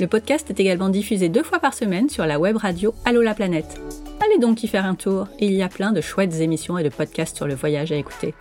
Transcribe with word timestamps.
le 0.00 0.06
podcast 0.06 0.48
est 0.48 0.58
également 0.58 0.88
diffusé 0.88 1.28
deux 1.28 1.42
fois 1.42 1.58
par 1.58 1.74
semaine 1.74 2.08
sur 2.08 2.24
la 2.24 2.38
web 2.38 2.56
radio 2.56 2.94
Allo 3.04 3.20
la 3.20 3.34
planète. 3.34 3.78
Allez 4.24 4.38
donc 4.38 4.62
y 4.62 4.66
faire 4.66 4.86
un 4.86 4.94
tour, 4.94 5.28
il 5.38 5.52
y 5.52 5.62
a 5.62 5.68
plein 5.68 5.92
de 5.92 6.00
chouettes 6.00 6.40
émissions 6.40 6.78
et 6.78 6.82
de 6.82 6.88
podcasts 6.88 7.36
sur 7.36 7.46
le 7.46 7.54
voyage 7.54 7.92
à 7.92 7.96
écouter. 7.96 8.34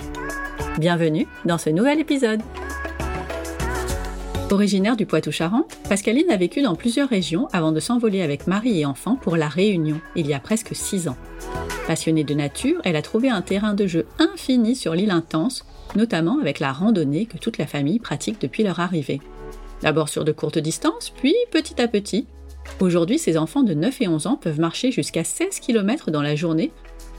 Bienvenue 0.77 1.27
dans 1.43 1.57
ce 1.57 1.69
nouvel 1.69 1.99
épisode. 1.99 2.41
Originaire 4.51 4.95
du 4.95 5.05
Poitou-Charentes, 5.05 5.77
Pascaline 5.89 6.31
a 6.31 6.37
vécu 6.37 6.61
dans 6.61 6.75
plusieurs 6.75 7.09
régions 7.09 7.47
avant 7.51 7.73
de 7.73 7.79
s'envoler 7.79 8.21
avec 8.21 8.47
mari 8.47 8.79
et 8.79 8.85
enfants 8.85 9.17
pour 9.17 9.35
La 9.35 9.49
Réunion, 9.49 9.99
il 10.15 10.27
y 10.27 10.33
a 10.33 10.39
presque 10.39 10.73
six 10.73 11.07
ans. 11.09 11.17
Passionnée 11.87 12.23
de 12.23 12.33
nature, 12.33 12.79
elle 12.85 12.95
a 12.95 13.01
trouvé 13.01 13.29
un 13.29 13.41
terrain 13.41 13.73
de 13.73 13.85
jeu 13.85 14.07
infini 14.17 14.75
sur 14.75 14.95
l'île 14.95 15.11
Intense, 15.11 15.65
notamment 15.95 16.39
avec 16.39 16.59
la 16.59 16.71
randonnée 16.71 17.25
que 17.25 17.37
toute 17.37 17.57
la 17.57 17.67
famille 17.67 17.99
pratique 17.99 18.39
depuis 18.41 18.63
leur 18.63 18.79
arrivée. 18.79 19.19
D'abord 19.81 20.09
sur 20.09 20.25
de 20.25 20.31
courtes 20.31 20.59
distances, 20.59 21.09
puis 21.09 21.35
petit 21.51 21.81
à 21.81 21.87
petit. 21.87 22.27
Aujourd'hui, 22.79 23.19
ces 23.19 23.37
enfants 23.37 23.63
de 23.63 23.73
9 23.73 24.01
et 24.01 24.07
11 24.07 24.27
ans 24.27 24.39
peuvent 24.41 24.59
marcher 24.59 24.91
jusqu'à 24.91 25.23
16 25.23 25.59
km 25.59 26.11
dans 26.11 26.21
la 26.21 26.35
journée, 26.35 26.71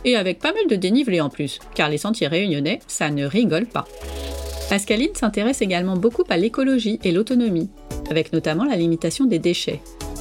et 0.04 0.16
avec 0.16 0.38
pas 0.38 0.52
mal 0.52 0.66
de 0.68 0.76
dénivelé 0.76 1.20
en 1.20 1.28
plus, 1.28 1.58
car 1.74 1.90
les 1.90 1.98
sentiers 1.98 2.28
réunionnais, 2.28 2.80
ça 2.86 3.10
ne 3.10 3.26
rigole 3.26 3.66
pas. 3.66 3.86
Pascaline 4.68 5.14
s'intéresse 5.14 5.62
également 5.62 5.96
beaucoup 5.96 6.24
à 6.28 6.36
l'écologie 6.36 7.00
et 7.02 7.12
l'autonomie, 7.12 7.70
avec 8.10 8.32
notamment 8.32 8.64
la 8.64 8.76
limitation 8.76 9.24
des 9.24 9.38
déchets. 9.38 9.80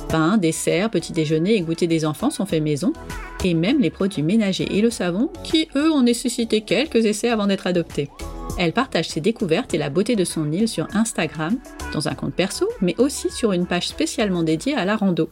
Pain, 0.09 0.37
dessert, 0.37 0.89
petit 0.89 1.13
déjeuner 1.13 1.55
et 1.55 1.61
goûter 1.61 1.85
des 1.85 2.03
enfants 2.03 2.31
sont 2.31 2.45
faits 2.45 2.63
maison, 2.63 2.93
et 3.45 3.53
même 3.53 3.79
les 3.79 3.91
produits 3.91 4.23
ménagers 4.23 4.67
et 4.75 4.81
le 4.81 4.89
savon, 4.89 5.29
qui 5.43 5.67
eux 5.75 5.91
ont 5.91 6.01
nécessité 6.01 6.61
quelques 6.61 7.05
essais 7.05 7.29
avant 7.29 7.47
d'être 7.47 7.67
adoptés. 7.67 8.09
Elle 8.57 8.73
partage 8.73 9.07
ses 9.07 9.21
découvertes 9.21 9.73
et 9.73 9.77
la 9.77 9.89
beauté 9.89 10.15
de 10.15 10.25
son 10.25 10.51
île 10.51 10.67
sur 10.67 10.87
Instagram, 10.93 11.57
dans 11.93 12.07
un 12.07 12.15
compte 12.15 12.33
perso, 12.33 12.67
mais 12.81 12.95
aussi 12.99 13.29
sur 13.29 13.53
une 13.53 13.67
page 13.67 13.87
spécialement 13.87 14.43
dédiée 14.43 14.75
à 14.75 14.85
la 14.85 14.95
rando. 14.95 15.29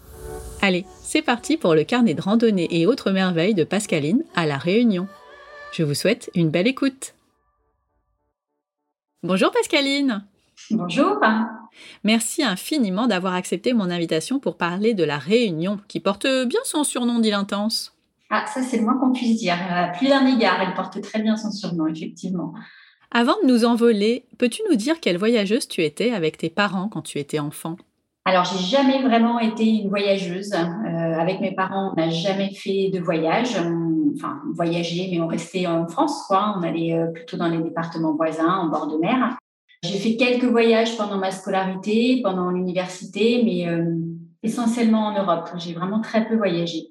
Allez, 0.61 0.85
c'est 1.01 1.21
parti 1.21 1.57
pour 1.57 1.75
le 1.75 1.83
carnet 1.83 2.13
de 2.13 2.21
randonnée 2.21 2.67
et 2.71 2.87
autres 2.87 3.11
merveilles 3.11 3.53
de 3.53 3.63
Pascaline 3.63 4.23
à 4.35 4.45
La 4.45 4.57
Réunion. 4.57 5.07
Je 5.71 5.83
vous 5.83 5.93
souhaite 5.93 6.29
une 6.35 6.49
belle 6.49 6.67
écoute. 6.67 7.13
Bonjour 9.23 9.51
Pascaline. 9.51 10.23
Bonjour. 10.71 11.19
Merci 12.03 12.43
infiniment 12.43 13.07
d'avoir 13.07 13.33
accepté 13.33 13.73
mon 13.73 13.89
invitation 13.89 14.39
pour 14.39 14.57
parler 14.57 14.93
de 14.93 15.03
La 15.03 15.17
Réunion, 15.17 15.79
qui 15.87 15.99
porte 15.99 16.25
bien 16.47 16.61
son 16.63 16.83
surnom 16.83 17.19
d'île 17.19 17.33
intense. 17.33 17.93
Ah, 18.29 18.45
ça 18.47 18.61
c'est 18.61 18.77
le 18.77 18.83
moins 18.83 18.97
qu'on 18.97 19.13
puisse 19.13 19.37
dire. 19.37 19.57
plus 19.97 20.07
d'un 20.07 20.25
égard, 20.25 20.61
elle 20.61 20.73
porte 20.73 21.01
très 21.01 21.21
bien 21.21 21.37
son 21.37 21.51
surnom, 21.51 21.87
effectivement. 21.87 22.53
Avant 23.11 23.35
de 23.41 23.47
nous 23.47 23.63
envoler, 23.63 24.25
peux-tu 24.37 24.61
nous 24.69 24.75
dire 24.75 24.99
quelle 24.99 25.17
voyageuse 25.17 25.67
tu 25.67 25.83
étais 25.83 26.11
avec 26.11 26.37
tes 26.37 26.49
parents 26.49 26.89
quand 26.89 27.01
tu 27.01 27.19
étais 27.19 27.39
enfant? 27.39 27.77
Alors, 28.25 28.43
j'ai 28.43 28.59
jamais 28.59 29.01
vraiment 29.01 29.39
été 29.39 29.63
une 29.63 29.87
voyageuse. 29.87 30.53
Euh, 30.53 31.13
avec 31.17 31.39
mes 31.39 31.55
parents, 31.55 31.93
on 31.93 31.99
n'a 31.99 32.09
jamais 32.09 32.53
fait 32.53 32.89
de 32.91 32.99
voyage. 32.99 33.55
enfin, 34.15 34.41
voyager, 34.53 35.07
mais 35.09 35.21
on 35.21 35.27
restait 35.27 35.65
en 35.65 35.87
France, 35.87 36.25
quoi. 36.27 36.55
On 36.57 36.63
allait 36.63 36.93
euh, 36.93 37.07
plutôt 37.07 37.37
dans 37.37 37.47
les 37.47 37.59
départements 37.59 38.15
voisins, 38.15 38.49
en 38.49 38.67
bord 38.67 38.87
de 38.87 38.97
mer. 38.97 39.37
J'ai 39.83 39.97
fait 39.97 40.17
quelques 40.17 40.43
voyages 40.43 40.97
pendant 40.97 41.17
ma 41.17 41.31
scolarité, 41.31 42.19
pendant 42.21 42.51
l'université, 42.51 43.43
mais 43.45 43.69
euh, 43.69 43.95
essentiellement 44.43 45.05
en 45.05 45.17
Europe. 45.17 45.49
J'ai 45.55 45.73
vraiment 45.73 46.01
très 46.01 46.27
peu 46.27 46.35
voyagé. 46.35 46.87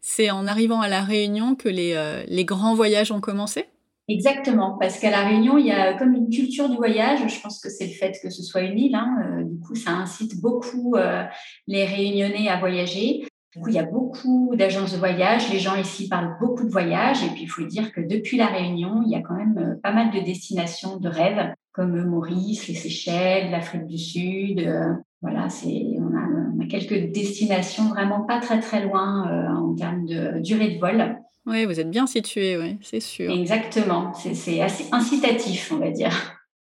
C'est 0.00 0.30
en 0.30 0.46
arrivant 0.46 0.80
à 0.80 0.88
La 0.88 1.02
Réunion 1.02 1.54
que 1.54 1.68
les, 1.68 2.24
les 2.28 2.44
grands 2.44 2.74
voyages 2.74 3.10
ont 3.10 3.20
commencé? 3.20 3.66
Exactement, 4.08 4.76
parce 4.78 5.00
qu'à 5.00 5.10
La 5.10 5.24
Réunion, 5.26 5.58
il 5.58 5.66
y 5.66 5.72
a 5.72 5.94
comme 5.94 6.14
une 6.14 6.28
culture 6.28 6.68
du 6.68 6.76
voyage. 6.76 7.18
Je 7.26 7.40
pense 7.40 7.60
que 7.60 7.68
c'est 7.68 7.86
le 7.86 7.92
fait 7.92 8.16
que 8.22 8.30
ce 8.30 8.42
soit 8.42 8.60
une 8.60 8.78
île. 8.78 8.94
Hein. 8.94 9.16
Euh, 9.24 9.42
du 9.42 9.58
coup, 9.58 9.74
ça 9.74 9.90
incite 9.90 10.40
beaucoup 10.40 10.94
euh, 10.94 11.24
les 11.66 11.84
Réunionnais 11.84 12.48
à 12.48 12.60
voyager. 12.60 13.26
Du 13.52 13.60
coup, 13.60 13.68
il 13.68 13.74
y 13.74 13.80
a 13.80 13.84
beaucoup 13.84 14.54
d'agences 14.54 14.92
de 14.92 14.98
voyage. 14.98 15.52
Les 15.52 15.58
gens 15.58 15.74
ici 15.74 16.08
parlent 16.08 16.36
beaucoup 16.38 16.62
de 16.62 16.70
voyage. 16.70 17.24
Et 17.24 17.28
puis, 17.30 17.42
il 17.42 17.48
faut 17.48 17.64
dire 17.64 17.90
que 17.90 18.00
depuis 18.00 18.36
La 18.36 18.46
Réunion, 18.46 19.02
il 19.04 19.10
y 19.10 19.16
a 19.16 19.22
quand 19.22 19.34
même 19.34 19.58
euh, 19.58 19.74
pas 19.82 19.92
mal 19.92 20.12
de 20.12 20.20
destinations 20.20 20.98
de 20.98 21.08
rêve, 21.08 21.52
comme 21.72 22.04
Maurice, 22.04 22.68
les 22.68 22.74
Seychelles, 22.74 23.50
l'Afrique 23.50 23.86
du 23.86 23.98
Sud. 23.98 24.72
voilà, 25.20 25.48
c'est 25.48 25.84
on 25.98 26.12
on 26.56 26.60
a, 26.62 26.66
quelques 26.66 27.12
destinations 27.12 27.88
vraiment 27.88 28.22
pas 28.22 28.40
très 28.40 28.60
très 28.60 28.84
loin 28.84 29.54
en 29.56 29.74
termes 29.74 30.06
de 30.06 30.40
durée 30.40 30.70
de 30.70 30.80
vol. 30.80 31.16
Oui, 31.46 31.64
vous 31.64 31.78
êtes 31.78 31.90
bien 31.90 32.06
situé, 32.06 32.58
oui, 32.58 32.76
c'est 32.82 33.00
sûr. 33.00 33.32
Exactement, 33.32 34.12
c'est 34.14 34.60
assez 34.60 34.86
incitatif, 34.92 35.70
on 35.72 35.76
va 35.76 35.90
dire. 35.90 36.12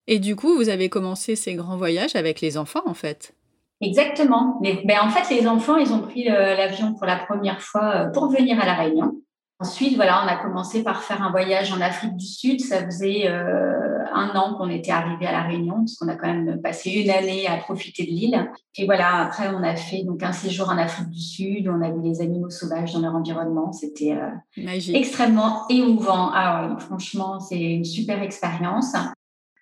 Et 0.08 0.20
du 0.20 0.36
coup, 0.36 0.56
vous 0.56 0.70
avez 0.70 0.90
commencé 0.90 1.36
ces 1.36 1.54
grands 1.54 1.78
voyages 1.78 2.16
avec 2.16 2.42
les 2.42 2.58
enfants, 2.58 2.82
en 2.86 2.96
fait? 2.96 3.34
Exactement. 3.80 4.60
Mais, 4.62 4.82
ben, 4.86 5.00
en 5.02 5.10
fait, 5.10 5.34
les 5.34 5.48
enfants, 5.48 5.78
ils 5.78 5.92
ont 5.92 6.02
pris 6.02 6.30
euh, 6.30 6.56
l'avion 6.56 6.94
pour 6.94 7.06
la 7.06 7.18
première 7.18 7.62
fois 7.62 7.96
euh, 7.96 8.12
pour 8.12 8.30
venir 8.30 8.60
à 8.60 8.66
La 8.66 8.74
Réunion. 8.74 9.16
Ensuite, 9.62 9.96
voilà, 9.96 10.24
on 10.26 10.28
a 10.28 10.38
commencé 10.38 10.82
par 10.82 11.04
faire 11.04 11.22
un 11.22 11.30
voyage 11.30 11.72
en 11.72 11.82
Afrique 11.82 12.18
du 12.18 12.26
Sud. 12.26 12.62
Ça 12.62 12.84
faisait 12.84 13.28
euh, 13.28 14.04
un 14.12 14.36
an 14.36 14.56
qu'on 14.56 14.72
était 14.72 14.90
arrivé 14.90 15.28
à 15.28 15.32
la 15.32 15.44
Réunion, 15.44 15.76
parce 15.76 15.98
qu'on 15.98 16.08
a 16.08 16.16
quand 16.16 16.34
même 16.34 16.60
passé 16.64 16.90
une 16.90 17.12
année 17.12 17.46
à 17.46 17.58
profiter 17.58 18.04
de 18.04 18.10
l'île. 18.10 18.52
Et 18.76 18.86
voilà, 18.86 19.18
après, 19.18 19.50
on 19.50 19.62
a 19.62 19.76
fait 19.76 20.04
donc 20.04 20.24
un 20.24 20.32
séjour 20.32 20.70
en 20.70 20.80
Afrique 20.80 21.10
du 21.10 21.20
Sud. 21.20 21.68
On 21.68 21.80
a 21.84 21.92
vu 21.92 22.02
les 22.02 22.22
animaux 22.22 22.50
sauvages 22.50 22.94
dans 22.94 23.02
leur 23.02 23.14
environnement. 23.14 23.72
C'était 23.72 24.14
euh, 24.14 24.80
extrêmement 24.94 25.68
émouvant. 25.70 26.32
Ah 26.34 26.76
franchement, 26.80 27.40
c'est 27.40 27.62
une 27.62 27.86
super 27.86 28.24
expérience. 28.24 28.96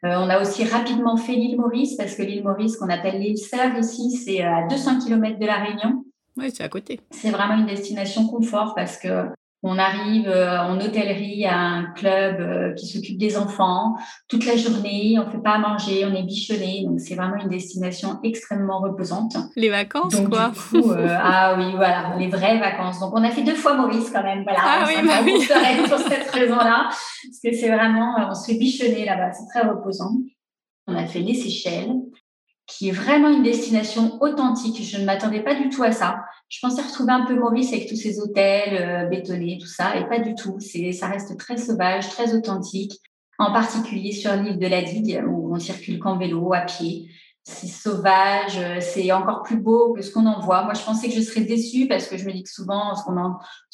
Euh, 0.06 0.16
on 0.16 0.30
a 0.30 0.42
aussi 0.42 0.64
rapidement 0.64 1.18
fait 1.18 1.34
l'île 1.34 1.58
Maurice, 1.58 1.98
parce 1.98 2.16
que 2.16 2.22
l'île 2.22 2.46
Maurice, 2.46 2.78
qu'on 2.78 2.90
appelle 2.90 3.20
l'île 3.20 3.38
Sèvres 3.38 3.80
ici, 3.80 4.12
c'est 4.12 4.42
à 4.44 4.66
200 4.66 5.00
km 5.00 5.38
de 5.38 5.46
la 5.46 5.58
Réunion. 5.58 6.06
Oui, 6.38 6.52
c'est 6.54 6.64
à 6.64 6.70
côté. 6.70 7.02
C'est 7.12 7.31
vraiment 7.31 7.56
une 7.56 7.66
destination 7.66 8.26
confort 8.28 8.74
parce 8.76 8.96
que 8.96 9.28
on 9.62 9.78
arrive 9.78 10.28
euh, 10.28 10.58
en 10.58 10.80
hôtellerie 10.80 11.46
à 11.46 11.58
un 11.58 11.84
club 11.92 12.40
euh, 12.40 12.74
qui 12.75 12.88
s'occupe 12.88 13.18
des 13.18 13.38
enfants 13.38 13.96
toute 14.30 14.46
la 14.46 14.56
journée. 14.56 15.18
On 15.20 15.30
fait 15.30 15.42
pas 15.42 15.56
à 15.56 15.57
manger, 15.57 16.06
on 16.06 16.16
est 16.16 16.24
bichonné. 16.24 16.86
Donc, 16.86 17.01
c'est 17.01 17.16
vraiment 17.16 17.36
une 17.36 17.50
destination 17.50 18.19
extrêmement 18.24 18.80
reposante. 18.80 19.36
Les 19.57 19.69
vacances, 19.69 20.16
quoi. 20.30 20.54
Euh, 20.75 21.18
ah 21.22 21.56
oui, 21.57 21.74
voilà, 21.75 22.16
les 22.18 22.30
vraies 22.30 22.57
vacances. 22.57 23.00
Donc, 23.01 23.12
on 23.13 23.24
a 23.24 23.31
fait 23.31 23.44
deux 23.44 23.56
fois 23.56 23.74
Maurice 23.74 24.10
quand 24.12 24.24
même. 24.24 24.44
Voilà, 24.44 24.60
ah 24.63 24.86
oui, 24.88 24.95
bah 25.06 25.19
oui. 25.25 25.45
pour 25.89 26.00
cette 26.00 26.31
raison-là. 26.31 26.88
Parce 26.89 27.39
que 27.44 27.54
c'est 27.54 27.69
vraiment, 27.69 28.16
on 28.30 28.34
se 28.34 28.51
fait 28.51 28.57
bichonner 28.57 29.04
là-bas. 29.04 29.34
C'est 29.34 29.60
très 29.60 29.68
reposant. 29.68 30.12
On 30.88 30.95
a 30.95 31.06
fait 31.06 31.19
les 31.19 31.34
Seychelles 31.34 31.95
qui 32.66 32.89
est 32.89 32.94
vraiment 32.94 33.30
une 33.30 33.44
destination 33.44 34.22
authentique. 34.22 34.81
Je 34.84 34.98
ne 34.98 35.06
m'attendais 35.06 35.42
pas 35.42 35.56
du 35.56 35.69
tout 35.69 35.84
à 35.84 35.92
ça. 35.92 36.19
Je 36.50 36.60
pensais 36.62 36.81
retrouver 36.81 37.13
un 37.13 37.25
peu 37.25 37.36
Maurice 37.36 37.72
avec 37.72 37.88
tous 37.88 37.96
ces 37.96 38.19
hôtels 38.19 38.74
euh, 38.74 39.06
bétonnés, 39.07 39.60
tout 39.62 39.68
ça, 39.68 39.96
et 39.96 40.07
pas 40.07 40.19
du 40.19 40.34
tout. 40.34 40.57
C'est, 40.60 40.92
ça 40.92 41.07
reste 41.07 41.38
très 41.38 41.57
sauvage, 41.57 42.10
très 42.10 42.36
authentique. 42.36 43.00
En 43.38 43.54
particulier 43.54 44.12
sur 44.12 44.34
l'île 44.36 44.57
de 44.57 44.68
la 44.68 44.81
Digue, 44.81 45.24
où 45.25 45.56
on 45.56 45.60
circule 45.60 46.00
qu'en 46.00 46.18
vélo, 46.18 46.51
à 46.54 46.62
pied. 46.62 47.10
C'est 47.44 47.68
sauvage, 47.68 48.60
c'est 48.81 49.12
encore 49.13 49.44
plus 49.44 49.57
beau 49.57 49.94
que 49.94 50.01
ce 50.01 50.12
qu'on 50.12 50.25
en 50.25 50.42
voit. 50.42 50.63
Moi, 50.63 50.74
je 50.74 50.84
pensais 50.84 51.07
que 51.07 51.16
je 51.16 51.22
serais 51.22 51.42
déçue 51.42 51.88
parce 51.88 52.07
que 52.07 52.18
je 52.18 52.25
me 52.25 52.34
dis 52.34 52.44
que 52.44 52.50
souvent, 52.50 52.94
ce 52.96 53.04
qu'on, 53.04 53.16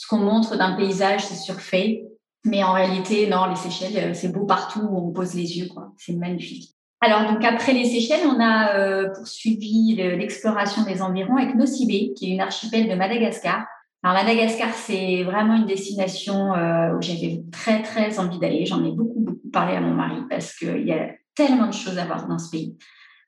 qu'on 0.10 0.24
montre 0.24 0.56
d'un 0.56 0.74
paysage, 0.74 1.26
c'est 1.26 1.36
surfait. 1.36 2.06
Mais 2.46 2.64
en 2.64 2.74
réalité, 2.74 3.28
non, 3.28 3.48
les 3.48 3.56
Seychelles, 3.56 4.16
c'est 4.16 4.32
beau 4.32 4.46
partout 4.46 4.82
où 4.82 5.10
on 5.10 5.12
pose 5.12 5.34
les 5.34 5.58
yeux. 5.58 5.68
C'est 5.98 6.14
magnifique. 6.14 6.75
Alors, 7.02 7.32
donc 7.32 7.44
après 7.44 7.74
les 7.74 7.86
Seychelles, 7.86 8.26
on 8.26 8.40
a 8.40 8.76
euh, 8.78 9.10
poursuivi 9.14 9.96
l'exploration 9.96 10.84
des 10.84 11.02
environs 11.02 11.38
avec 11.38 11.56
Nocibé, 11.56 12.14
qui 12.16 12.32
est 12.32 12.34
une 12.36 12.42
archipel 12.42 12.90
de 12.90 12.96
Madagascar. 12.96 13.66
Alors 14.02 14.24
Madagascar, 14.24 14.70
c'est 14.74 15.24
vraiment 15.24 15.56
une 15.56 15.66
destination 15.66 16.52
où 16.52 17.02
j'avais 17.02 17.44
très 17.52 17.82
très 17.82 18.20
envie 18.20 18.40
d'aller. 18.40 18.66
J'en 18.66 18.86
ai 18.86 18.92
beaucoup 18.92 19.20
beaucoup 19.20 19.50
parlé 19.52 19.76
à 19.76 19.82
mon 19.82 19.94
mari 19.94 20.22
parce 20.30 20.56
qu'il 20.56 20.86
y 20.86 20.94
a 20.94 21.10
tellement 21.36 21.68
de 21.68 21.74
choses 21.74 21.98
à 21.98 22.06
voir 22.06 22.28
dans 22.28 22.38
ce 22.38 22.52
pays. 22.52 22.78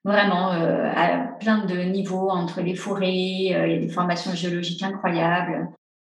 Vraiment, 0.05 0.51
à 0.51 1.17
plein 1.39 1.65
de 1.65 1.77
niveaux 1.81 2.29
entre 2.29 2.61
les 2.61 2.75
forêts, 2.75 3.11
il 3.11 3.49
y 3.49 3.53
a 3.55 3.77
des 3.79 3.89
formations 3.89 4.35
géologiques 4.35 4.83
incroyables. 4.83 5.67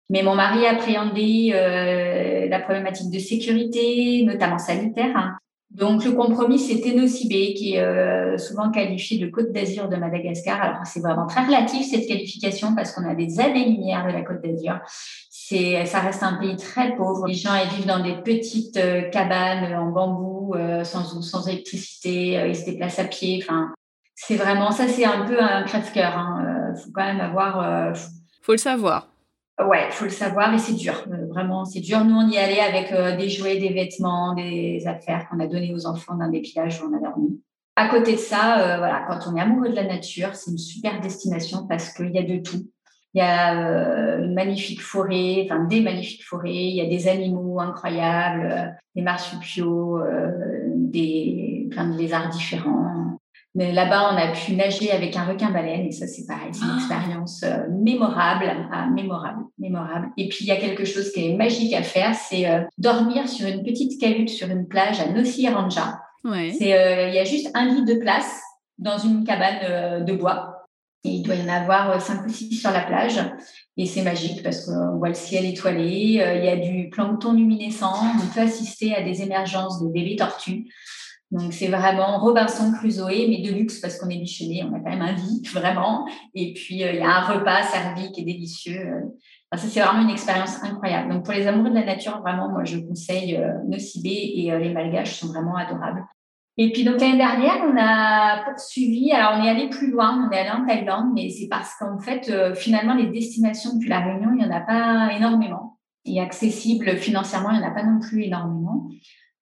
Mais 0.10 0.22
mon 0.22 0.36
mari 0.36 0.66
appréhendait 0.68 1.52
euh, 1.54 2.48
la 2.48 2.60
problématique 2.60 3.12
de 3.12 3.20
sécurité, 3.20 4.24
notamment 4.24 4.60
sanitaire. 4.60 5.16
Hein. 5.16 5.38
Donc 5.76 6.06
le 6.06 6.14
compromis, 6.14 6.58
c'était 6.58 6.94
Nocibé, 6.94 7.54
qui 7.54 7.76
est 7.76 7.82
euh, 7.82 8.38
souvent 8.38 8.72
qualifié 8.72 9.20
de 9.20 9.30
Côte 9.30 9.52
d'Azur 9.52 9.90
de 9.90 9.98
Madagascar. 9.98 10.62
Alors 10.62 10.86
c'est 10.86 11.02
vraiment 11.02 11.28
très 11.28 11.46
relatif 11.46 11.86
cette 11.86 12.08
qualification 12.08 12.74
parce 12.74 12.94
qu'on 12.94 13.06
a 13.10 13.14
des 13.14 13.42
années-lumière 13.42 14.08
de 14.08 14.14
la 14.14 14.22
Côte 14.22 14.42
d'Azur. 14.42 14.80
C'est, 15.30 15.86
ça 15.86 16.00
reste 16.00 16.24
un 16.24 16.36
pays 16.36 16.56
très 16.56 16.96
pauvre. 16.96 17.28
Les 17.28 17.34
gens 17.34 17.56
ils 17.56 17.76
vivent 17.76 17.88
dans 17.88 18.02
des 18.02 18.16
petites 18.16 18.78
euh, 18.78 19.10
cabanes 19.10 19.76
en 19.76 19.92
bambou, 19.92 20.56
sans 20.84 21.18
eau, 21.18 21.22
sans 21.22 21.46
électricité. 21.50 22.42
ils 22.48 22.56
se 22.56 22.64
déplacent 22.64 23.00
à 23.00 23.06
pied. 23.06 23.44
Enfin, 23.44 23.74
c'est 24.16 24.38
vraiment 24.38 24.72
ça, 24.72 24.88
c'est 24.88 25.04
un 25.04 25.26
peu 25.26 25.42
un 25.42 25.64
crève-cœur. 25.64 26.18
Hein. 26.18 26.74
faut 26.82 26.92
quand 26.94 27.04
même 27.04 27.20
avoir. 27.20 27.94
faut 28.42 28.54
le 28.54 28.58
savoir. 28.58 29.10
Ouais, 29.58 29.86
il 29.88 29.92
faut 29.94 30.04
le 30.04 30.12
savoir 30.12 30.54
et 30.54 30.58
c'est 30.58 30.74
dur. 30.74 31.06
Euh, 31.10 31.28
vraiment, 31.28 31.64
c'est 31.64 31.80
dur. 31.80 32.04
Nous, 32.04 32.16
on 32.16 32.28
y 32.28 32.38
allait 32.38 32.60
avec 32.60 32.92
euh, 32.92 33.16
des 33.16 33.30
jouets, 33.30 33.58
des 33.58 33.70
vêtements, 33.70 34.34
des 34.36 34.86
affaires 34.86 35.30
qu'on 35.30 35.40
a 35.40 35.48
données 35.48 35.74
aux 35.74 35.86
enfants 35.86 36.16
d'un 36.16 36.30
des 36.30 36.42
villages 36.42 36.82
où 36.82 36.92
on 36.92 36.98
a 36.98 37.00
dormi. 37.00 37.42
À 37.78 37.88
côté 37.88 38.14
de 38.14 38.18
ça, 38.18 38.60
euh, 38.60 38.78
voilà, 38.78 39.06
quand 39.08 39.32
on 39.32 39.36
est 39.38 39.40
amoureux 39.40 39.70
de 39.70 39.76
la 39.76 39.86
nature, 39.86 40.36
c'est 40.36 40.52
une 40.52 40.58
super 40.58 41.00
destination 41.00 41.68
parce 41.68 41.94
qu'il 41.94 42.12
y 42.12 42.20
a 42.20 42.24
de 42.24 42.38
tout. 42.42 42.70
Il 43.14 43.20
y 43.20 43.22
a 43.22 43.54
une 44.20 44.34
magnifique 44.34 44.82
forêt, 44.82 45.46
enfin 45.46 45.64
des 45.64 45.80
magnifiques 45.80 46.26
forêts, 46.26 46.54
il 46.54 46.76
y 46.76 46.82
a 46.82 46.86
des 46.86 47.08
animaux 47.08 47.62
incroyables, 47.62 48.78
des 48.94 49.02
marsupiaux, 49.04 50.02
des, 50.76 51.70
plein 51.72 51.88
de 51.88 51.98
lézards 51.98 52.28
différents. 52.28 53.05
Mais 53.56 53.72
là-bas, 53.72 54.12
on 54.12 54.18
a 54.18 54.34
pu 54.34 54.54
nager 54.54 54.92
avec 54.92 55.16
un 55.16 55.24
requin-baleine 55.24 55.86
et 55.86 55.92
ça, 55.92 56.08
c'est 56.08 56.26
pareil, 56.28 56.50
c'est 56.52 56.66
une 56.66 56.72
ah. 56.74 56.78
expérience 56.78 57.42
euh, 57.44 57.70
mémorable, 57.72 58.52
ah, 58.72 58.88
mémorable, 58.88 59.46
mémorable. 59.58 60.10
Et 60.18 60.28
puis, 60.28 60.40
il 60.42 60.48
y 60.48 60.52
a 60.52 60.58
quelque 60.58 60.84
chose 60.84 61.10
qui 61.14 61.30
est 61.30 61.36
magique 61.36 61.74
à 61.74 61.82
faire, 61.82 62.14
c'est 62.14 62.50
euh, 62.50 62.64
dormir 62.78 63.30
sur 63.30 63.48
une 63.48 63.64
petite 63.64 64.00
cahute 64.00 64.30
sur 64.30 64.50
une 64.50 64.68
plage 64.68 65.00
à 65.00 65.08
Nossi 65.08 65.48
Ranja. 65.48 66.02
C'est, 66.26 66.74
euh, 66.74 67.08
il 67.08 67.16
y 67.16 67.20
a 67.20 67.24
juste 67.24 67.50
un 67.54 67.66
lit 67.66 67.86
de 67.86 67.94
place 67.94 68.42
dans 68.78 68.98
une 68.98 69.24
cabane 69.24 70.04
de 70.04 70.14
bois. 70.14 70.52
Et 71.06 71.10
il 71.10 71.22
doit 71.22 71.36
y 71.36 71.42
en 71.44 71.54
avoir 71.54 72.02
cinq 72.02 72.26
ou 72.26 72.30
six 72.30 72.56
sur 72.56 72.72
la 72.72 72.82
plage. 72.82 73.22
Et 73.78 73.86
c'est 73.86 74.02
magique 74.02 74.44
parce 74.44 74.66
qu'on 74.66 74.98
voit 74.98 75.10
le 75.10 75.14
ciel 75.14 75.46
étoilé, 75.46 76.20
il 76.38 76.44
y 76.44 76.50
a 76.50 76.58
du 76.58 76.90
plancton 76.90 77.34
luminescent, 77.34 77.94
on 78.16 78.34
peut 78.34 78.42
assister 78.42 78.96
à 78.96 79.04
des 79.04 79.22
émergences 79.22 79.82
de 79.82 79.88
bébés 79.88 80.16
tortues. 80.16 80.66
Donc, 81.32 81.54
c'est 81.54 81.68
vraiment 81.68 82.20
Robinson 82.20 82.72
Crusoe, 82.72 83.28
mais 83.28 83.42
de 83.42 83.52
luxe 83.52 83.80
parce 83.80 83.98
qu'on 83.98 84.10
est 84.10 84.18
bichonné, 84.18 84.64
on 84.64 84.74
a 84.76 84.80
quand 84.80 84.92
même 84.92 85.02
un 85.02 85.14
lit, 85.14 85.42
vraiment. 85.54 86.08
Et 86.36 86.54
puis, 86.54 86.84
euh, 86.84 86.94
il 86.94 87.00
y 87.00 87.04
a 87.04 87.10
un 87.10 87.22
repas 87.22 87.64
servi 87.64 88.12
qui 88.12 88.22
est 88.22 88.26
délicieux. 88.26 88.88
ça, 89.52 89.58
c'est 89.58 89.80
vraiment 89.80 90.04
une 90.04 90.12
expérience 90.12 90.64
incroyable. 90.64 91.12
Donc, 91.12 91.26
pour 91.26 91.34
les 91.34 91.48
amoureux 91.48 91.72
de 91.72 91.76
la 91.76 91.86
nature, 91.86 92.22
vraiment, 92.22 92.50
moi, 92.50 92.64
je 92.64 92.78
conseille 92.78 93.36
euh, 93.38 93.54
Nocibé 93.68 94.34
et 94.36 94.52
euh, 94.52 94.60
les 94.60 94.72
Malgaches 94.72 95.16
sont 95.16 95.28
vraiment 95.28 95.56
adorables. 95.56 96.06
Et 96.58 96.72
puis, 96.72 96.84
donc, 96.86 97.02
l'année 97.02 97.18
dernière, 97.18 97.66
on 97.68 97.76
a 97.78 98.46
poursuivi. 98.46 99.12
Alors, 99.12 99.40
on 99.40 99.44
est 99.44 99.50
allé 99.50 99.68
plus 99.68 99.92
loin, 99.92 100.26
on 100.26 100.32
est 100.32 100.40
allé 100.40 100.52
en 100.52 100.66
Thaïlande, 100.66 101.12
mais 101.14 101.30
c'est 101.30 101.50
parce 101.50 101.74
qu'en 101.78 102.00
fait, 102.00 102.32
finalement, 102.56 102.94
les 102.94 103.08
destinations 103.08 103.74
depuis 103.74 103.90
La 103.90 104.00
Réunion, 104.00 104.30
il 104.32 104.38
n'y 104.38 104.46
en 104.46 104.56
a 104.56 104.62
pas 104.62 105.12
énormément. 105.14 105.80
Et 106.06 106.22
accessible 106.22 106.96
financièrement, 106.96 107.50
il 107.50 107.60
n'y 107.60 107.66
en 107.66 107.72
a 107.72 107.74
pas 107.74 107.84
non 107.84 108.00
plus 108.00 108.24
énormément. 108.24 108.88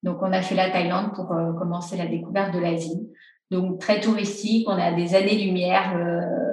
Donc, 0.04 0.18
on 0.22 0.32
a 0.32 0.42
fait 0.42 0.56
la 0.56 0.70
Thaïlande 0.70 1.14
pour 1.16 1.32
euh, 1.32 1.54
commencer 1.54 1.98
la 1.98 2.06
découverte 2.06 2.54
de 2.54 2.60
l'Asie. 2.60 3.10
Donc, 3.52 3.80
très 3.80 4.02
touristique, 4.02 4.68
on 4.70 4.74
a 4.74 4.92
des 4.92 5.16
années-lumière. 5.16 5.96
Euh, 5.98 6.44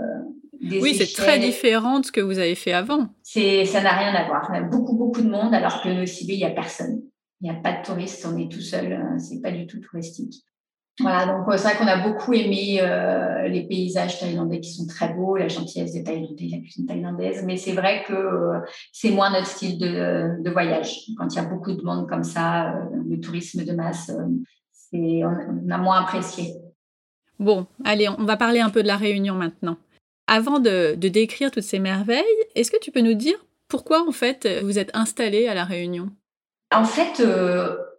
oui, 0.80 0.94
c'est 0.94 1.12
très 1.12 1.38
différent 1.38 2.00
de 2.00 2.06
ce 2.06 2.12
que 2.12 2.20
vous 2.20 2.38
avez 2.38 2.54
fait 2.54 2.72
avant. 2.72 3.08
C'est, 3.22 3.64
ça 3.64 3.82
n'a 3.82 3.92
rien 3.92 4.14
à 4.14 4.26
voir. 4.26 4.48
On 4.50 4.54
a 4.54 4.60
beaucoup, 4.60 4.96
beaucoup 4.96 5.22
de 5.22 5.30
monde, 5.30 5.54
alors 5.54 5.82
que 5.82 5.88
le 5.88 6.06
Sibé, 6.06 6.34
il 6.34 6.38
n'y 6.38 6.44
a 6.44 6.50
personne. 6.50 7.00
Il 7.40 7.50
n'y 7.50 7.56
a 7.56 7.58
pas 7.58 7.72
de 7.72 7.82
touristes, 7.82 8.26
on 8.30 8.38
est 8.38 8.50
tout 8.50 8.60
seul. 8.60 8.92
Euh, 8.92 9.18
c'est 9.18 9.40
pas 9.40 9.50
du 9.50 9.66
tout 9.66 9.80
touristique. 9.80 10.44
Voilà, 11.00 11.26
donc 11.26 11.46
c'est 11.52 11.62
vrai 11.62 11.76
qu'on 11.76 11.86
a 11.86 11.96
beaucoup 11.96 12.32
aimé 12.32 12.78
euh, 12.80 13.48
les 13.48 13.66
paysages 13.66 14.18
thaïlandais 14.20 14.60
qui 14.60 14.72
sont 14.72 14.86
très 14.86 15.12
beaux, 15.12 15.36
la 15.36 15.48
gentillesse 15.48 15.92
des 15.92 16.04
Thaïlandais, 16.04 16.48
la 16.50 16.58
cuisine 16.58 16.86
thaïlandaise, 16.86 17.42
mais 17.44 17.56
c'est 17.56 17.72
vrai 17.72 18.04
que 18.06 18.12
euh, 18.12 18.60
c'est 18.92 19.10
moins 19.10 19.30
notre 19.30 19.46
style 19.46 19.78
de, 19.78 20.42
de, 20.42 20.50
voyage. 20.50 21.06
Quand 21.16 21.28
il 21.28 21.36
y 21.36 21.38
a 21.38 21.44
beaucoup 21.44 21.72
de 21.72 21.82
monde 21.82 22.08
comme 22.08 22.24
ça, 22.24 22.74
euh, 22.74 22.84
le 23.08 23.20
tourisme 23.20 23.64
de 23.64 23.72
masse, 23.72 24.10
c'est, 24.72 25.22
on, 25.24 25.70
a 25.70 25.78
moins 25.78 26.02
apprécié. 26.02 26.54
Bon, 27.38 27.66
allez, 27.84 28.08
on 28.08 28.24
va 28.24 28.36
parler 28.36 28.60
un 28.60 28.70
peu 28.70 28.82
de 28.82 28.88
la 28.88 28.96
Réunion 28.96 29.34
maintenant. 29.34 29.76
Avant 30.26 30.58
de, 30.58 30.94
de 30.96 31.08
décrire 31.08 31.50
toutes 31.50 31.62
ces 31.62 31.78
merveilles, 31.78 32.24
est-ce 32.54 32.70
que 32.70 32.78
tu 32.78 32.90
peux 32.90 33.00
nous 33.00 33.14
dire 33.14 33.36
pourquoi 33.68 34.06
en 34.06 34.12
fait 34.12 34.48
vous 34.62 34.78
êtes 34.78 34.90
installé 34.94 35.46
à 35.46 35.54
la 35.54 35.64
Réunion? 35.64 36.10
En 36.72 36.84
fait, 36.84 37.22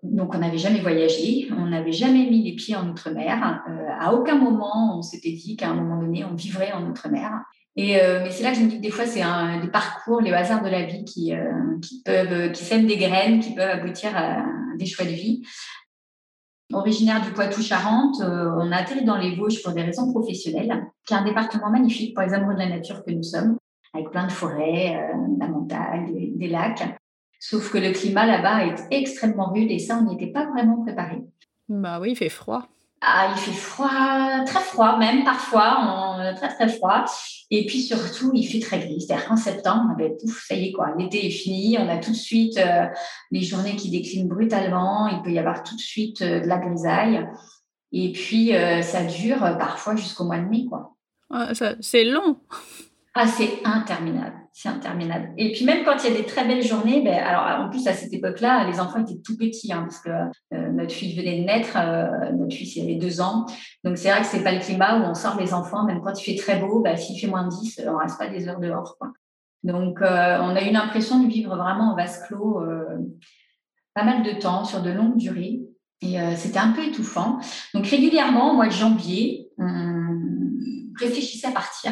donc 0.03 0.33
on 0.33 0.39
n'avait 0.39 0.57
jamais 0.57 0.79
voyagé, 0.79 1.47
on 1.55 1.67
n'avait 1.67 1.91
jamais 1.91 2.29
mis 2.29 2.43
les 2.43 2.53
pieds 2.55 2.75
en 2.75 2.89
outre-mer. 2.89 3.63
Euh, 3.69 3.87
à 3.99 4.13
aucun 4.13 4.35
moment 4.35 4.97
on 4.97 5.01
s'était 5.01 5.31
dit 5.31 5.55
qu'à 5.55 5.69
un 5.69 5.75
moment 5.75 6.01
donné 6.01 6.25
on 6.25 6.33
vivrait 6.33 6.71
en 6.71 6.89
outre-mer. 6.89 7.31
Et 7.75 8.01
euh, 8.01 8.21
mais 8.23 8.31
c'est 8.31 8.43
là 8.43 8.51
que 8.51 8.57
je 8.57 8.63
me 8.63 8.69
dis 8.69 8.77
que 8.77 8.81
des 8.81 8.89
fois 8.89 9.05
c'est 9.05 9.21
des 9.61 9.67
parcours, 9.69 10.21
les 10.21 10.31
hasards 10.33 10.63
de 10.63 10.69
la 10.69 10.83
vie 10.83 11.05
qui, 11.05 11.35
euh, 11.35 11.51
peuvent, 12.03 12.51
qui 12.51 12.63
sèment 12.63 12.87
des 12.87 12.97
graines, 12.97 13.39
qui 13.39 13.53
peuvent 13.53 13.69
aboutir 13.69 14.11
à, 14.15 14.43
des 14.77 14.85
choix 14.85 15.05
de 15.05 15.11
vie. 15.11 15.43
Originaire 16.73 17.21
du 17.21 17.31
Poitou-Charentes, 17.31 18.21
on 18.21 18.71
a 18.71 18.77
atterri 18.77 19.03
dans 19.03 19.17
les 19.17 19.35
Vosges 19.35 19.61
pour 19.61 19.73
des 19.73 19.81
raisons 19.81 20.09
professionnelles, 20.09 20.85
qui 21.05 21.13
est 21.13 21.17
un 21.17 21.25
département 21.25 21.69
magnifique 21.69 22.15
pour 22.15 22.23
les 22.23 22.33
amoureux 22.33 22.53
de 22.53 22.59
la 22.59 22.69
nature 22.69 23.03
que 23.03 23.11
nous 23.11 23.23
sommes, 23.23 23.57
avec 23.93 24.09
plein 24.09 24.25
de 24.25 24.31
forêts, 24.31 25.11
de 25.27 25.37
la 25.37 25.49
montagne, 25.49 26.31
des 26.37 26.47
lacs. 26.47 27.00
Sauf 27.43 27.71
que 27.71 27.79
le 27.79 27.91
climat 27.91 28.27
là-bas 28.27 28.67
est 28.67 28.75
extrêmement 28.91 29.51
rude 29.51 29.71
et 29.71 29.79
ça, 29.79 29.97
on 29.97 30.05
n'y 30.05 30.13
était 30.13 30.31
pas 30.31 30.45
vraiment 30.45 30.83
préparé. 30.83 31.23
Bah 31.67 31.99
oui, 31.99 32.11
il 32.11 32.15
fait 32.15 32.29
froid. 32.29 32.67
Ah, 33.01 33.33
il 33.35 33.39
fait 33.39 33.51
froid, 33.51 34.45
très 34.45 34.59
froid 34.59 34.99
même 34.99 35.23
parfois, 35.23 36.33
très 36.35 36.49
très 36.49 36.69
froid. 36.69 37.05
Et 37.49 37.65
puis 37.65 37.81
surtout, 37.81 38.31
il 38.35 38.45
fait 38.45 38.59
très 38.59 38.77
gris. 38.77 39.01
C'est-à-dire 39.01 39.27
qu'en 39.27 39.37
septembre, 39.37 39.95
ben, 39.97 40.13
ça 40.47 40.53
y 40.53 40.67
est 40.67 40.71
quoi, 40.71 40.93
l'été 40.95 41.25
est 41.25 41.31
fini, 41.31 41.77
on 41.79 41.89
a 41.89 41.97
tout 41.97 42.11
de 42.11 42.15
suite 42.15 42.57
euh, 42.57 42.85
les 43.31 43.41
journées 43.41 43.75
qui 43.75 43.89
déclinent 43.89 44.27
brutalement, 44.27 45.07
il 45.07 45.23
peut 45.23 45.31
y 45.31 45.39
avoir 45.39 45.63
tout 45.63 45.75
de 45.75 45.81
suite 45.81 46.21
euh, 46.21 46.41
de 46.41 46.47
la 46.47 46.59
grisaille. 46.59 47.27
Et 47.91 48.11
puis 48.11 48.55
euh, 48.55 48.83
ça 48.83 49.03
dure 49.03 49.39
parfois 49.57 49.95
jusqu'au 49.95 50.25
mois 50.25 50.37
de 50.37 50.47
mai 50.47 50.65
quoi. 50.69 50.95
c'est 51.81 52.03
long. 52.03 52.37
Ah, 53.15 53.25
c'est 53.25 53.61
interminable, 53.65 54.40
c'est 54.53 54.69
interminable. 54.69 55.33
Et 55.37 55.53
puis 55.53 55.63
même 55.65 55.85
quand 55.85 56.03
il 56.03 56.11
y 56.11 56.13
a 56.13 56.17
des 56.17 56.25
très 56.25 56.45
belles 56.45 56.63
journées, 56.63 57.01
ben, 57.01 57.13
alors 57.13 57.65
en 57.65 57.69
plus 57.69 57.87
à 57.87 57.93
cette 57.93 58.13
époque-là, 58.13 58.67
les 58.69 58.79
enfants 58.79 58.99
étaient 58.99 59.21
tout 59.23 59.37
petits, 59.37 59.71
hein, 59.71 59.83
parce 59.83 59.99
que 59.99 60.09
euh, 60.09 60.71
notre 60.71 60.91
fille 60.91 61.15
venait 61.15 61.39
de 61.39 61.45
naître, 61.45 61.77
euh, 61.77 62.31
notre 62.33 62.55
il 62.59 62.83
avait 62.83 62.95
deux 62.95 63.21
ans. 63.21 63.45
Donc 63.83 63.97
c'est 63.97 64.11
vrai 64.11 64.21
que 64.21 64.27
c'est 64.27 64.43
pas 64.43 64.51
le 64.51 64.59
climat 64.59 64.99
où 64.99 65.03
on 65.03 65.13
sort 65.13 65.39
les 65.39 65.53
enfants, 65.53 65.85
même 65.85 66.01
quand 66.01 66.19
il 66.19 66.23
fait 66.23 66.41
très 66.41 66.59
beau, 66.59 66.81
ben, 66.81 66.97
s'il 66.97 67.19
fait 67.19 67.27
moins 67.27 67.45
de 67.45 67.49
10, 67.49 67.81
on 67.87 67.97
reste 67.97 68.17
pas 68.17 68.27
des 68.27 68.49
heures 68.49 68.59
dehors. 68.59 68.97
Donc 69.63 70.01
euh, 70.01 70.37
on 70.41 70.55
a 70.55 70.61
eu 70.63 70.71
l'impression 70.71 71.23
de 71.23 71.29
vivre 71.29 71.55
vraiment 71.55 71.93
en 71.93 71.95
vase 71.95 72.21
clos 72.27 72.61
pas 73.93 74.03
mal 74.03 74.23
de 74.23 74.39
temps, 74.39 74.63
sur 74.63 74.81
de 74.81 74.89
longues 74.89 75.17
durées. 75.17 75.61
Et 76.01 76.15
c'était 76.35 76.59
un 76.59 76.71
peu 76.71 76.83
étouffant. 76.83 77.39
Donc 77.73 77.85
régulièrement, 77.85 78.51
au 78.51 78.55
mois 78.55 78.67
de 78.67 78.71
janvier, 78.71 79.49
on 79.57 80.17
réfléchissait 80.97 81.47
à 81.47 81.51
partir. 81.51 81.91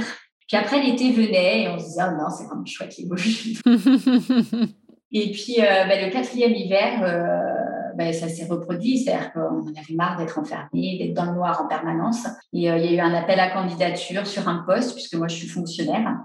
Puis 0.50 0.58
après, 0.58 0.82
l'été 0.82 1.12
venait 1.12 1.63
et 1.63 1.70
on 1.70 1.77
se 1.77 1.86
disait, 1.86 2.01
oh 2.08 2.18
non, 2.18 2.29
c'est 2.32 2.46
vraiment 2.46 2.65
chouette 2.65 2.98
les 2.98 3.06
Vosges. 3.06 3.62
et 5.12 5.32
puis, 5.32 5.58
euh, 5.60 5.86
ben, 5.86 6.08
le 6.08 6.12
quatrième 6.12 6.53
hiver, 6.53 7.03
euh, 7.03 7.94
ben, 7.96 8.12
ça 8.12 8.27
s'est 8.27 8.48
reproduit. 8.48 8.98
C'est-à-dire 8.98 9.32
qu'on 9.32 9.62
en 9.62 9.68
avait 9.68 9.94
marre 9.94 10.18
d'être 10.18 10.39
enfermé, 10.39 10.98
d'être 10.98 11.13
dans 11.13 11.25
le 11.25 11.34
noir 11.34 11.62
en 11.63 11.68
permanence. 11.68 12.25
Et 12.51 12.72
euh, 12.72 12.77
il 12.77 12.86
y 12.86 12.88
a 12.88 12.94
eu 12.94 13.00
un 13.00 13.13
appel 13.13 13.39
à 13.39 13.51
candidature 13.51 14.25
sur 14.25 14.50
un 14.50 14.63
poste, 14.65 14.96
puisque 14.96 15.13
moi, 15.13 15.27
je 15.27 15.36
suis 15.36 15.48
fonctionnaire. 15.48 16.18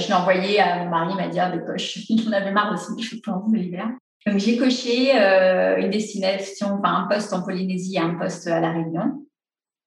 Je 0.00 0.06
l'ai 0.06 0.14
envoyé 0.14 0.58
à 0.58 0.82
mon 0.82 0.88
mari, 0.88 1.12
il 1.12 1.16
m'a 1.16 1.28
dit, 1.28 1.38
ah, 1.38 1.50
ben, 1.50 1.62
coche. 1.62 1.98
Il 2.08 2.26
en 2.30 2.32
avait 2.32 2.52
marre 2.52 2.72
aussi, 2.72 3.02
je 3.02 3.16
pense, 3.22 3.52
de 3.52 3.58
l'hiver. 3.58 3.90
Donc, 4.26 4.38
j'ai 4.38 4.56
coché 4.56 5.12
une 5.12 5.90
destination, 5.90 6.78
enfin, 6.78 7.04
un 7.04 7.08
poste 7.08 7.30
en 7.34 7.42
Polynésie 7.42 7.96
et 7.96 8.00
un 8.00 8.14
poste 8.14 8.46
à 8.46 8.58
La 8.58 8.72
Réunion. 8.72 9.25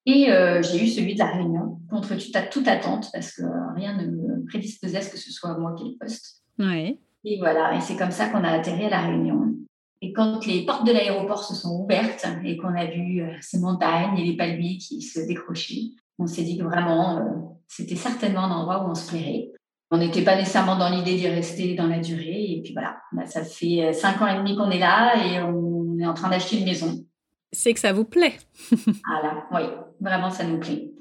Et 0.06 0.32
euh, 0.32 0.62
j'ai 0.62 0.84
eu 0.84 0.88
celui 0.88 1.13
de 1.13 1.20
la 1.20 1.27
Réunion, 1.27 1.79
contre 1.89 2.15
toute, 2.50 2.68
attente, 2.68 3.10
parce 3.13 3.34
que 3.34 3.44
rien 3.75 3.98
ne 3.98 4.08
me 4.08 4.46
prédisposait 4.46 4.98
à 4.98 5.01
ce 5.01 5.10
que 5.10 5.18
ce 5.18 5.32
soit 5.32 5.58
moi 5.58 5.75
qui 5.75 5.86
ai 5.86 5.89
le 5.89 5.98
poste. 5.98 6.44
Ouais. 6.58 7.00
Et 7.25 7.38
voilà, 7.38 7.75
et 7.75 7.82
c'est 7.82 7.98
comme 7.98 8.12
ça 8.12 8.29
qu'on 8.29 8.44
a 8.44 8.50
atterri 8.50 8.86
à 8.86 8.89
la 8.89 9.01
Réunion. 9.01 9.53
Et 10.01 10.13
quand 10.13 10.46
les 10.46 10.65
portes 10.65 10.88
de 10.88 10.94
l'aéroport 10.94 11.44
se 11.44 11.53
sont 11.53 11.82
ouvertes 11.84 12.25
et 12.46 12.56
qu'on 12.56 12.74
a 12.74 12.86
vu 12.86 13.22
euh, 13.22 13.34
ces 13.41 13.60
montagnes 13.60 14.18
et 14.18 14.24
les 14.24 14.38
palmiers 14.38 14.77
qui 14.77 15.01
se 15.01 15.20
décrochaient, 15.20 15.91
on 16.18 16.27
s'est 16.27 16.44
dit 16.44 16.58
que 16.58 16.63
vraiment, 16.63 17.18
euh, 17.18 17.24
c'était 17.68 17.98
certainement 17.98 18.46
un 18.46 18.51
endroit 18.51 18.86
où 18.86 18.91
on 18.91 18.96
se 18.96 19.10
plairait. 19.10 19.51
On 19.91 19.98
n'était 19.98 20.24
pas 20.24 20.38
nécessairement 20.38 20.77
dans 20.77 20.89
l'idée 20.89 21.15
d'y 21.15 21.27
rester 21.27 21.75
dans 21.75 21.88
la 21.88 22.00
durée. 22.00 22.51
Et 22.51 22.62
puis 22.63 22.74
voilà, 22.74 22.98
ça 23.25 23.44
fait 23.44 23.91
cinq 23.91 24.22
ans 24.22 24.27
et 24.27 24.38
demi 24.38 24.56
qu'on 24.56 24.70
est 24.70 24.79
là 24.79 25.15
et 25.18 25.41
on 25.41 25.98
est 26.00 26.06
en 26.06 26.13
train 26.13 26.29
d'acheter 26.29 26.60
une 26.60 26.65
maison. 26.65 27.03
C'est 27.51 27.74
que 27.74 27.79
ça 27.79 27.94
vous 27.94 28.06
plaît. 28.06 28.38
voilà, 28.72 29.46
oui, 29.51 29.62
vraiment, 30.00 30.29
ça 30.29 30.44
nous 30.44 30.60
plaît. 30.60 30.91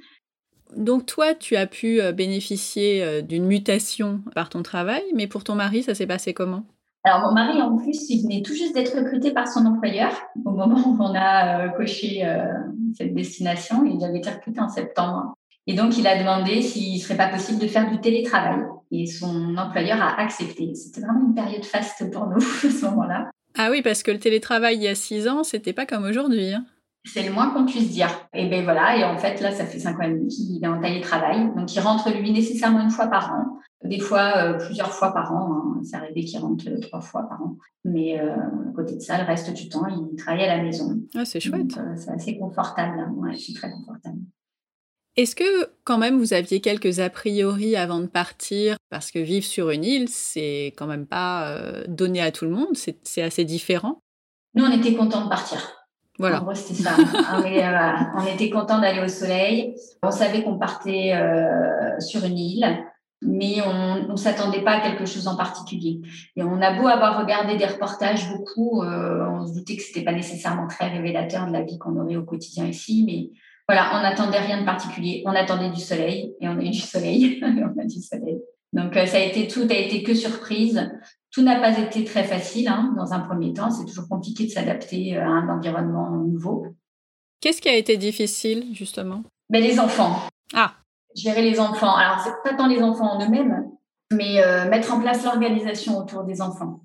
Donc 0.77 1.07
toi, 1.07 1.35
tu 1.35 1.57
as 1.57 1.67
pu 1.67 2.01
euh, 2.01 2.13
bénéficier 2.13 3.03
euh, 3.03 3.23
d'une 3.23 3.47
mutation 3.47 4.21
par 4.35 4.49
ton 4.49 4.63
travail, 4.63 5.03
mais 5.15 5.27
pour 5.27 5.45
ton 5.45 5.55
mari, 5.55 5.83
ça 5.83 5.95
s'est 5.95 6.07
passé 6.07 6.35
comment? 6.35 6.65
Alors, 7.05 7.29
mon 7.29 7.33
mari, 7.33 7.63
en 7.63 7.77
plus, 7.77 8.11
il 8.11 8.23
venait 8.23 8.43
tout 8.43 8.55
juste 8.55 8.75
d'être 8.75 8.97
recruté 8.97 9.31
par 9.31 9.49
son 9.49 9.65
employeur 9.65 10.13
au 10.45 10.51
moment 10.51 10.77
où 10.87 10.97
on 11.01 11.15
a 11.15 11.67
euh, 11.67 11.69
coché 11.71 12.27
cette 12.97 13.15
destination. 13.15 13.85
Il 13.85 14.05
avait 14.05 14.19
été 14.19 14.31
recruté 14.31 14.61
en 14.61 14.69
septembre. 14.69 15.35
Et 15.67 15.75
donc, 15.75 15.97
il 15.97 16.07
a 16.07 16.19
demandé 16.19 16.61
s'il 16.61 16.95
ne 16.95 16.99
serait 16.99 17.17
pas 17.17 17.29
possible 17.29 17.61
de 17.61 17.67
faire 17.67 17.91
du 17.91 18.01
télétravail. 18.01 18.61
Et 18.91 19.07
son 19.07 19.57
employeur 19.57 20.03
a 20.03 20.21
accepté. 20.21 20.75
C'était 20.75 21.01
vraiment 21.01 21.27
une 21.29 21.35
période 21.35 21.65
faste 21.65 22.11
pour 22.11 22.27
nous 22.27 22.37
à 22.65 22.71
ce 22.71 22.85
moment-là. 22.87 23.31
Ah 23.57 23.69
oui, 23.71 23.83
parce 23.83 24.03
que 24.03 24.11
le 24.11 24.19
télétravail 24.19 24.77
il 24.77 24.83
y 24.83 24.89
a 24.89 24.95
six 24.95 25.29
ans, 25.29 25.43
c'était 25.43 25.73
pas 25.73 25.87
comme 25.87 26.05
aujourd'hui. 26.05 26.53
Hein. 26.53 26.65
C'est 27.05 27.23
le 27.23 27.33
moins 27.33 27.51
qu'on 27.51 27.65
puisse 27.65 27.91
dire. 27.91 28.09
Et 28.35 28.49
ben 28.49 28.65
voilà, 28.65 28.97
et 28.97 29.05
en 29.05 29.17
fait, 29.17 29.41
là, 29.41 29.53
ça 29.53 29.65
fait 29.65 29.79
cinq 29.79 29.99
ans 29.99 30.03
et 30.03 30.11
demi 30.11 30.29
qu'il 30.29 30.63
est 30.63 30.67
en 30.67 30.81
télétravail. 30.81 31.51
Donc, 31.57 31.75
il 31.75 31.81
rentre, 31.81 32.11
lui, 32.11 32.33
nécessairement 32.33 32.81
une 32.81 32.91
fois 32.91 33.07
par 33.07 33.33
an. 33.33 33.59
Des 33.85 34.01
fois, 34.01 34.33
euh, 34.37 34.59
plusieurs 34.59 34.93
fois 34.93 35.13
par 35.15 35.33
an. 35.33 35.53
Hein. 35.53 35.81
C'est 35.85 35.97
arrivé 35.97 36.25
qu'il 36.25 36.39
rentre 36.41 36.69
euh, 36.69 36.81
trois 36.81 37.01
fois 37.01 37.23
par 37.29 37.41
an. 37.41 37.57
Mais 37.85 38.21
euh, 38.21 38.35
à 38.35 38.73
côté 38.75 38.97
de 38.97 39.01
ça, 39.01 39.17
le 39.19 39.25
reste 39.25 39.53
du 39.55 39.69
temps, 39.69 39.87
il 39.87 40.17
travaille 40.17 40.45
à 40.45 40.57
la 40.57 40.63
maison. 40.63 41.01
Ah, 41.15 41.25
c'est 41.25 41.41
chouette. 41.41 41.79
c'est 41.97 42.11
assez 42.11 42.37
confortable. 42.37 42.99
Hein. 42.99 43.13
Ouais, 43.17 43.33
je 43.33 43.39
suis 43.39 43.55
très 43.55 43.71
confortable. 43.71 44.19
Est-ce 45.19 45.37
que 45.37 45.69
quand 45.85 45.99
même 45.99 46.17
vous 46.17 46.33
aviez 46.33 46.61
quelques 46.61 47.01
a 47.01 47.11
priori 47.11 47.77
avant 47.77 48.01
de 48.01 48.07
partir? 48.07 48.77
Parce 48.89 49.11
que 49.11 49.19
vivre 49.19 49.45
sur 49.45 49.69
une 49.69 49.85
île, 49.85 50.09
c'est 50.09 50.73
quand 50.79 50.87
même 50.87 51.07
pas 51.07 51.59
donné 51.89 52.23
à 52.23 52.33
tout 52.33 52.47
le 52.47 52.53
monde, 52.53 52.77
c'est 52.77 53.23
assez 53.23 53.45
différent. 53.45 54.01
Nous, 54.55 54.65
on 54.65 54.71
était 54.71 54.95
contents 54.95 55.25
de 55.25 55.29
partir. 55.29 55.79
Voilà. 56.19 56.43
En 56.43 56.55
c'était 56.55 56.83
ça. 56.83 56.97
Euh, 56.99 57.93
on 58.17 58.27
était 58.27 58.51
content 58.51 58.81
d'aller 58.81 59.01
au 59.03 59.09
soleil. 59.09 59.75
On 60.03 60.11
savait 60.11 60.43
qu'on 60.43 60.59
partait 60.59 61.13
euh, 61.15 62.01
sur 62.01 62.25
une 62.25 62.39
île, 62.39 62.67
mais 63.23 63.57
on 63.65 64.09
ne 64.09 64.17
s'attendait 64.17 64.63
pas 64.63 64.73
à 64.73 64.81
quelque 64.81 65.07
chose 65.07 65.29
en 65.29 65.37
particulier. 65.37 66.01
Et 66.37 66.43
on 66.43 66.61
a 66.61 66.73
beau 66.81 66.89
avoir 66.89 67.21
regardé 67.21 67.57
des 67.57 67.67
reportages 67.67 68.29
beaucoup, 68.31 68.83
euh, 68.83 69.27
on 69.31 69.47
se 69.47 69.55
doutait 69.55 69.77
que 69.77 69.83
c'était 69.83 70.05
pas 70.05 70.13
nécessairement 70.13 70.67
très 70.67 70.89
révélateur 70.89 71.47
de 71.47 71.53
la 71.53 71.63
vie 71.63 71.79
qu'on 71.79 71.97
aurait 72.01 72.17
au 72.17 72.25
quotidien 72.25 72.67
ici, 72.67 73.05
mais 73.07 73.31
voilà, 73.69 73.91
on 73.95 74.03
n'attendait 74.03 74.39
rien 74.39 74.61
de 74.61 74.65
particulier. 74.65 75.23
On 75.27 75.31
attendait 75.31 75.71
du 75.71 75.81
soleil 75.81 76.35
et 76.41 76.49
on 76.49 76.59
a 76.59 76.63
eu 76.63 76.71
du 76.71 76.81
soleil. 76.81 77.41
on 77.43 77.81
a 77.81 77.85
du 77.85 78.01
soleil. 78.01 78.41
Donc 78.73 78.95
ça 78.95 79.17
a 79.17 79.21
été 79.21 79.47
tout 79.47 79.67
a 79.71 79.75
été 79.75 80.03
que 80.03 80.15
surprise. 80.15 80.91
Tout 81.31 81.43
n'a 81.43 81.61
pas 81.61 81.79
été 81.79 82.05
très 82.05 82.25
facile 82.25 82.69
hein, 82.69 82.95
dans 82.97 83.13
un 83.13 83.21
premier 83.21 83.53
temps. 83.53 83.71
C'est 83.71 83.85
toujours 83.85 84.09
compliqué 84.09 84.47
de 84.47 84.51
s'adapter 84.51 85.17
euh, 85.17 85.23
à 85.23 85.27
un 85.27 85.49
environnement 85.49 86.11
nouveau. 86.11 86.67
Qu'est-ce 87.41 87.61
qui 87.61 87.69
a 87.69 87.77
été 87.77 87.99
difficile, 87.99 88.75
justement? 88.75 89.23
Mais 89.51 89.61
ben, 89.61 89.69
Les 89.69 89.79
enfants. 89.79 90.23
Ah. 90.55 90.73
Gérer 91.15 91.43
les 91.43 91.61
enfants. 91.61 91.95
Alors, 91.95 92.21
c'est 92.21 92.33
pas 92.43 92.57
tant 92.57 92.67
les 92.67 92.83
enfants 92.83 93.13
en 93.13 93.25
eux-mêmes, 93.25 93.67
mais 94.13 94.43
euh, 94.43 94.69
mettre 94.71 94.93
en 94.95 95.01
place 95.01 95.25
l'organisation 95.25 95.99
autour 95.99 96.25
des 96.25 96.41
enfants 96.41 96.81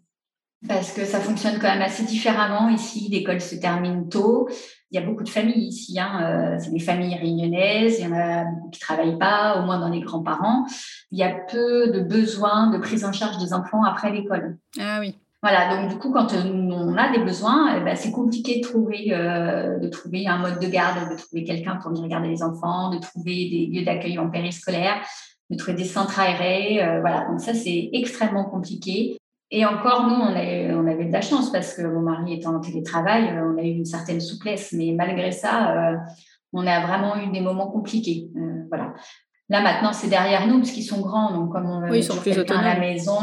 parce 0.67 0.91
que 0.91 1.05
ça 1.05 1.19
fonctionne 1.19 1.59
quand 1.59 1.67
même 1.67 1.81
assez 1.81 2.03
différemment 2.03 2.69
ici. 2.69 3.09
L'école 3.11 3.41
se 3.41 3.55
termine 3.55 4.09
tôt. 4.09 4.47
Il 4.91 4.99
y 4.99 5.03
a 5.03 5.05
beaucoup 5.05 5.23
de 5.23 5.29
familles 5.29 5.67
ici. 5.67 5.99
Hein. 5.99 6.19
Euh, 6.21 6.57
c'est 6.59 6.71
des 6.71 6.79
familles 6.79 7.15
réunionnaises. 7.15 7.99
Il 7.99 8.05
y 8.05 8.07
en 8.07 8.15
a 8.15 8.45
beaucoup 8.45 8.69
qui 8.69 8.79
travaillent 8.79 9.17
pas, 9.17 9.59
au 9.59 9.65
moins 9.65 9.79
dans 9.79 9.89
les 9.89 10.01
grands-parents. 10.01 10.65
Il 11.11 11.17
y 11.17 11.23
a 11.23 11.31
peu 11.31 11.91
de 11.91 11.99
besoins 11.99 12.67
de 12.67 12.77
prise 12.77 13.03
en 13.03 13.11
charge 13.11 13.37
des 13.39 13.53
enfants 13.53 13.83
après 13.83 14.11
l'école. 14.11 14.57
Ah 14.79 14.99
oui. 14.99 15.15
Voilà, 15.41 15.75
donc 15.75 15.89
du 15.91 15.97
coup, 15.97 16.11
quand 16.11 16.33
on 16.33 16.95
a 16.95 17.11
des 17.11 17.21
besoins, 17.21 17.75
eh 17.75 17.81
ben, 17.81 17.97
c'est 17.97 18.11
compliqué 18.11 18.61
de 18.61 18.61
trouver, 18.61 19.07
euh, 19.11 19.77
de 19.77 19.89
trouver 19.89 20.25
un 20.25 20.37
mode 20.37 20.59
de 20.59 20.67
garde, 20.67 21.11
de 21.11 21.17
trouver 21.17 21.43
quelqu'un 21.43 21.75
pour 21.75 21.91
venir 21.91 22.07
garder 22.07 22.29
les 22.29 22.41
enfants, 22.41 22.91
de 22.91 22.99
trouver 22.99 23.49
des 23.49 23.67
lieux 23.69 23.83
d'accueil 23.83 24.17
en 24.17 24.29
périscolaire, 24.29 25.01
de 25.49 25.57
trouver 25.57 25.75
des 25.75 25.83
centres 25.83 26.17
aérés. 26.17 26.81
Euh, 26.81 27.01
voilà, 27.01 27.27
donc 27.27 27.41
ça, 27.41 27.53
c'est 27.53 27.89
extrêmement 27.91 28.45
compliqué. 28.45 29.17
Et 29.55 29.65
encore, 29.65 30.07
nous, 30.07 30.15
on, 30.15 30.31
on, 30.31 30.87
avait 30.87 31.05
de 31.05 31.13
la 31.13 31.21
chance 31.21 31.51
parce 31.51 31.75
que 31.75 31.83
mon 31.83 32.01
mari 32.01 32.33
étant 32.33 32.55
en 32.55 32.59
télétravail, 32.59 33.29
euh, 33.29 33.53
on 33.53 33.59
a 33.59 33.61
eu 33.61 33.69
une 33.69 33.85
certaine 33.85 34.19
souplesse. 34.19 34.73
Mais 34.73 34.93
malgré 34.97 35.31
ça, 35.31 35.91
euh, 35.91 35.97
on 36.53 36.65
a 36.65 36.79
vraiment 36.87 37.15
eu 37.17 37.31
des 37.31 37.39
moments 37.39 37.69
compliqués. 37.69 38.31
Euh, 38.35 38.63
voilà. 38.67 38.95
Là, 39.49 39.61
maintenant, 39.61 39.93
c'est 39.93 40.09
derrière 40.09 40.47
nous 40.47 40.57
parce 40.57 40.71
qu'ils 40.71 40.83
sont 40.83 41.01
grands. 41.01 41.31
Donc, 41.33 41.51
comme 41.51 41.69
on 41.69 41.87
oui, 41.87 41.99
ils 41.99 42.03
sont 42.03 42.19
plus 42.19 42.35
autonomes. 42.35 42.63
à 42.63 42.73
la 42.73 42.79
maison, 42.79 43.19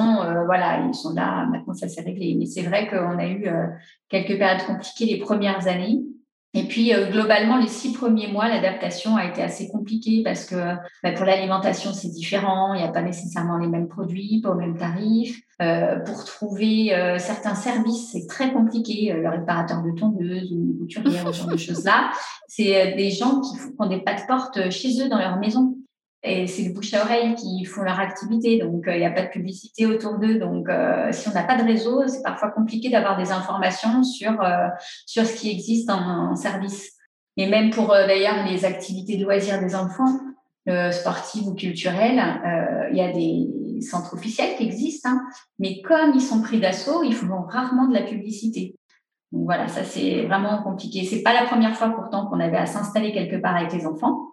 voilà, 0.47 0.87
ils 0.87 0.95
sont 0.95 1.15
là. 1.15 1.47
Maintenant, 1.47 1.75
ça 1.75 1.89
s'est 1.89 2.03
réglé. 2.03 2.37
Mais 2.39 2.47
c'est 2.47 2.63
vrai 2.63 2.87
qu'on 2.87 3.19
a 3.19 3.27
eu 3.27 3.51
quelques 4.09 4.39
périodes 4.39 4.65
compliquées 4.69 5.07
les 5.07 5.19
premières 5.19 5.67
années. 5.67 5.99
Et 6.53 6.65
puis, 6.65 6.93
euh, 6.93 7.09
globalement, 7.11 7.59
les 7.59 7.69
six 7.69 7.93
premiers 7.93 8.27
mois, 8.27 8.49
l'adaptation 8.49 9.17
a 9.17 9.25
été 9.25 9.41
assez 9.41 9.69
compliquée 9.69 10.23
parce 10.25 10.47
que 10.47 10.57
bah, 11.03 11.13
pour 11.13 11.25
l'alimentation, 11.25 11.93
c'est 11.93 12.09
différent. 12.09 12.75
Il 12.75 12.81
n'y 12.81 12.87
a 12.87 12.91
pas 12.91 13.03
nécessairement 13.03 13.57
les 13.57 13.69
mêmes 13.69 13.87
produits, 13.87 14.41
pas 14.43 14.51
au 14.51 14.55
même 14.55 14.77
tarif. 14.77 15.41
Euh, 15.63 16.01
pour 16.01 16.25
trouver 16.25 16.93
euh, 16.93 17.19
certains 17.19 17.55
services, 17.55 18.11
c'est 18.13 18.27
très 18.27 18.53
compliqué. 18.53 19.13
le 19.13 19.29
réparateur 19.29 19.83
de 19.83 19.93
tondeuse 19.93 20.51
ou 20.51 20.57
une 20.57 20.79
couturière, 20.79 21.33
ce 21.33 21.39
genre 21.39 21.49
de 21.49 21.57
choses-là. 21.57 22.11
C'est 22.49 22.95
des 22.97 23.11
gens 23.11 23.41
qui 23.41 23.57
font 23.57 23.87
des 23.87 24.01
pas 24.01 24.15
de 24.15 24.27
porte 24.27 24.71
chez 24.71 25.01
eux 25.05 25.09
dans 25.09 25.19
leur 25.19 25.39
maison. 25.39 25.77
Et 26.23 26.47
c'est 26.47 26.65
le 26.65 26.75
bouche 26.75 26.93
à 26.93 27.03
oreille 27.03 27.35
qui 27.35 27.65
font 27.65 27.83
leur 27.83 27.99
activité, 27.99 28.59
donc 28.59 28.85
il 28.87 28.99
n'y 28.99 29.07
a 29.07 29.11
pas 29.11 29.23
de 29.23 29.31
publicité 29.31 29.87
autour 29.87 30.19
d'eux. 30.19 30.39
Donc, 30.39 30.69
si 31.13 31.29
on 31.29 31.33
n'a 31.33 31.45
pas 31.45 31.57
de 31.57 31.65
réseau, 31.65 32.07
c'est 32.09 32.23
parfois 32.23 32.51
compliqué 32.51 32.91
d'avoir 32.91 33.17
des 33.17 33.33
informations 33.33 34.03
sur, 34.03 34.33
sur 35.07 35.25
ce 35.25 35.35
qui 35.35 35.51
existe 35.51 35.89
en, 35.89 36.37
service. 36.37 36.93
Et 37.39 37.49
même 37.49 37.71
pour 37.71 37.89
d'ailleurs 37.89 38.45
les 38.47 38.67
activités 38.67 39.17
de 39.17 39.25
loisirs 39.25 39.61
des 39.61 39.75
enfants, 39.75 40.21
sportives 40.91 41.49
ou 41.49 41.55
culturelles, 41.55 42.23
il 42.91 42.99
y 42.99 43.01
a 43.01 43.13
des 43.13 43.81
centres 43.81 44.15
officiels 44.15 44.57
qui 44.57 44.65
existent, 44.65 45.09
hein, 45.09 45.23
mais 45.59 45.81
comme 45.83 46.13
ils 46.15 46.21
sont 46.21 46.43
pris 46.43 46.61
d'assaut, 46.61 47.03
ils 47.03 47.15
font 47.15 47.43
rarement 47.49 47.89
de 47.89 47.95
la 47.95 48.03
publicité. 48.03 48.77
Donc 49.33 49.45
voilà, 49.45 49.69
ça 49.69 49.85
c'est 49.85 50.27
vraiment 50.27 50.63
compliqué. 50.63 51.05
C'est 51.05 51.23
pas 51.23 51.33
la 51.33 51.45
première 51.45 51.77
fois 51.77 51.91
pourtant 51.91 52.27
qu'on 52.27 52.41
avait 52.41 52.57
à 52.57 52.67
s'installer 52.67 53.13
quelque 53.13 53.37
part 53.37 53.57
avec 53.57 53.73
les 53.73 53.87
enfants 53.87 54.30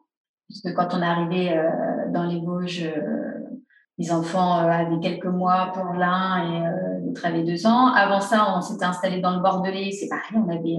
puisque 0.47 0.73
quand 0.73 0.89
on 0.93 1.01
est 1.01 1.05
arrivé 1.05 1.51
euh, 1.51 2.11
dans 2.11 2.23
les 2.23 2.39
Vosges, 2.39 2.83
euh, 2.83 3.59
les 3.97 4.11
enfants 4.11 4.59
euh, 4.59 4.69
avaient 4.69 4.99
quelques 4.99 5.25
mois 5.25 5.71
pour 5.73 5.93
l'un 5.93 6.43
et 6.43 7.05
l'autre 7.05 7.25
avait 7.25 7.43
deux 7.43 7.65
ans. 7.65 7.87
Avant 7.93 8.21
ça, 8.21 8.55
on 8.55 8.61
s'était 8.61 8.85
installé 8.85 9.19
dans 9.19 9.35
le 9.35 9.41
Bordelais, 9.41 9.91
c'est 9.91 10.07
pareil, 10.07 10.35
on 10.35 10.49
avait 10.49 10.77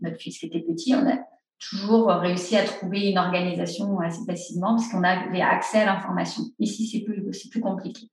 notre 0.00 0.16
fils 0.16 0.38
qui 0.38 0.46
était 0.46 0.60
petit, 0.60 0.94
on 0.94 1.08
a 1.08 1.18
toujours 1.58 2.08
réussi 2.08 2.56
à 2.56 2.64
trouver 2.64 3.10
une 3.10 3.18
organisation 3.18 3.98
assez 4.00 4.24
facilement 4.26 4.76
parce 4.76 4.88
qu'on 4.88 5.04
avait 5.04 5.40
accès 5.40 5.80
à 5.80 5.86
l'information. 5.86 6.42
Ici, 6.58 6.86
c'est 6.86 7.00
plus, 7.00 7.22
plus 7.50 7.60
compliqué. 7.60 8.10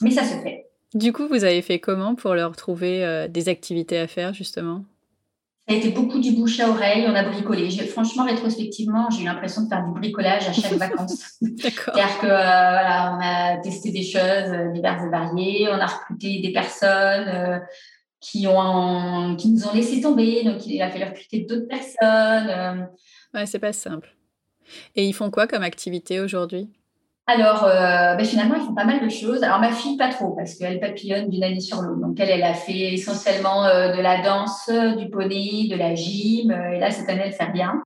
Mais 0.00 0.10
ça 0.10 0.22
se 0.22 0.34
fait. 0.42 0.66
Du 0.94 1.12
coup, 1.12 1.26
vous 1.26 1.44
avez 1.44 1.62
fait 1.62 1.78
comment 1.78 2.14
pour 2.14 2.34
leur 2.34 2.54
trouver 2.56 3.26
des 3.28 3.48
activités 3.48 3.98
à 3.98 4.06
faire, 4.06 4.34
justement? 4.34 4.84
Ça 5.68 5.74
a 5.74 5.78
été 5.78 5.90
beaucoup 5.90 6.18
du 6.18 6.32
bouche 6.32 6.58
à 6.58 6.68
oreille, 6.68 7.04
on 7.06 7.14
a 7.14 7.22
bricolé. 7.22 7.70
Franchement, 7.86 8.24
rétrospectivement, 8.24 9.08
j'ai 9.10 9.22
eu 9.22 9.26
l'impression 9.26 9.62
de 9.62 9.68
faire 9.68 9.84
du 9.84 9.92
bricolage 9.92 10.48
à 10.48 10.52
chaque 10.52 10.72
vacances. 10.72 11.36
D'accord. 11.40 11.94
C'est-à-dire 11.94 12.18
que 12.18 12.26
euh, 12.26 12.30
voilà, 12.30 13.16
on 13.16 13.20
a 13.22 13.56
testé 13.58 13.92
des 13.92 14.02
choses 14.02 14.22
euh, 14.22 14.72
diverses 14.72 15.04
et 15.04 15.08
variées, 15.08 15.68
on 15.68 15.78
a 15.78 15.86
recruté 15.86 16.40
des 16.40 16.52
personnes 16.52 17.28
euh, 17.28 17.58
qui 18.20 18.48
ont 18.48 19.36
qui 19.36 19.50
nous 19.50 19.64
ont 19.66 19.72
laissé 19.72 20.00
tomber, 20.00 20.42
donc 20.42 20.66
il 20.66 20.82
a 20.82 20.90
fallu 20.90 21.04
recruter 21.04 21.46
d'autres 21.48 21.68
personnes. 21.68 22.88
Ouais, 23.32 23.46
c'est 23.46 23.60
pas 23.60 23.72
simple. 23.72 24.16
Et 24.96 25.06
ils 25.06 25.12
font 25.12 25.30
quoi 25.30 25.46
comme 25.46 25.62
activité 25.62 26.18
aujourd'hui? 26.18 26.70
Alors, 27.26 27.64
euh, 27.64 28.16
ben 28.16 28.24
finalement, 28.24 28.56
ils 28.56 28.62
font 28.62 28.74
pas 28.74 28.84
mal 28.84 29.00
de 29.00 29.08
choses. 29.08 29.44
Alors, 29.44 29.60
ma 29.60 29.70
fille, 29.70 29.96
pas 29.96 30.08
trop, 30.08 30.30
parce 30.30 30.56
qu'elle 30.56 30.80
papillonne 30.80 31.28
d'une 31.28 31.44
année 31.44 31.60
sur 31.60 31.80
l'autre. 31.80 32.00
Donc, 32.00 32.18
elle, 32.18 32.30
elle 32.30 32.42
a 32.42 32.54
fait 32.54 32.92
essentiellement 32.94 33.64
euh, 33.64 33.94
de 33.96 34.02
la 34.02 34.22
danse, 34.22 34.68
du 34.98 35.08
poney, 35.08 35.68
de 35.70 35.76
la 35.76 35.94
gym. 35.94 36.50
Euh, 36.50 36.72
et 36.72 36.80
là, 36.80 36.90
cette 36.90 37.08
année, 37.08 37.22
elle 37.26 37.32
fait 37.32 37.52
bien. 37.52 37.80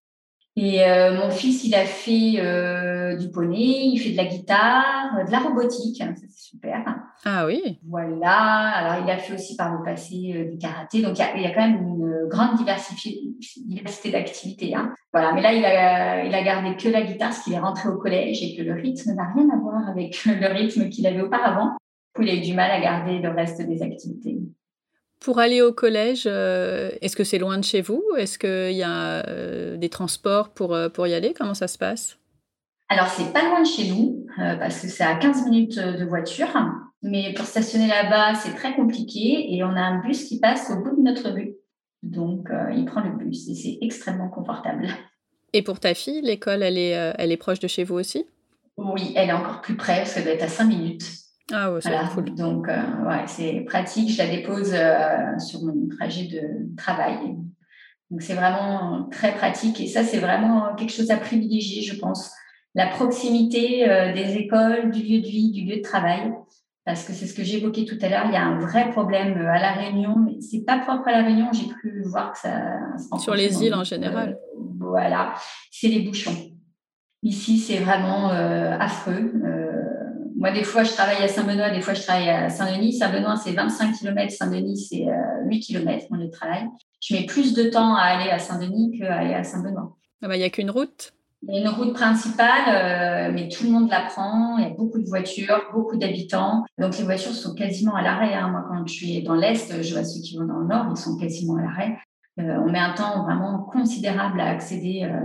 Et 0.59 0.81
mon 1.13 1.31
fils, 1.31 1.65
il 1.65 1.75
a 1.75 1.85
fait 1.85 3.17
du 3.19 3.31
poney, 3.31 3.91
il 3.93 3.99
fait 3.99 4.13
de 4.13 4.17
la 4.17 4.25
guitare, 4.25 5.25
de 5.27 5.31
la 5.31 5.39
robotique. 5.41 5.99
Ça, 5.99 6.07
c'est 6.15 6.31
super. 6.31 6.83
Ah 7.25 7.45
oui. 7.47 7.79
Voilà. 7.87 8.31
Alors, 8.31 9.05
il 9.05 9.11
a 9.11 9.19
fait 9.19 9.35
aussi 9.35 9.55
par 9.57 9.77
le 9.77 9.85
passé 9.85 10.49
du 10.51 10.57
karaté. 10.57 11.03
Donc, 11.03 11.19
il 11.19 11.43
y, 11.43 11.47
a, 11.47 11.51
quand 11.55 11.61
même 11.61 11.87
une 11.87 12.29
grande 12.29 12.57
diversité 12.57 14.11
d'activités. 14.11 14.75
Hein. 14.75 14.95
Voilà. 15.13 15.33
Mais 15.33 15.43
là, 15.43 15.53
il 15.53 15.65
a, 15.65 16.25
il 16.25 16.35
a 16.35 16.43
gardé 16.43 16.75
que 16.77 16.89
la 16.89 17.03
guitare 17.03 17.31
parce 17.31 17.43
qu'il 17.43 17.53
est 17.53 17.59
rentré 17.59 17.89
au 17.89 17.99
collège 17.99 18.43
et 18.43 18.57
que 18.57 18.63
le 18.63 18.75
rythme 18.75 19.15
n'a 19.15 19.31
rien 19.35 19.49
à 19.51 19.57
voir 19.59 19.89
avec 19.89 20.25
le 20.25 20.53
rythme 20.53 20.89
qu'il 20.89 21.07
avait 21.07 21.21
auparavant. 21.21 21.71
Du 21.71 22.13
coup, 22.15 22.23
il 22.23 22.31
a 22.31 22.35
eu 22.35 22.41
du 22.41 22.55
mal 22.55 22.71
à 22.71 22.81
garder 22.81 23.19
le 23.19 23.29
reste 23.31 23.61
des 23.61 23.83
activités. 23.83 24.39
Pour 25.27 25.41
aller 25.41 25.61
au 25.61 25.73
collège, 25.73 26.23
euh, 26.27 26.89
est-ce 27.03 27.17
que 27.17 27.25
c'est 27.25 27.39
loin 27.39 27.59
de 27.59 27.65
chez 27.65 27.81
vous? 27.81 28.01
Est-ce 28.17 28.39
qu'il 28.39 28.77
y 28.77 28.85
a 28.85 29.27
euh, 29.27 29.77
des 29.77 29.89
transports 29.89 30.51
pour, 30.51 30.73
euh, 30.73 30.89
pour 30.89 31.09
y 31.09 31.15
aller? 31.15 31.35
Comment 31.37 31.55
ça 31.55 31.67
se 31.67 31.77
passe? 31.77 32.17
Alors, 32.89 33.09
c'est 33.09 33.33
pas 33.33 33.43
loin 33.43 33.61
de 33.61 33.67
chez 33.67 33.89
nous. 33.89 34.25
parce 34.37 34.81
que 34.81 34.87
c'est 34.87 35.03
à 35.03 35.17
15 35.17 35.47
minutes 35.47 35.81
de 35.81 36.05
voiture. 36.05 36.47
Mais 37.03 37.35
pour 37.35 37.45
stationner 37.45 37.89
là-bas, 37.89 38.37
c'est 38.37 38.55
très 38.55 38.77
compliqué 38.77 39.53
et 39.53 39.65
on 39.65 39.71
a 39.71 39.81
un 39.81 39.99
bus 39.99 40.29
qui 40.29 40.39
passe 40.39 40.71
au 40.71 40.77
bout 40.77 40.95
de 40.95 41.03
notre 41.03 41.29
rue. 41.31 41.57
Donc, 42.05 42.47
il 42.77 42.85
prend 42.85 43.01
le 43.01 43.11
bus 43.17 43.49
et 43.49 43.57
c'est 43.57 43.79
extrêmement 43.81 44.29
confortable. 44.29 44.87
Et 45.53 45.63
pour 45.63 45.81
ta 45.81 45.95
fille, 45.95 46.23
l'école, 46.23 46.63
elle 46.63 46.79
est, 46.79 47.15
elle 47.19 47.33
est 47.33 47.37
proche 47.37 47.59
de 47.59 47.67
chez 47.67 47.83
vous 47.83 47.97
aussi? 47.97 48.27
Oui, 48.77 49.13
elle 49.17 49.31
est 49.31 49.33
encore 49.33 49.61
plus 49.61 49.77
près 49.77 49.97
parce 49.97 50.15
qu'elle 50.15 50.23
doit 50.23 50.35
être 50.35 50.45
à 50.45 50.49
5 50.49 50.67
minutes. 50.67 51.26
Ah 51.53 51.73
ouais, 51.73 51.81
c'est 51.81 51.91
cool. 52.15 52.35
Donc, 52.35 52.67
ouais, 52.67 53.25
c'est 53.27 53.61
pratique. 53.67 54.11
Je 54.11 54.19
la 54.19 54.29
dépose 54.29 54.75
sur 55.39 55.63
mon 55.63 55.89
trajet 55.89 56.25
de 56.27 56.75
travail. 56.77 57.37
Donc, 58.11 58.23
c'est 58.23 58.35
vraiment 58.35 59.09
très 59.11 59.35
pratique. 59.35 59.81
Et 59.81 59.87
ça, 59.87 60.05
c'est 60.05 60.19
vraiment 60.19 60.75
quelque 60.77 60.93
chose 60.93 61.11
à 61.11 61.17
privilégier, 61.17 61.83
je 61.83 61.99
pense. 61.99 62.33
La 62.75 62.89
proximité 62.89 63.89
euh, 63.89 64.13
des 64.13 64.37
écoles, 64.37 64.91
du 64.91 65.03
lieu 65.03 65.21
de 65.21 65.27
vie, 65.27 65.51
du 65.51 65.65
lieu 65.65 65.77
de 65.77 65.83
travail. 65.83 66.33
Parce 66.85 67.05
que 67.05 67.13
c'est 67.13 67.27
ce 67.27 67.35
que 67.35 67.43
j'évoquais 67.43 67.85
tout 67.85 67.97
à 68.01 68.09
l'heure. 68.09 68.25
Il 68.27 68.33
y 68.33 68.37
a 68.37 68.45
un 68.45 68.61
vrai 68.61 68.91
problème 68.91 69.37
euh, 69.39 69.51
à 69.51 69.59
La 69.59 69.73
Réunion. 69.73 70.15
Mais 70.25 70.41
c'est 70.41 70.65
pas 70.65 70.79
propre 70.79 71.09
à 71.09 71.13
La 71.13 71.23
Réunion. 71.23 71.49
J'ai 71.53 71.67
pu 71.67 72.03
voir 72.05 72.33
que 72.33 72.39
ça. 72.39 72.53
Sur 73.19 73.35
les 73.35 73.65
îles 73.65 73.75
en 73.75 73.83
général. 73.83 74.39
Euh, 74.57 74.61
voilà. 74.79 75.35
C'est 75.73 75.89
les 75.89 76.01
bouchons. 76.01 76.37
Ici, 77.23 77.59
c'est 77.59 77.79
vraiment 77.79 78.29
affreux. 78.29 79.33
Moi, 80.47 80.53
des 80.53 80.65
fois, 80.65 80.85
je 80.85 80.93
travaille 80.93 81.23
à 81.23 81.29
Saint-Benoît, 81.29 81.71
des 81.71 81.81
fois, 81.81 81.95
je 81.95 82.03
travaille 82.03 82.31
à 82.31 82.49
Saint-Denis. 82.49 82.95
Saint-Benoît, 82.95 83.37
c'est 83.37 83.53
25 83.53 83.93
km. 83.99 84.33
Saint-Denis, 84.33 84.89
c'est 84.89 85.07
8 85.47 85.61
km, 85.61 86.07
mon 86.11 86.19
lieu 86.19 86.27
de 86.27 86.31
travail 86.31 86.69
je 87.07 87.15
mets 87.15 87.27
plus 87.27 87.55
de 87.55 87.65
temps 87.65 87.95
à 87.95 88.03
aller 88.03 88.31
à 88.31 88.39
Saint-Denis 88.39 88.99
qu'à 88.99 89.17
aller 89.17 89.35
à 89.35 89.45
Saint-Benoît. 89.45 89.97
Ah 90.23 90.29
bah, 90.29 90.37
il 90.37 90.41
n'y 90.41 90.45
a 90.45 90.51
qu'une 90.51 90.71
route? 90.71 91.13
Il 91.43 91.55
y 91.55 91.59
a 91.59 91.61
une 91.61 91.69
route 91.69 91.93
principale, 91.93 92.69
euh, 92.69 93.33
mais 93.33 93.49
tout 93.49 93.65
le 93.65 93.71
monde 93.71 93.91
la 93.91 94.01
prend. 94.01 94.59
Il 94.59 94.65
y 94.65 94.67
a 94.67 94.71
beaucoup 94.71 94.99
de 94.99 95.07
voitures, 95.07 95.63
beaucoup 95.73 95.97
d'habitants. 95.97 96.65
Donc 96.79 96.97
les 96.99 97.05
voitures 97.05 97.33
sont 97.33 97.55
quasiment 97.55 97.95
à 97.95 98.03
l'arrêt. 98.03 98.35
Hein. 98.35 98.49
Moi, 98.49 98.65
quand 98.69 98.87
je 98.87 98.93
suis 98.93 99.23
dans 99.23 99.35
l'Est, 99.35 99.83
je 99.83 99.95
vois 99.95 100.05
ceux 100.05 100.21
qui 100.21 100.37
vont 100.37 100.47
dans 100.47 100.59
le 100.59 100.67
Nord, 100.67 100.87
ils 100.91 100.97
sont 100.97 101.17
quasiment 101.17 101.57
à 101.57 101.63
l'arrêt. 101.63 101.99
Euh, 102.41 102.59
on 102.65 102.71
met 102.71 102.79
un 102.79 102.95
temps 102.95 103.23
vraiment 103.23 103.59
considérable 103.71 104.41
à 104.41 104.49
accéder 104.49 105.05
euh, 105.05 105.21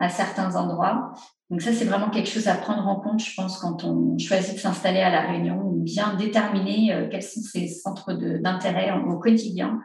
à 0.00 0.08
certains 0.08 0.56
endroits. 0.56 1.12
Donc 1.52 1.62
ça, 1.62 1.72
c'est 1.72 1.84
vraiment 1.84 2.10
quelque 2.10 2.28
chose 2.28 2.48
à 2.48 2.54
prendre 2.54 2.88
en 2.88 2.96
compte, 2.96 3.22
je 3.22 3.32
pense, 3.36 3.58
quand 3.58 3.84
on 3.84 4.18
choisit 4.18 4.54
de 4.54 4.58
s'installer 4.58 5.00
à 5.00 5.10
La 5.10 5.20
Réunion, 5.20 5.70
bien 5.76 6.14
déterminer 6.14 7.08
quels 7.10 7.22
sont 7.22 7.42
ces 7.42 7.68
centres 7.68 8.14
d'intérêt 8.14 8.90
au 9.06 9.18
quotidien 9.18 9.78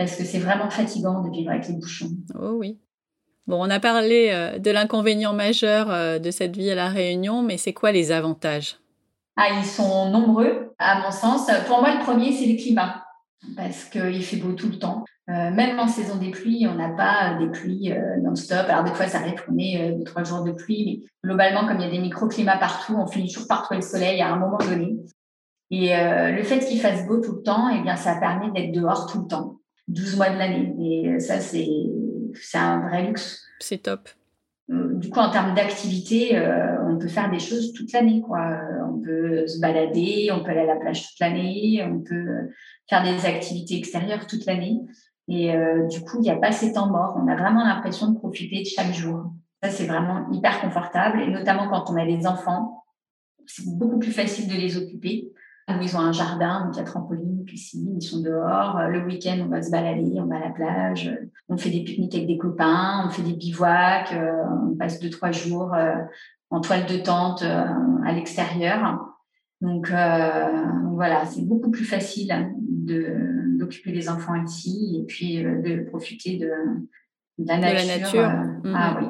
parce 0.00 0.16
que 0.16 0.24
c'est 0.24 0.38
vraiment 0.38 0.70
fatigant 0.70 1.20
de 1.20 1.30
vivre 1.30 1.50
avec 1.50 1.68
les 1.68 1.74
bouchons. 1.74 2.08
Oh 2.34 2.52
oui. 2.54 2.78
Bon, 3.46 3.62
on 3.62 3.68
a 3.68 3.80
parlé 3.80 4.30
euh, 4.32 4.58
de 4.58 4.70
l'inconvénient 4.70 5.34
majeur 5.34 5.90
euh, 5.90 6.18
de 6.18 6.30
cette 6.30 6.56
vie 6.56 6.70
à 6.70 6.74
La 6.74 6.88
Réunion, 6.88 7.42
mais 7.42 7.58
c'est 7.58 7.74
quoi 7.74 7.92
les 7.92 8.10
avantages? 8.10 8.78
Ah, 9.36 9.48
Ils 9.58 9.64
sont 9.66 10.08
nombreux, 10.10 10.72
à 10.78 11.02
mon 11.02 11.10
sens. 11.10 11.50
Pour 11.66 11.82
moi, 11.82 11.94
le 11.94 12.00
premier, 12.02 12.32
c'est 12.32 12.46
le 12.46 12.56
climat, 12.56 13.04
parce 13.56 13.84
qu'il 13.84 14.22
fait 14.22 14.36
beau 14.36 14.52
tout 14.52 14.68
le 14.68 14.78
temps. 14.78 15.04
Euh, 15.28 15.50
même 15.50 15.78
en 15.78 15.86
saison 15.86 16.16
des 16.16 16.30
pluies, 16.30 16.66
on 16.66 16.74
n'a 16.74 16.90
pas 16.90 17.38
des 17.38 17.48
pluies 17.48 17.92
non-stop. 18.22 18.66
Alors, 18.68 18.84
des 18.84 18.92
fois, 18.92 19.06
ça 19.06 19.18
arrive 19.18 19.42
qu'on 19.44 19.56
ait 19.58 19.92
deux, 19.92 20.04
trois 20.04 20.24
jours 20.24 20.42
de 20.42 20.52
pluie, 20.52 20.84
mais 20.84 21.28
globalement, 21.28 21.66
comme 21.66 21.78
il 21.78 21.84
y 21.84 21.88
a 21.88 21.90
des 21.90 22.00
microclimats 22.00 22.58
partout, 22.58 22.94
on 22.96 23.06
finit 23.06 23.28
toujours 23.28 23.48
par 23.48 23.62
trouver 23.62 23.80
le 23.80 23.86
soleil 23.86 24.20
à 24.20 24.32
un 24.32 24.36
moment 24.38 24.58
donné. 24.58 24.96
Et 25.70 25.90
le 25.94 26.42
fait 26.42 26.58
qu'il 26.58 26.80
fasse 26.80 27.06
beau 27.06 27.18
tout 27.20 27.36
le 27.36 27.42
temps, 27.42 27.70
eh 27.70 27.80
bien, 27.82 27.94
ça 27.94 28.16
permet 28.16 28.50
d'être 28.50 28.72
dehors 28.72 29.06
tout 29.06 29.20
le 29.22 29.28
temps. 29.28 29.60
12 29.90 30.16
mois 30.16 30.30
de 30.30 30.38
l'année. 30.38 30.74
Et 30.78 31.20
ça, 31.20 31.38
c'est 31.40 31.68
un 32.54 32.88
vrai 32.88 33.06
luxe. 33.06 33.42
C'est 33.60 33.82
top. 33.82 34.08
Euh, 34.70 34.94
du 34.94 35.10
coup, 35.10 35.18
en 35.18 35.30
termes 35.30 35.54
d'activité, 35.54 36.36
euh, 36.36 36.76
on 36.88 36.98
peut 36.98 37.08
faire 37.08 37.30
des 37.30 37.38
choses 37.38 37.72
toute 37.72 37.92
l'année. 37.92 38.22
On 38.28 39.00
peut 39.00 39.46
se 39.46 39.60
balader, 39.60 40.30
on 40.32 40.42
peut 40.42 40.50
aller 40.50 40.60
à 40.60 40.74
la 40.74 40.76
plage 40.76 41.08
toute 41.08 41.20
l'année, 41.20 41.82
on 41.84 42.00
peut 42.00 42.50
faire 42.90 43.02
des 43.02 43.24
activités 43.24 43.78
extérieures 43.78 44.26
toute 44.26 44.44
l'année. 44.44 44.80
Et 45.28 45.54
euh, 45.54 45.86
du 45.86 46.02
coup, 46.02 46.18
il 46.18 46.22
n'y 46.22 46.30
a 46.30 46.36
pas 46.36 46.52
ces 46.52 46.72
temps 46.74 46.90
morts. 46.90 47.16
On 47.16 47.28
a 47.28 47.36
vraiment 47.36 47.64
l'impression 47.64 48.10
de 48.10 48.18
profiter 48.18 48.62
de 48.62 48.66
chaque 48.66 48.92
jour. 48.92 49.32
Ça, 49.62 49.70
c'est 49.70 49.86
vraiment 49.86 50.30
hyper 50.32 50.60
confortable. 50.60 51.22
Et 51.22 51.28
notamment 51.28 51.68
quand 51.68 51.90
on 51.90 51.96
a 51.96 52.04
des 52.04 52.26
enfants, 52.26 52.84
c'est 53.46 53.66
beaucoup 53.66 53.98
plus 53.98 54.12
facile 54.12 54.48
de 54.48 54.54
les 54.54 54.76
occuper 54.76 55.32
ils 55.80 55.96
ont 55.96 56.00
un 56.00 56.12
jardin, 56.12 56.64
donc 56.64 56.74
il 56.74 56.78
y 56.78 56.80
a 56.80 56.84
trampoline, 56.84 57.44
piscine, 57.44 57.96
ils 57.96 58.02
sont 58.02 58.20
dehors. 58.20 58.78
Euh, 58.78 58.88
le 58.88 59.04
week-end, 59.04 59.38
on 59.44 59.48
va 59.48 59.62
se 59.62 59.70
balader, 59.70 60.14
on 60.16 60.26
va 60.26 60.36
à 60.36 60.40
la 60.40 60.50
plage, 60.50 61.10
on 61.48 61.56
fait 61.56 61.70
des 61.70 61.84
pique-niques 61.84 62.14
avec 62.14 62.26
des 62.26 62.38
copains, 62.38 63.04
on 63.06 63.10
fait 63.10 63.22
des 63.22 63.34
bivouacs, 63.34 64.12
euh, 64.12 64.42
on 64.70 64.76
passe 64.76 65.00
deux, 65.00 65.10
trois 65.10 65.30
jours 65.30 65.74
en 66.50 66.60
toile 66.60 66.86
de 66.86 66.96
tente 66.98 67.42
à 67.42 68.12
l'extérieur. 68.12 68.98
Donc 69.60 69.88
voilà, 69.88 71.26
c'est 71.26 71.46
beaucoup 71.46 71.70
plus 71.70 71.84
facile 71.84 72.32
d'occuper 72.86 73.92
les 73.92 74.08
enfants 74.08 74.42
ici 74.42 75.00
et 75.00 75.06
puis 75.06 75.42
de 75.42 75.84
profiter 75.88 76.38
de, 76.38 76.50
la 77.38 77.58
nature. 77.58 78.30
Ah 78.74 78.94
mhm. 78.94 78.96
oui. 78.98 79.06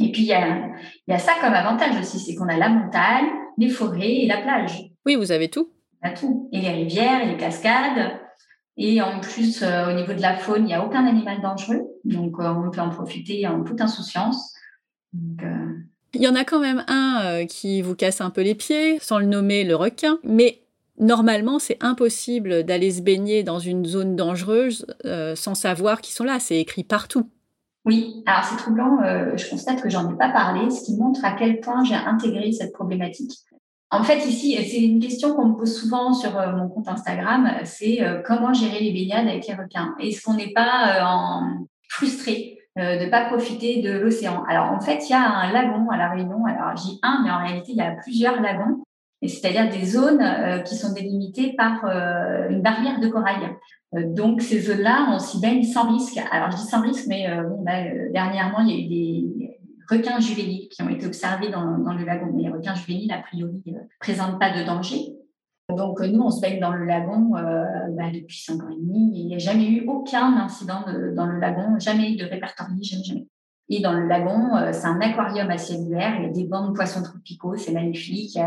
Et 0.00 0.12
puis, 0.12 0.22
il 0.22 0.28
y 0.28 0.32
a, 0.32 0.70
y 1.08 1.12
a, 1.12 1.18
ça 1.18 1.32
comme 1.40 1.54
avantage 1.54 1.98
aussi, 2.00 2.18
c'est 2.20 2.34
qu'on 2.36 2.48
a 2.48 2.56
la 2.56 2.68
montagne, 2.68 3.26
les 3.56 3.68
forêts 3.68 4.18
et 4.18 4.26
la 4.26 4.38
plage. 4.38 4.90
Oui, 5.04 5.16
vous 5.16 5.32
avez 5.32 5.48
tout. 5.48 5.70
On 6.02 6.08
a 6.08 6.12
tout. 6.12 6.48
Et 6.52 6.60
les 6.60 6.70
rivières, 6.70 7.22
et 7.22 7.26
les 7.32 7.36
cascades. 7.36 8.20
Et 8.76 9.02
en 9.02 9.18
plus, 9.20 9.62
euh, 9.62 9.90
au 9.90 9.92
niveau 9.92 10.12
de 10.12 10.22
la 10.22 10.36
faune, 10.36 10.62
il 10.62 10.66
n'y 10.66 10.74
a 10.74 10.84
aucun 10.84 11.04
animal 11.04 11.40
dangereux. 11.42 11.82
Donc, 12.04 12.38
euh, 12.38 12.44
on 12.44 12.70
peut 12.70 12.80
en 12.80 12.90
profiter 12.90 13.44
en 13.46 13.64
toute 13.64 13.80
insouciance. 13.80 14.54
Euh, 15.42 15.74
il 16.14 16.22
y 16.22 16.28
en 16.28 16.36
a 16.36 16.44
quand 16.44 16.60
même 16.60 16.84
un 16.86 17.44
qui 17.46 17.82
vous 17.82 17.96
casse 17.96 18.20
un 18.20 18.30
peu 18.30 18.42
les 18.42 18.54
pieds, 18.54 18.98
sans 19.00 19.18
le 19.18 19.26
nommer 19.26 19.64
le 19.64 19.74
requin. 19.74 20.18
Mais 20.22 20.60
normalement, 21.00 21.58
c'est 21.58 21.78
impossible 21.80 22.64
d'aller 22.64 22.90
se 22.90 23.02
baigner 23.02 23.42
dans 23.42 23.58
une 23.58 23.84
zone 23.84 24.16
dangereuse 24.16 24.86
sans 25.34 25.54
savoir 25.54 26.00
qu'ils 26.00 26.14
sont 26.14 26.24
là. 26.24 26.38
C'est 26.40 26.58
écrit 26.58 26.84
partout. 26.84 27.28
Oui, 27.84 28.22
alors 28.26 28.44
c'est 28.44 28.56
troublant. 28.56 28.98
je 29.36 29.48
constate 29.48 29.82
que 29.82 29.88
j'en 29.88 30.12
ai 30.12 30.16
pas 30.16 30.28
parlé, 30.28 30.70
ce 30.70 30.84
qui 30.84 30.96
montre 30.96 31.24
à 31.24 31.32
quel 31.32 31.60
point 31.60 31.84
j'ai 31.84 31.94
intégré 31.94 32.52
cette 32.52 32.72
problématique. 32.72 33.32
En 33.90 34.04
fait, 34.04 34.26
ici, 34.26 34.54
c'est 34.68 34.82
une 34.82 35.00
question 35.00 35.34
qu'on 35.34 35.46
me 35.46 35.54
pose 35.54 35.74
souvent 35.74 36.12
sur 36.12 36.38
euh, 36.38 36.52
mon 36.52 36.68
compte 36.68 36.88
Instagram, 36.88 37.50
c'est 37.64 38.02
euh, 38.02 38.20
comment 38.22 38.52
gérer 38.52 38.80
les 38.80 38.92
baignades 38.92 39.26
avec 39.26 39.46
les 39.46 39.54
requins? 39.54 39.94
Est-ce 39.98 40.22
qu'on 40.22 40.34
n'est 40.34 40.52
pas 40.52 40.98
euh, 40.98 41.64
frustré 41.88 42.58
de 42.76 43.04
ne 43.04 43.10
pas 43.10 43.24
profiter 43.24 43.80
de 43.80 43.98
l'océan? 43.98 44.44
Alors, 44.46 44.70
en 44.72 44.80
fait, 44.80 45.08
il 45.08 45.10
y 45.10 45.14
a 45.14 45.22
un 45.22 45.52
lagon 45.52 45.88
à 45.90 45.96
La 45.96 46.10
Réunion. 46.10 46.44
Alors, 46.44 46.76
j'ai 46.76 46.98
un, 47.02 47.22
mais 47.24 47.30
en 47.30 47.38
réalité, 47.38 47.72
il 47.72 47.78
y 47.78 47.80
a 47.80 47.92
plusieurs 47.92 48.40
lagons, 48.42 48.84
c'est-à-dire 49.26 49.68
des 49.68 49.84
zones 49.84 50.22
qui 50.64 50.76
sont 50.76 50.92
délimitées 50.92 51.54
par 51.56 51.84
une 51.84 52.62
barrière 52.62 53.00
de 53.00 53.08
corail. 53.08 53.50
donc, 53.92 54.42
ces 54.42 54.60
zones-là, 54.60 55.08
on 55.12 55.18
s'y 55.18 55.40
baigne 55.40 55.64
sans 55.64 55.90
risque. 55.90 56.20
Alors, 56.30 56.52
je 56.52 56.58
dis 56.58 56.68
sans 56.68 56.82
risque, 56.82 57.06
mais 57.08 57.26
bah, 57.64 57.82
dernièrement, 58.12 58.60
il 58.60 58.70
y 58.70 58.72
a 58.72 58.84
eu 58.84 58.88
des 58.88 59.48
requins 59.88 60.20
juvéniles 60.20 60.68
qui 60.68 60.82
ont 60.82 60.88
été 60.88 61.06
observés 61.06 61.50
dans, 61.50 61.92
le 61.92 62.04
lagon. 62.04 62.30
Mais 62.34 62.42
les 62.42 62.50
requins 62.50 62.74
juvéniles, 62.74 63.12
a 63.12 63.18
priori, 63.18 63.62
ne 63.66 63.74
euh, 63.74 63.80
présentent 64.00 64.38
pas 64.38 64.56
de 64.56 64.64
danger. 64.64 65.14
Donc, 65.74 66.00
nous, 66.00 66.20
on 66.20 66.30
se 66.30 66.40
baigne 66.40 66.60
dans 66.60 66.72
le 66.72 66.84
lagon 66.84 67.36
euh, 67.36 67.64
bah, 67.90 68.10
depuis 68.12 68.38
cinq 68.38 68.62
ans 68.62 68.70
et 68.70 68.80
demi. 68.80 69.20
il 69.20 69.26
n'y 69.26 69.34
a 69.34 69.38
jamais 69.38 69.68
eu 69.68 69.86
aucun 69.86 70.36
incident 70.36 70.84
dans 71.14 71.26
le 71.26 71.38
lagon, 71.38 71.78
jamais 71.78 72.16
de 72.16 72.24
répertorié, 72.24 72.82
jamais, 72.82 73.04
jamais. 73.04 73.26
Et 73.70 73.80
dans 73.80 73.92
le 73.92 74.06
lagon, 74.06 74.56
euh, 74.56 74.72
c'est 74.72 74.86
un 74.86 75.00
aquarium 75.00 75.50
à 75.50 75.58
ciel 75.58 75.80
ouvert. 75.80 76.16
Il 76.18 76.22
y 76.22 76.26
a 76.26 76.30
des 76.30 76.44
bancs 76.44 76.68
de 76.68 76.72
poissons 76.72 77.02
tropicaux, 77.02 77.56
c'est 77.56 77.72
magnifique. 77.72 78.38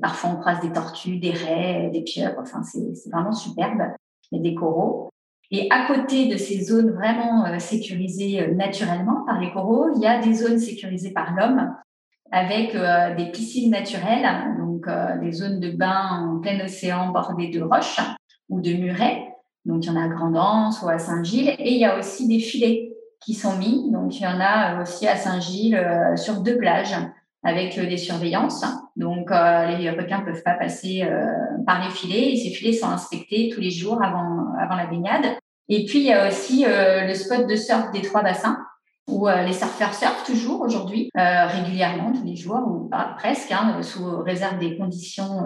parfois, 0.00 0.30
on 0.30 0.36
croise 0.36 0.60
des 0.60 0.72
tortues, 0.72 1.18
des 1.18 1.32
raies, 1.32 1.90
des 1.92 2.02
pieuvres. 2.02 2.40
Enfin, 2.40 2.62
c'est 2.62 3.10
vraiment 3.10 3.32
superbe. 3.32 3.82
Il 4.30 4.38
y 4.38 4.40
a 4.40 4.50
des 4.50 4.54
coraux. 4.54 5.12
Et 5.54 5.68
à 5.70 5.86
côté 5.86 6.28
de 6.28 6.38
ces 6.38 6.64
zones 6.64 6.92
vraiment 6.92 7.44
euh, 7.44 7.58
sécurisées 7.58 8.40
euh, 8.40 8.54
naturellement 8.54 9.22
par 9.26 9.38
les 9.38 9.52
coraux, 9.52 9.90
il 9.94 10.00
y 10.00 10.06
a 10.06 10.18
des 10.18 10.32
zones 10.32 10.58
sécurisées 10.58 11.12
par 11.12 11.34
l'homme 11.34 11.74
avec 12.30 12.74
euh, 12.74 13.14
des 13.14 13.26
piscines 13.26 13.70
naturelles, 13.70 14.56
donc 14.58 14.88
des 15.20 15.32
zones 15.32 15.60
de 15.60 15.70
bain 15.70 16.26
en 16.26 16.40
plein 16.40 16.58
océan 16.64 17.10
bordées 17.10 17.48
de 17.48 17.60
roches 17.60 18.00
ou 18.48 18.62
de 18.62 18.72
murets. 18.72 19.28
Donc 19.66 19.84
il 19.84 19.88
y 19.88 19.90
en 19.90 19.96
a 19.96 20.04
à 20.04 20.08
Grandance 20.08 20.80
ou 20.82 20.88
à 20.88 20.98
Saint-Gilles. 20.98 21.54
Et 21.58 21.74
il 21.74 21.78
y 21.78 21.84
a 21.84 21.98
aussi 21.98 22.26
des 22.26 22.38
filets 22.38 22.91
qui 23.24 23.34
sont 23.34 23.56
mis. 23.56 23.90
Donc 23.90 24.18
il 24.18 24.22
y 24.22 24.26
en 24.26 24.40
a 24.40 24.82
aussi 24.82 25.06
à 25.06 25.16
Saint-Gilles 25.16 25.80
sur 26.16 26.40
deux 26.40 26.58
plages 26.58 26.96
avec 27.44 27.78
des 27.78 27.96
surveillances. 27.96 28.64
Donc 28.96 29.30
les 29.30 29.90
requins 29.90 30.20
ne 30.20 30.24
peuvent 30.24 30.42
pas 30.42 30.54
passer 30.54 31.08
par 31.66 31.84
les 31.84 31.90
filets 31.90 32.32
et 32.32 32.36
ces 32.36 32.50
filets 32.50 32.72
sont 32.72 32.88
inspectés 32.88 33.50
tous 33.54 33.60
les 33.60 33.70
jours 33.70 34.02
avant, 34.02 34.52
avant 34.58 34.76
la 34.76 34.86
baignade. 34.86 35.36
Et 35.68 35.84
puis, 35.84 36.00
il 36.00 36.04
y 36.04 36.12
a 36.12 36.28
aussi 36.28 36.64
euh, 36.66 37.06
le 37.06 37.14
spot 37.14 37.48
de 37.48 37.56
surf 37.56 37.90
des 37.92 38.02
trois 38.02 38.22
bassins 38.22 38.58
où 39.08 39.26
euh, 39.26 39.42
les 39.42 39.54
surfeurs 39.54 39.94
surfent 39.94 40.24
toujours 40.24 40.60
aujourd'hui, 40.60 41.08
euh, 41.16 41.46
régulièrement, 41.46 42.12
tous 42.12 42.24
les 42.24 42.36
jours, 42.36 42.60
ou 42.66 42.90
presque, 43.16 43.50
hein, 43.50 43.80
sous 43.82 44.22
réserve 44.22 44.58
des 44.58 44.76
conditions 44.76 45.42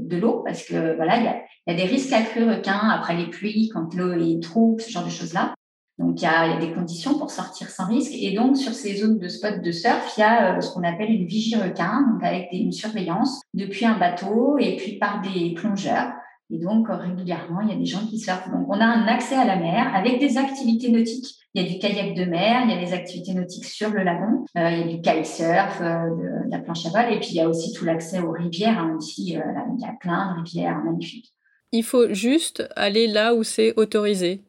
de 0.00 0.16
l'eau, 0.16 0.42
parce 0.44 0.64
que 0.64 0.96
voilà, 0.96 1.18
il 1.18 1.24
y 1.24 1.70
a, 1.70 1.74
des 1.74 1.84
risques 1.84 2.12
accrus 2.12 2.48
requins 2.48 2.88
après 2.88 3.14
les 3.14 3.26
pluies, 3.26 3.70
quand 3.72 3.94
l'eau 3.94 4.12
est 4.12 4.42
trop, 4.42 4.76
ce 4.78 4.90
genre 4.90 5.04
de 5.04 5.10
choses-là. 5.10 5.54
Donc, 5.98 6.20
il 6.20 6.24
y, 6.24 6.26
a, 6.26 6.58
des 6.58 6.72
conditions 6.72 7.18
pour 7.18 7.30
sortir 7.30 7.70
sans 7.70 7.86
risque. 7.86 8.12
Et 8.14 8.34
donc, 8.34 8.56
sur 8.56 8.72
ces 8.72 8.96
zones 8.96 9.18
de 9.18 9.28
spots 9.28 9.62
de 9.64 9.72
surf, 9.72 10.12
il 10.16 10.20
y 10.20 10.22
a 10.22 10.56
euh, 10.56 10.60
ce 10.60 10.70
qu'on 10.72 10.82
appelle 10.82 11.10
une 11.10 11.26
vigie 11.26 11.56
requin, 11.56 12.18
avec 12.22 12.48
une 12.52 12.72
surveillance 12.72 13.40
depuis 13.54 13.86
un 13.86 13.98
bateau 13.98 14.58
et 14.58 14.76
puis 14.76 14.98
par 14.98 15.22
des 15.22 15.54
plongeurs. 15.54 16.12
Et 16.50 16.58
donc, 16.58 16.86
régulièrement, 16.88 17.60
il 17.62 17.70
y 17.70 17.72
a 17.72 17.76
des 17.76 17.86
gens 17.86 18.06
qui 18.06 18.18
surfent. 18.18 18.50
Donc, 18.50 18.66
on 18.68 18.78
a 18.78 18.84
un 18.84 19.06
accès 19.08 19.34
à 19.36 19.44
la 19.44 19.56
mer 19.56 19.90
avec 19.94 20.20
des 20.20 20.36
activités 20.36 20.90
nautiques. 20.90 21.34
Il 21.54 21.62
y 21.62 21.66
a 21.66 21.72
du 21.72 21.78
kayak 21.78 22.14
de 22.14 22.24
mer, 22.26 22.62
il 22.64 22.70
y 22.70 22.74
a 22.74 22.84
des 22.84 22.92
activités 22.92 23.32
nautiques 23.32 23.64
sur 23.64 23.88
le 23.90 24.02
lagon, 24.02 24.44
euh, 24.58 24.70
il 24.70 24.78
y 24.78 24.82
a 24.82 24.96
du 24.96 25.00
kitesurf, 25.00 25.80
euh, 25.80 26.10
de, 26.10 26.50
la 26.50 26.58
planche 26.58 26.84
à 26.84 26.90
voile, 26.90 27.14
et 27.14 27.18
puis 27.18 27.30
il 27.30 27.36
y 27.36 27.40
a 27.40 27.48
aussi 27.48 27.72
tout 27.72 27.86
l'accès 27.86 28.20
aux 28.20 28.32
rivières. 28.32 28.78
Hein, 28.78 28.98
il 29.16 29.32
y 29.32 29.36
a 29.36 29.92
plein 29.98 30.34
de 30.34 30.42
rivières 30.42 30.78
magnifiques. 30.84 31.32
Il 31.72 31.82
faut 31.82 32.12
juste 32.12 32.68
aller 32.76 33.06
là 33.06 33.34
où 33.34 33.42
c'est 33.42 33.72
autorisé. 33.76 34.42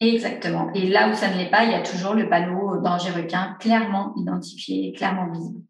Exactement. 0.00 0.70
Et 0.74 0.86
là 0.86 1.10
où 1.10 1.14
ça 1.14 1.30
ne 1.30 1.38
l'est 1.38 1.50
pas, 1.50 1.64
il 1.64 1.72
y 1.72 1.74
a 1.74 1.82
toujours 1.82 2.14
le 2.14 2.28
panneau 2.28 2.80
danger 2.80 3.10
requin 3.10 3.56
clairement 3.58 4.14
identifié, 4.16 4.92
clairement 4.92 5.30
visible. 5.32 5.60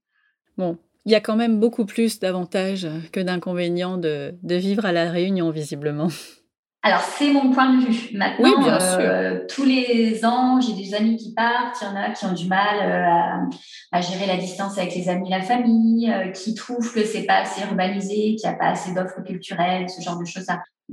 Bon, 0.58 0.76
il 1.06 1.12
y 1.12 1.14
a 1.14 1.20
quand 1.20 1.36
même 1.36 1.58
beaucoup 1.58 1.86
plus 1.86 2.20
d'avantages 2.20 2.86
que 3.12 3.20
d'inconvénients 3.20 3.96
de, 3.96 4.34
vivre 4.42 4.84
à 4.84 4.92
La 4.92 5.10
Réunion, 5.10 5.50
visiblement. 5.50 6.08
Alors, 6.82 7.00
c'est 7.00 7.32
mon 7.32 7.50
point 7.50 7.74
de 7.74 7.84
vue. 7.84 8.16
Maintenant, 8.16 8.68
euh, 9.00 9.40
tous 9.48 9.64
les 9.64 10.24
ans, 10.24 10.60
j'ai 10.60 10.74
des 10.74 10.94
amis 10.94 11.16
qui 11.16 11.32
partent. 11.34 11.76
Il 11.80 11.86
y 11.86 11.88
en 11.88 11.96
a 11.96 12.10
qui 12.10 12.24
ont 12.24 12.32
du 12.32 12.46
mal 12.46 12.76
euh, 12.82 13.56
à, 13.90 14.00
gérer 14.00 14.26
la 14.26 14.36
distance 14.36 14.78
avec 14.78 14.94
les 14.94 15.08
amis, 15.08 15.28
la 15.28 15.40
famille, 15.40 16.10
euh, 16.10 16.28
qui 16.28 16.54
trouvent 16.54 16.92
que 16.92 17.04
c'est 17.04 17.24
pas 17.24 17.38
assez 17.38 17.62
urbanisé, 17.62 18.36
qu'il 18.36 18.48
n'y 18.48 18.54
a 18.54 18.58
pas 18.58 18.68
assez 18.68 18.94
d'offres 18.94 19.22
culturelles, 19.22 19.88
ce 19.88 20.02
genre 20.02 20.18
de 20.18 20.24
choses. 20.24 20.46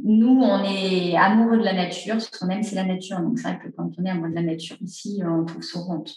Nous, 0.03 0.41
on 0.41 0.63
est 0.63 1.15
amoureux 1.15 1.57
de 1.57 1.63
la 1.63 1.73
nature. 1.73 2.21
Ce 2.21 2.29
qu'on 2.37 2.49
aime, 2.49 2.63
c'est 2.63 2.75
la 2.75 2.83
nature. 2.83 3.19
Donc, 3.19 3.39
c'est 3.39 3.47
vrai 3.47 3.59
que 3.59 3.69
quand 3.69 3.89
on 3.97 4.05
est 4.05 4.09
amoureux 4.09 4.29
de 4.29 4.35
la 4.35 4.41
nature 4.41 4.77
ici, 4.81 5.21
on 5.25 5.45
trouve 5.45 5.63
ça 5.63 5.79
honte. 5.79 6.11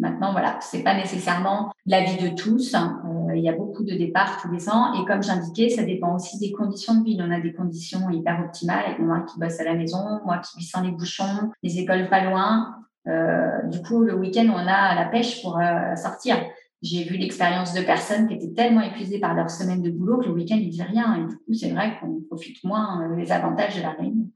Maintenant, 0.00 0.32
voilà, 0.32 0.58
c'est 0.60 0.82
pas 0.82 0.94
nécessairement 0.94 1.70
la 1.86 2.04
vie 2.04 2.16
de 2.16 2.34
tous. 2.34 2.74
Euh, 2.74 3.36
il 3.36 3.42
y 3.42 3.48
a 3.48 3.52
beaucoup 3.52 3.84
de 3.84 3.94
départs 3.94 4.40
tous 4.40 4.50
les 4.50 4.68
ans. 4.68 4.94
Et 4.94 5.04
comme 5.04 5.22
j'indiquais, 5.22 5.68
ça 5.68 5.82
dépend 5.82 6.14
aussi 6.14 6.38
des 6.38 6.52
conditions 6.52 6.94
de 6.94 7.04
vie. 7.04 7.18
On 7.20 7.30
a 7.30 7.40
des 7.40 7.52
conditions 7.52 8.08
hyper 8.10 8.40
optimales 8.44 8.96
moi 8.98 9.20
qui 9.20 9.38
bosse 9.38 9.60
à 9.60 9.64
la 9.64 9.74
maison, 9.74 10.20
moi 10.24 10.38
qui 10.38 10.58
vis 10.58 10.66
sans 10.66 10.82
les 10.82 10.90
bouchons, 10.90 11.50
les 11.62 11.78
écoles 11.78 12.08
pas 12.08 12.24
loin. 12.24 12.76
Euh, 13.06 13.62
du 13.64 13.80
coup, 13.82 14.02
le 14.02 14.14
week-end, 14.14 14.46
on 14.50 14.66
a 14.66 14.94
la 14.94 15.06
pêche 15.06 15.42
pour 15.42 15.58
euh, 15.58 15.94
sortir. 15.96 16.36
J'ai 16.82 17.04
vu 17.04 17.16
l'expérience 17.16 17.74
de 17.74 17.82
personnes 17.82 18.28
qui 18.28 18.34
étaient 18.34 18.54
tellement 18.54 18.82
épuisées 18.82 19.18
par 19.18 19.34
leur 19.34 19.50
semaine 19.50 19.82
de 19.82 19.90
boulot 19.90 20.18
que 20.18 20.26
le 20.26 20.32
week-end, 20.32 20.56
ils 20.56 20.78
ne 20.78 20.84
rien. 20.84 21.16
Et 21.16 21.28
du 21.28 21.36
coup, 21.36 21.54
c'est 21.54 21.70
vrai 21.70 21.98
qu'on 22.00 22.20
profite 22.28 22.62
moins 22.62 23.16
des 23.16 23.32
avantages 23.32 23.76
de 23.76 23.82
la 23.82 23.90
réunion. 23.92 24.30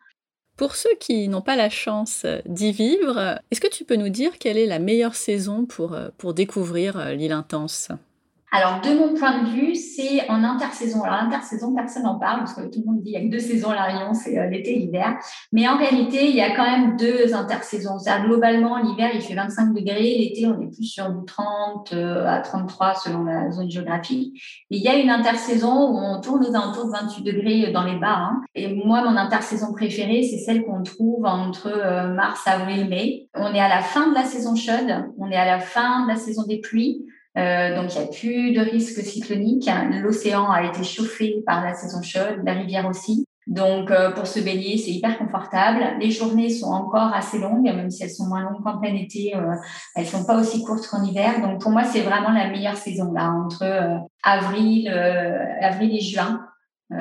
Pour 0.57 0.75
ceux 0.75 0.95
qui 1.01 1.29
n'ont 1.29 1.41
pas 1.41 1.57
la 1.57 1.71
chance 1.71 2.27
d'y 2.47 2.73
vivre, 2.73 3.41
est-ce 3.51 3.61
que 3.61 3.71
tu 3.71 3.85
peux 3.85 3.97
nous 3.97 4.11
dire 4.11 4.39
quelle 4.39 4.59
est 4.59 4.67
la 4.67 4.79
meilleure 4.79 5.15
saison 5.15 5.67
pour, 5.67 5.97
pour 6.19 6.35
découvrir 6.35 7.13
l'île 7.15 7.33
intense? 7.33 7.91
Alors, 8.55 8.83
de 8.83 8.91
mon 8.91 9.15
point 9.15 9.43
de 9.45 9.49
vue, 9.49 9.75
c'est 9.75 10.29
en 10.29 10.45
intersaison. 10.45 11.03
Alors, 11.05 11.21
intersaison, 11.21 11.75
personne 11.75 12.03
n'en 12.03 12.19
parle 12.19 12.41
parce 12.41 12.53
que 12.53 12.61
tout 12.61 12.81
le 12.81 12.93
monde 12.93 13.01
dit 13.01 13.13
qu'il 13.13 13.23
y 13.23 13.27
a 13.27 13.31
deux 13.31 13.39
saisons 13.39 13.71
à 13.71 13.77
La 13.77 14.13
c'est 14.13 14.39
euh, 14.39 14.47
l'été 14.47 14.77
et 14.77 14.79
l'hiver. 14.79 15.17
Mais 15.53 15.67
en 15.67 15.79
réalité, 15.79 16.29
il 16.29 16.37
y 16.37 16.43
a 16.43 16.55
quand 16.55 16.71
même 16.71 16.97
deux 16.99 17.35
intersaisons. 17.35 17.99
C'est-à-dire, 17.99 18.27
globalement, 18.27 18.77
l'hiver, 18.77 19.09
il 19.15 19.23
fait 19.23 19.35
25 19.35 19.73
degrés. 19.73 20.19
L'été, 20.19 20.47
on 20.47 20.61
est 20.61 20.67
plus 20.67 20.85
sur 20.85 21.09
du 21.09 21.25
30 21.25 21.95
euh, 21.95 22.27
à 22.27 22.41
33 22.41 22.97
selon 22.97 23.25
la 23.25 23.51
zone 23.51 23.71
géographique. 23.71 24.37
Et 24.71 24.77
il 24.77 24.83
y 24.83 24.89
a 24.89 24.99
une 24.99 25.09
intersaison 25.09 25.89
où 25.91 25.97
on 25.97 26.21
tourne 26.21 26.45
aux 26.45 26.55
alentours 26.55 26.85
de 26.85 26.91
28 26.91 27.23
degrés 27.23 27.73
dans 27.73 27.85
les 27.85 27.99
bas. 27.99 28.19
Hein. 28.19 28.43
Et 28.55 28.75
moi, 28.75 29.03
mon 29.03 29.17
intersaison 29.17 29.73
préférée, 29.73 30.25
c'est 30.25 30.37
celle 30.37 30.63
qu'on 30.65 30.83
trouve 30.83 31.25
entre 31.25 31.69
euh, 31.69 32.13
mars, 32.13 32.43
avril, 32.47 32.87
mai. 32.91 33.31
On 33.35 33.55
est 33.55 33.61
à 33.61 33.69
la 33.71 33.81
fin 33.81 34.11
de 34.11 34.15
la 34.15 34.25
saison 34.25 34.55
chaude. 34.57 35.07
On 35.17 35.31
est 35.31 35.37
à 35.37 35.47
la 35.47 35.59
fin 35.59 36.03
de 36.03 36.09
la 36.09 36.17
saison 36.17 36.43
des 36.43 36.61
pluies. 36.61 37.07
Euh, 37.39 37.75
donc, 37.77 37.95
il 37.95 37.99
n'y 37.99 38.05
a 38.05 38.09
plus 38.09 38.53
de 38.53 38.61
risque 38.61 39.01
cyclonique. 39.03 39.69
L'océan 40.03 40.51
a 40.51 40.65
été 40.65 40.85
chauffé 40.85 41.43
par 41.47 41.65
la 41.65 41.75
saison 41.75 42.03
chaude, 42.03 42.43
la 42.45 42.53
rivière 42.55 42.87
aussi. 42.87 43.27
Donc, 43.47 43.91
euh, 43.91 44.13
pour 44.13 44.27
se 44.27 44.39
baigner, 44.39 44.77
c'est 44.77 44.93
hyper 44.93 45.19
confortable. 45.19 45.83
Les 45.99 46.11
journées 46.11 46.51
sont 46.51 46.71
encore 46.71 47.13
assez 47.13 47.39
longues, 47.39 47.65
même 47.65 47.91
si 47.91 48.05
elles 48.05 48.11
sont 48.11 48.27
moins 48.27 48.43
longues 48.43 48.63
qu'en 48.63 48.79
plein 48.79 48.95
été. 48.95 49.35
Euh, 49.35 49.55
elles 49.97 50.07
sont 50.07 50.25
pas 50.25 50.39
aussi 50.39 50.63
courtes 50.63 50.87
qu'en 50.87 51.03
hiver. 51.03 51.41
Donc, 51.41 51.61
pour 51.61 51.71
moi, 51.71 51.85
c'est 51.85 52.03
vraiment 52.03 52.31
la 52.31 52.49
meilleure 52.51 52.77
saison 52.77 53.13
là, 53.13 53.31
entre 53.33 53.65
avril, 54.23 54.89
avril 55.61 55.97
et 55.97 56.01
juin. 56.01 56.47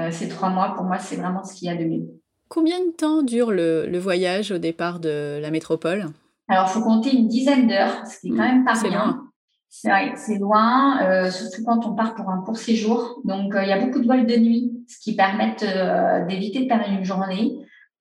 ces 0.10 0.30
trois 0.30 0.50
mois, 0.50 0.74
pour 0.76 0.86
moi, 0.86 0.98
c'est 0.98 1.18
vraiment 1.18 1.44
ce 1.44 1.54
qu'il 1.54 1.68
y 1.68 1.72
a 1.72 1.76
de 1.76 1.84
mieux. 1.84 2.08
Combien 2.50 2.80
de 2.80 2.92
temps 2.92 3.22
dure 3.22 3.52
le, 3.52 3.86
le 3.88 4.00
voyage 4.00 4.52
au 4.52 4.58
départ 4.58 5.00
de 5.00 5.40
la 5.40 5.52
métropole? 5.52 6.08
Alors, 6.48 6.66
il 6.68 6.72
faut 6.74 6.82
compter 6.82 7.16
une 7.16 7.28
dizaine 7.28 7.68
d'heures, 7.68 8.06
ce 8.08 8.20
qui 8.20 8.28
est 8.28 8.32
quand 8.32 8.44
même 8.44 8.66
pas 8.66 8.74
rien. 8.74 9.31
C'est 9.74 9.90
vrai, 9.90 10.12
c'est 10.18 10.38
loin, 10.38 11.02
euh, 11.02 11.32
surtout 11.32 11.64
quand 11.64 11.86
on 11.86 11.96
part 11.96 12.14
pour 12.14 12.30
un 12.30 12.42
court 12.42 12.58
séjour. 12.58 13.22
Donc, 13.24 13.56
euh, 13.56 13.64
il 13.64 13.70
y 13.70 13.72
a 13.72 13.80
beaucoup 13.80 14.02
de 14.02 14.06
vols 14.06 14.26
de 14.26 14.36
nuit, 14.36 14.70
ce 14.86 15.00
qui 15.00 15.16
permettent 15.16 15.64
euh, 15.64 16.26
d'éviter 16.26 16.64
de 16.64 16.68
perdre 16.68 16.90
une 16.90 17.06
journée, 17.06 17.54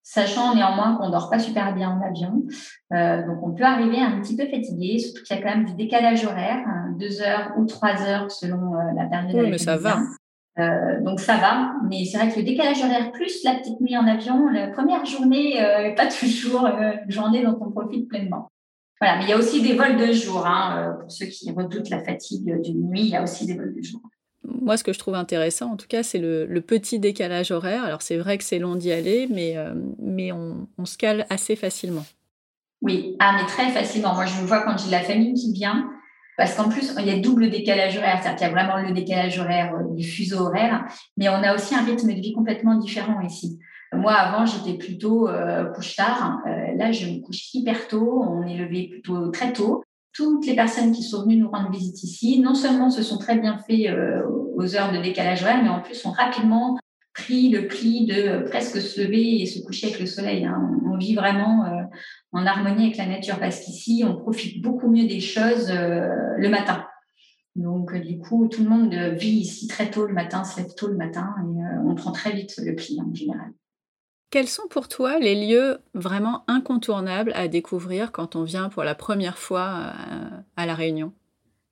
sachant 0.02 0.56
néanmoins 0.56 0.96
qu'on 0.96 1.11
dort 1.11 1.30
pas 1.30 1.38
super 1.38 1.72
bien 1.72 1.90
en 1.90 2.02
avion. 2.02 2.42
donc, 3.24 3.42
on 3.44 3.52
peut 3.52 3.62
arriver 3.62 4.00
un 4.00 4.20
petit 4.20 4.37
peu 4.37 4.46
fatigué, 4.46 4.98
surtout 4.98 5.22
qu'il 5.22 5.37
y 5.37 5.38
a 5.38 5.42
quand 5.42 5.56
même 5.56 5.64
du 5.64 5.74
décalage 5.74 6.24
horaire, 6.24 6.59
hein, 6.66 6.96
deux 6.98 7.22
heures 7.22 7.52
ou 7.56 7.64
trois 7.66 8.02
heures 8.02 8.28
selon 8.33 8.72
la 8.96 9.04
période. 9.04 9.37
Oui, 9.37 9.50
mais 9.52 9.59
ça 9.59 9.76
va. 9.76 9.98
donc 11.02 11.20
ça 11.20 11.37
va, 11.37 11.74
mais 11.88 12.04
c'est 12.04 12.18
vrai 12.18 12.33
que 12.33 12.40
le 12.40 12.44
décalage 12.44 12.83
horaire 12.83 13.12
plus 13.12 13.44
la 13.44 13.54
petite 13.54 13.80
nuit 13.80 13.96
en 13.96 14.09
avion, 14.09 14.48
la 14.48 14.66
première 14.66 15.04
journée 15.04 15.54
n'est 15.54 15.94
pas 15.94 16.09
toujours 16.09 16.66
une 16.66 17.11
journée 17.12 17.44
dont 17.44 17.56
on 17.61 17.70
profite 17.70 18.09
pleinement. 18.09 18.48
Voilà, 19.00 19.16
mais 19.16 19.24
il 19.24 19.30
y 19.30 19.32
a 19.32 19.38
aussi 19.38 19.62
des 19.62 19.74
vols 19.74 19.96
de 19.96 20.12
jour. 20.12 20.46
Hein, 20.46 20.76
euh, 20.76 21.00
pour 21.00 21.10
ceux 21.10 21.26
qui 21.26 21.50
redoutent 21.50 21.88
la 21.88 22.04
fatigue 22.04 22.60
d'une 22.62 22.88
nuit, 22.88 23.02
il 23.02 23.08
y 23.08 23.16
a 23.16 23.22
aussi 23.22 23.46
des 23.46 23.54
vols 23.54 23.74
de 23.74 23.82
jour. 23.82 24.00
Moi, 24.44 24.76
ce 24.76 24.84
que 24.84 24.92
je 24.92 24.98
trouve 24.98 25.14
intéressant, 25.14 25.72
en 25.72 25.76
tout 25.76 25.86
cas, 25.86 26.02
c'est 26.02 26.18
le, 26.18 26.46
petit 26.60 26.98
décalage 26.98 27.50
horaire. 27.50 27.84
Alors, 27.84 28.02
c'est 28.02 28.16
vrai 28.16 28.36
que 28.36 28.44
c'est 28.44 28.58
long 28.58 28.74
d'y 28.74 28.92
aller, 28.92 29.26
mais, 29.30 29.56
euh, 29.56 29.74
mais 29.98 30.32
on, 30.32 30.66
se 30.84 30.98
cale 30.98 31.26
assez 31.30 31.56
facilement. 31.56 32.04
Oui, 32.82 33.16
ah, 33.20 33.36
mais 33.38 33.46
très 33.46 33.70
facilement. 33.70 34.14
Moi, 34.14 34.26
je 34.26 34.40
me 34.40 34.46
vois 34.46 34.62
quand 34.62 34.76
j'ai 34.78 34.90
la 34.90 35.00
famille 35.00 35.34
qui 35.34 35.52
vient, 35.52 35.90
parce 36.36 36.54
qu'en 36.54 36.68
plus, 36.68 36.94
il 36.98 37.06
y 37.06 37.10
a 37.10 37.18
double 37.18 37.50
décalage 37.50 37.96
horaire, 37.98 38.20
c'est-à-dire 38.22 38.38
qu'il 38.38 38.46
y 38.46 38.50
a 38.50 38.52
vraiment 38.52 38.76
le 38.76 38.94
décalage 38.94 39.38
horaire 39.38 39.74
euh, 39.74 39.94
du 39.94 40.04
fuseau 40.04 40.46
horaire, 40.46 40.86
mais 41.16 41.28
on 41.28 41.34
a 41.34 41.54
aussi 41.54 41.74
un 41.74 41.84
rythme 41.84 42.08
de 42.08 42.20
vie 42.20 42.32
complètement 42.32 42.76
différent 42.76 43.20
ici. 43.20 43.58
Moi, 43.92 44.12
avant, 44.12 44.46
j'étais 44.46 44.79
plutôt 44.79 45.29
euh, 45.29 45.64
couche-tard. 45.72 46.38
Euh, 46.46 46.76
là, 46.76 46.92
je 46.92 47.07
me 47.07 47.20
couche 47.20 47.53
hyper 47.55 47.88
tôt. 47.88 48.22
On 48.22 48.46
est 48.46 48.57
levé 48.57 48.88
plutôt 48.88 49.29
très 49.29 49.53
tôt. 49.53 49.83
Toutes 50.12 50.46
les 50.46 50.55
personnes 50.55 50.92
qui 50.92 51.03
sont 51.03 51.22
venues 51.22 51.37
nous 51.37 51.50
rendre 51.50 51.70
visite 51.70 52.03
ici, 52.03 52.40
non 52.40 52.55
seulement 52.55 52.90
se 52.90 53.03
sont 53.03 53.18
très 53.18 53.37
bien 53.37 53.59
fait 53.59 53.88
euh, 53.88 54.22
aux 54.55 54.76
heures 54.76 54.92
de 54.92 55.03
décalage 55.03 55.42
horaire, 55.42 55.62
mais 55.62 55.68
en 55.68 55.81
plus 55.81 56.05
ont 56.07 56.12
rapidement 56.12 56.79
pris 57.14 57.48
le 57.48 57.66
pli 57.66 58.07
de 58.07 58.44
presque 58.48 58.81
se 58.81 59.00
lever 59.00 59.42
et 59.42 59.46
se 59.46 59.61
coucher 59.64 59.88
avec 59.88 60.00
le 60.00 60.07
soleil. 60.07 60.44
Hein. 60.44 60.70
On, 60.87 60.96
vit 60.96 61.14
vraiment 61.14 61.64
en 62.33 62.46
harmonie 62.46 62.85
avec 62.85 62.98
la 62.98 63.07
nature 63.07 63.40
parce 63.40 63.61
qu'ici, 63.61 64.05
on 64.07 64.16
profite 64.16 64.62
beaucoup 64.62 64.88
mieux 64.88 65.07
des 65.07 65.20
choses 65.20 65.72
le 65.72 66.48
matin. 66.48 66.85
Donc, 67.57 67.96
du 67.96 68.18
coup, 68.18 68.48
tout 68.48 68.62
le 68.62 68.68
monde 68.68 68.94
vit 69.18 69.40
ici 69.40 69.66
très 69.66 69.90
tôt 69.90 70.07
le 70.07 70.12
matin, 70.12 70.44
se 70.44 70.61
lève 70.61 70.74
tôt 70.74 70.88
le 70.88 70.96
matin 70.96 71.35
et 71.38 71.88
on 71.88 71.94
prend 71.94 72.12
très 72.12 72.33
vite 72.33 72.55
le 72.62 72.74
pli 72.74 73.00
en 73.00 73.12
général. 73.14 73.50
Quels 74.30 74.46
sont 74.46 74.68
pour 74.70 74.86
toi 74.86 75.18
les 75.18 75.34
lieux 75.34 75.78
vraiment 75.92 76.44
incontournables 76.46 77.32
à 77.34 77.48
découvrir 77.48 78.12
quand 78.12 78.36
on 78.36 78.44
vient 78.44 78.68
pour 78.68 78.84
la 78.84 78.94
première 78.94 79.36
fois 79.36 79.92
euh, 80.12 80.28
à 80.56 80.66
La 80.66 80.74
Réunion? 80.76 81.12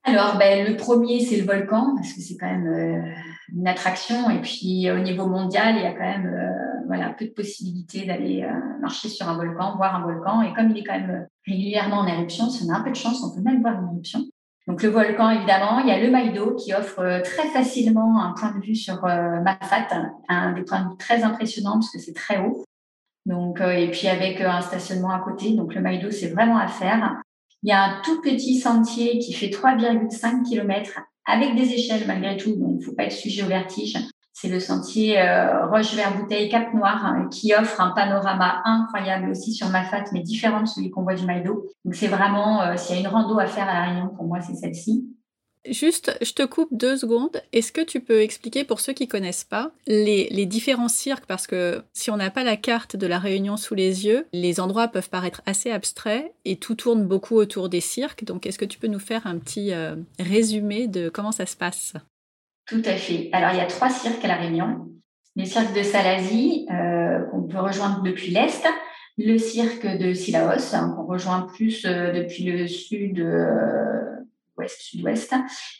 Alors, 0.03 0.39
ben, 0.39 0.69
le 0.69 0.77
premier, 0.77 1.21
c'est 1.21 1.37
le 1.37 1.47
volcan, 1.47 1.95
parce 1.95 2.13
que 2.13 2.21
c'est 2.21 2.37
quand 2.37 2.51
même 2.51 2.67
euh, 2.67 3.13
une 3.55 3.69
attraction. 3.69 4.29
Et 4.31 4.41
puis, 4.41 4.91
au 4.91 4.99
niveau 4.99 5.27
mondial, 5.27 5.77
il 5.77 5.83
y 5.83 5.87
a 5.87 5.93
quand 5.93 6.01
même 6.01 6.27
euh, 6.27 6.87
voilà, 6.89 7.11
peu 7.11 7.27
de 7.27 7.31
possibilités 7.31 8.07
d'aller 8.07 8.45
marcher 8.81 9.09
sur 9.09 9.29
un 9.29 9.37
volcan, 9.37 9.77
voir 9.77 9.95
un 9.95 10.03
volcan. 10.03 10.43
Et 10.43 10.53
comme 10.53 10.71
il 10.73 10.79
est 10.79 10.85
quand 10.85 10.99
même 10.99 11.29
régulièrement 11.47 11.99
en 11.99 12.07
éruption, 12.09 12.51
si 12.51 12.65
on 12.65 12.75
a 12.75 12.79
un 12.79 12.83
peu 12.83 12.91
de 12.91 12.97
chance, 12.97 13.23
on 13.23 13.37
peut 13.37 13.43
même 13.43 13.61
voir 13.61 13.81
une 13.81 13.91
éruption. 13.93 14.25
Donc 14.69 14.83
le 14.83 14.91
volcan, 14.91 15.31
évidemment, 15.31 15.79
il 15.79 15.89
y 15.89 15.93
a 15.93 15.99
le 15.99 16.11
Maïdo 16.11 16.55
qui 16.55 16.75
offre 16.75 16.99
euh, 16.99 17.23
très 17.23 17.49
facilement 17.49 18.23
un 18.23 18.35
point 18.35 18.53
de 18.53 18.63
vue 18.63 18.75
sur 18.75 19.03
euh, 19.07 19.41
Mafat, 19.41 19.89
un 20.29 20.53
des 20.53 20.63
points 20.63 20.85
de 20.85 20.91
vue 20.91 20.99
très 20.99 21.23
impressionnants 21.23 21.73
parce 21.73 21.91
que 21.91 21.99
c'est 21.99 22.13
très 22.13 22.39
haut. 22.39 22.65
Donc, 23.25 23.63
euh, 23.63 23.71
et 23.71 23.91
puis 23.91 24.09
avec 24.09 24.43
un 24.43 24.61
stationnement 24.61 25.11
à 25.11 25.21
côté, 25.21 25.55
donc 25.55 25.75
le 25.75 25.81
Maïdo, 25.81 26.11
c'est 26.11 26.29
vraiment 26.29 26.59
à 26.59 26.69
faire. 26.69 27.17
Il 27.63 27.71
y 27.71 27.73
a 27.73 27.83
un 27.83 28.03
tout 28.03 28.21
petit 28.21 28.59
sentier 28.59 29.19
qui 29.19 29.33
fait 29.33 29.49
3,5 29.49 30.43
km 30.47 31.01
avec 31.25 31.57
des 31.57 31.73
échelles 31.73 32.07
malgré 32.07 32.37
tout, 32.37 32.55
donc 32.57 32.73
il 32.73 32.79
ne 32.79 32.85
faut 32.85 32.93
pas 32.93 33.05
être 33.05 33.13
sujet 33.13 33.45
au 33.45 33.49
vertige. 33.49 33.97
C'est 34.41 34.49
le 34.49 34.61
sentier 34.61 35.21
euh, 35.21 35.67
Roche 35.67 35.95
Vert 35.95 36.17
Bouteille 36.17 36.49
Cap 36.49 36.73
Noir 36.73 37.05
hein, 37.05 37.29
qui 37.29 37.53
offre 37.55 37.81
un 37.81 37.91
panorama 37.91 38.63
incroyable 38.65 39.31
aussi 39.31 39.53
sur 39.53 39.69
Mafat, 39.69 40.05
mais 40.13 40.21
différent 40.21 40.61
de 40.61 40.69
celui 40.69 40.91
qu'on 40.91 41.03
voit 41.03 41.17
du 41.17 41.27
Maïdo. 41.27 41.67
Donc 41.85 41.97
c'est 41.97 42.07
vraiment, 42.07 42.63
euh, 42.63 42.77
s'il 42.77 42.95
y 42.95 42.99
a 42.99 43.01
une 43.01 43.09
rando 43.09 43.37
à 43.41 43.47
faire 43.47 43.69
à 43.69 43.75
La 43.75 43.87
Réunion, 43.87 44.11
pour 44.15 44.27
moi, 44.27 44.41
c'est 44.41 44.55
celle-ci. 44.55 45.09
Juste, 45.69 46.17
je 46.23 46.33
te 46.35 46.45
coupe 46.45 46.69
deux 46.71 46.97
secondes. 46.97 47.43
Est-ce 47.53 47.73
que 47.73 47.81
tu 47.81 47.99
peux 47.99 48.21
expliquer 48.21 48.63
pour 48.63 48.79
ceux 48.79 48.93
qui 48.93 49.09
connaissent 49.09 49.43
pas 49.43 49.73
les, 49.89 50.47
différents 50.47 50.87
cirques? 50.87 51.27
Parce 51.27 51.49
que 51.49 51.83
si 51.93 52.13
on 52.13 52.17
n'a 52.17 52.31
pas 52.31 52.45
la 52.45 52.57
carte 52.57 52.95
de 52.95 53.09
la 53.09 53.19
Réunion 53.19 53.57
sous 53.57 53.75
les 53.75 54.07
yeux, 54.07 54.29
les 54.33 54.61
endroits 54.61 54.87
peuvent 54.87 55.11
paraître 55.11 55.43
assez 55.47 55.73
abstraits 55.73 56.33
et 56.45 56.55
tout 56.55 56.77
tourne 56.77 57.05
beaucoup 57.05 57.35
autour 57.35 57.69
des 57.69 57.81
cirques. 57.81 58.23
Donc, 58.23 58.47
est-ce 58.47 58.59
que 58.59 58.65
tu 58.65 58.79
peux 58.79 58.87
nous 58.87 59.01
faire 59.01 59.27
un 59.27 59.37
petit 59.39 59.73
euh, 59.73 59.97
résumé 60.21 60.87
de 60.87 61.09
comment 61.09 61.33
ça 61.33 61.45
se 61.45 61.57
passe? 61.57 61.95
Tout 62.69 62.83
à 62.85 62.97
fait. 62.97 63.31
Alors, 63.33 63.51
il 63.53 63.59
y 63.59 63.61
a 63.61 63.67
trois 63.67 63.91
cirques 63.91 64.25
à 64.25 64.29
la 64.29 64.37
Réunion. 64.37 64.89
Le 65.37 65.45
cirque 65.45 65.75
de 65.75 65.83
Salazie, 65.83 66.67
euh, 66.71 67.21
qu'on 67.31 67.43
peut 67.43 67.61
rejoindre 67.61 68.03
depuis 68.03 68.31
l'est. 68.31 68.67
Le 69.17 69.39
cirque 69.39 69.87
de 69.87 70.13
Silaos, 70.13 70.75
hein, 70.75 70.95
qu'on 70.97 71.07
rejoint 71.07 71.43
plus 71.43 71.85
euh, 71.87 72.13
depuis 72.13 72.45
le 72.45 72.67
sud 72.67 73.19
ouest, 74.59 74.81
sud-ouest. 74.81 75.35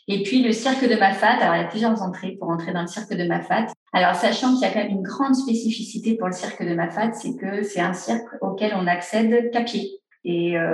Et 0.07 0.23
puis 0.23 0.41
le 0.41 0.51
cirque 0.51 0.87
de 0.87 0.95
Mafat. 0.95 1.37
Alors, 1.41 1.55
il 1.55 1.61
y 1.61 1.65
a 1.65 1.67
plusieurs 1.67 2.01
entrées 2.01 2.37
pour 2.39 2.49
entrer 2.49 2.73
dans 2.73 2.81
le 2.81 2.87
cirque 2.87 3.13
de 3.13 3.27
Mafat. 3.27 3.67
Alors, 3.93 4.15
sachant 4.15 4.53
qu'il 4.53 4.61
y 4.61 4.65
a 4.65 4.71
quand 4.71 4.79
même 4.79 4.91
une 4.91 5.03
grande 5.03 5.35
spécificité 5.35 6.15
pour 6.15 6.27
le 6.27 6.33
cirque 6.33 6.63
de 6.63 6.73
Mafat, 6.73 7.13
c'est 7.13 7.35
que 7.35 7.63
c'est 7.63 7.81
un 7.81 7.93
cirque 7.93 8.27
auquel 8.41 8.73
on 8.75 8.87
accède 8.87 9.51
qu'à 9.51 9.61
pied. 9.61 9.99
Et 10.25 10.57
euh, 10.57 10.67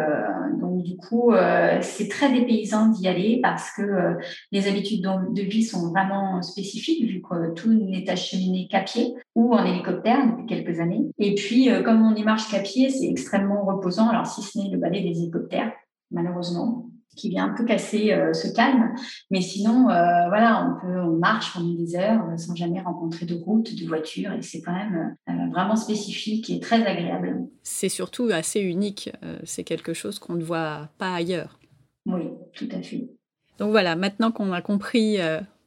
donc, 0.59 0.81
du 0.83 0.97
coup, 0.97 1.31
euh, 1.31 1.77
c'est 1.81 2.07
très 2.07 2.33
dépaysant 2.33 2.87
d'y 2.87 3.07
aller 3.07 3.39
parce 3.41 3.71
que 3.71 3.83
euh, 3.83 4.13
les 4.51 4.67
habitudes 4.67 5.01
de 5.03 5.41
vie 5.41 5.63
sont 5.63 5.89
vraiment 5.89 6.41
spécifiques, 6.41 7.05
vu 7.05 7.21
que 7.21 7.53
tout 7.53 7.71
n'est 7.71 8.09
acheminé 8.09 8.67
qu'à 8.67 8.81
pied 8.81 9.13
ou 9.35 9.53
en 9.53 9.63
hélicoptère 9.63 10.25
depuis 10.25 10.47
quelques 10.47 10.79
années. 10.79 11.05
Et 11.19 11.35
puis, 11.35 11.69
comme 11.83 12.01
on 12.01 12.15
y 12.15 12.23
marche 12.23 12.49
qu'à 12.49 12.59
pied, 12.59 12.89
c'est 12.89 13.07
extrêmement 13.07 13.63
reposant. 13.65 14.09
Alors, 14.09 14.25
si 14.25 14.41
ce 14.41 14.57
n'est 14.57 14.69
le 14.69 14.77
balai 14.77 15.01
des 15.01 15.19
hélicoptères, 15.19 15.71
malheureusement 16.11 16.89
qui 17.15 17.29
vient 17.29 17.45
un 17.45 17.55
peu 17.55 17.65
casser 17.65 18.13
euh, 18.13 18.33
ce 18.33 18.47
calme. 18.47 18.93
Mais 19.31 19.41
sinon, 19.41 19.89
euh, 19.89 20.27
voilà, 20.27 20.67
on 20.67 20.81
peut, 20.81 20.99
on 20.99 21.17
marche 21.17 21.53
pendant 21.53 21.73
des 21.73 21.95
heures 21.95 22.23
euh, 22.29 22.37
sans 22.37 22.55
jamais 22.55 22.81
rencontrer 22.81 23.25
de 23.25 23.35
route, 23.35 23.75
de 23.75 23.87
voiture, 23.87 24.31
et 24.33 24.41
c'est 24.41 24.61
quand 24.61 24.73
même 24.73 25.15
vraiment 25.51 25.75
spécifique 25.75 26.49
et 26.49 26.59
très 26.59 26.85
agréable. 26.85 27.47
C'est 27.63 27.89
surtout 27.89 28.29
assez 28.31 28.59
unique. 28.59 29.11
c'est 29.43 29.63
quelque 29.63 29.93
chose 29.93 30.19
qu'on 30.19 30.33
ne 30.33 30.43
voit 30.43 30.89
pas 30.97 31.13
ailleurs. 31.13 31.59
Oui, 32.05 32.23
tout 32.53 32.67
à 32.71 32.81
fait. 32.81 33.09
Donc 33.57 33.71
voilà, 33.71 33.95
maintenant 33.95 34.31
qu'on 34.31 34.51
a 34.51 34.61
compris 34.61 35.17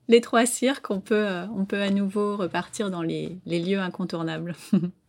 les 0.09 0.21
trois 0.21 0.47
cirques, 0.47 0.91
on 0.91 1.01
peut, 1.01 1.27
on 1.57 1.65
peut 1.65 1.81
à 1.81 1.91
nouveau 1.91 2.37
repartir 2.37 2.91
dans 2.91 3.03
les, 3.03 3.39
les 3.47 3.61
lieux 3.61 3.81
incontournables. 3.81 4.55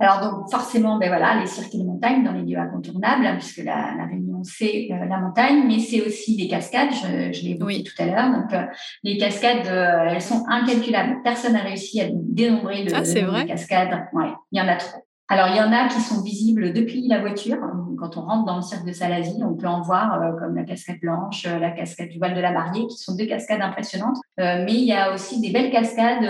Alors 0.00 0.20
donc 0.20 0.50
forcément, 0.50 0.98
ben 0.98 1.08
voilà, 1.08 1.38
les 1.38 1.46
cirques 1.46 1.74
et 1.74 1.78
les 1.78 1.84
montagnes 1.84 2.24
dans 2.24 2.32
les 2.32 2.42
lieux 2.42 2.58
incontournables, 2.58 3.26
hein, 3.26 3.36
puisque 3.38 3.58
la, 3.58 3.94
la 3.96 4.06
Réunion 4.06 4.40
c'est 4.42 4.88
euh, 4.90 5.04
la 5.06 5.18
montagne, 5.18 5.64
mais 5.66 5.78
c'est 5.78 6.02
aussi 6.02 6.36
les 6.36 6.48
cascades. 6.48 6.90
Je, 6.92 7.32
je 7.32 7.44
l'ai 7.44 7.50
évoqué 7.50 7.82
tout 7.82 8.02
à 8.02 8.06
l'heure. 8.06 8.32
Donc 8.32 8.52
euh, 8.52 8.64
les 9.02 9.18
cascades, 9.18 9.66
euh, 9.66 10.08
elles 10.10 10.22
sont 10.22 10.44
incalculables. 10.48 11.18
Personne 11.22 11.52
n'a 11.52 11.60
réussi 11.60 12.00
à 12.00 12.08
dénombrer 12.10 12.84
le, 12.84 12.92
ah, 12.94 13.00
nombre 13.00 13.42
de 13.42 13.48
cascades. 13.48 14.08
Ouais, 14.12 14.32
il 14.52 14.58
y 14.58 14.62
en 14.62 14.68
a 14.68 14.76
trop. 14.76 15.04
Alors, 15.32 15.46
il 15.46 15.56
y 15.56 15.60
en 15.60 15.70
a 15.70 15.86
qui 15.86 16.00
sont 16.00 16.22
visibles 16.22 16.72
depuis 16.72 17.06
la 17.06 17.20
voiture. 17.20 17.58
Quand 17.96 18.16
on 18.16 18.22
rentre 18.22 18.46
dans 18.46 18.56
le 18.56 18.62
cirque 18.62 18.84
de 18.84 18.90
Salazie, 18.90 19.40
on 19.44 19.54
peut 19.54 19.68
en 19.68 19.80
voir 19.80 20.20
euh, 20.20 20.32
comme 20.36 20.56
la 20.56 20.64
cascade 20.64 20.98
blanche, 21.00 21.46
euh, 21.46 21.60
la 21.60 21.70
cascade 21.70 22.08
du 22.08 22.18
Val 22.18 22.34
de 22.34 22.40
la 22.40 22.50
Mariée, 22.50 22.88
qui 22.88 22.96
sont 22.96 23.14
deux 23.14 23.26
cascades 23.26 23.62
impressionnantes. 23.62 24.16
Euh, 24.40 24.64
mais 24.64 24.72
il 24.72 24.82
y 24.82 24.92
a 24.92 25.14
aussi 25.14 25.40
des 25.40 25.52
belles 25.52 25.70
cascades 25.70 26.26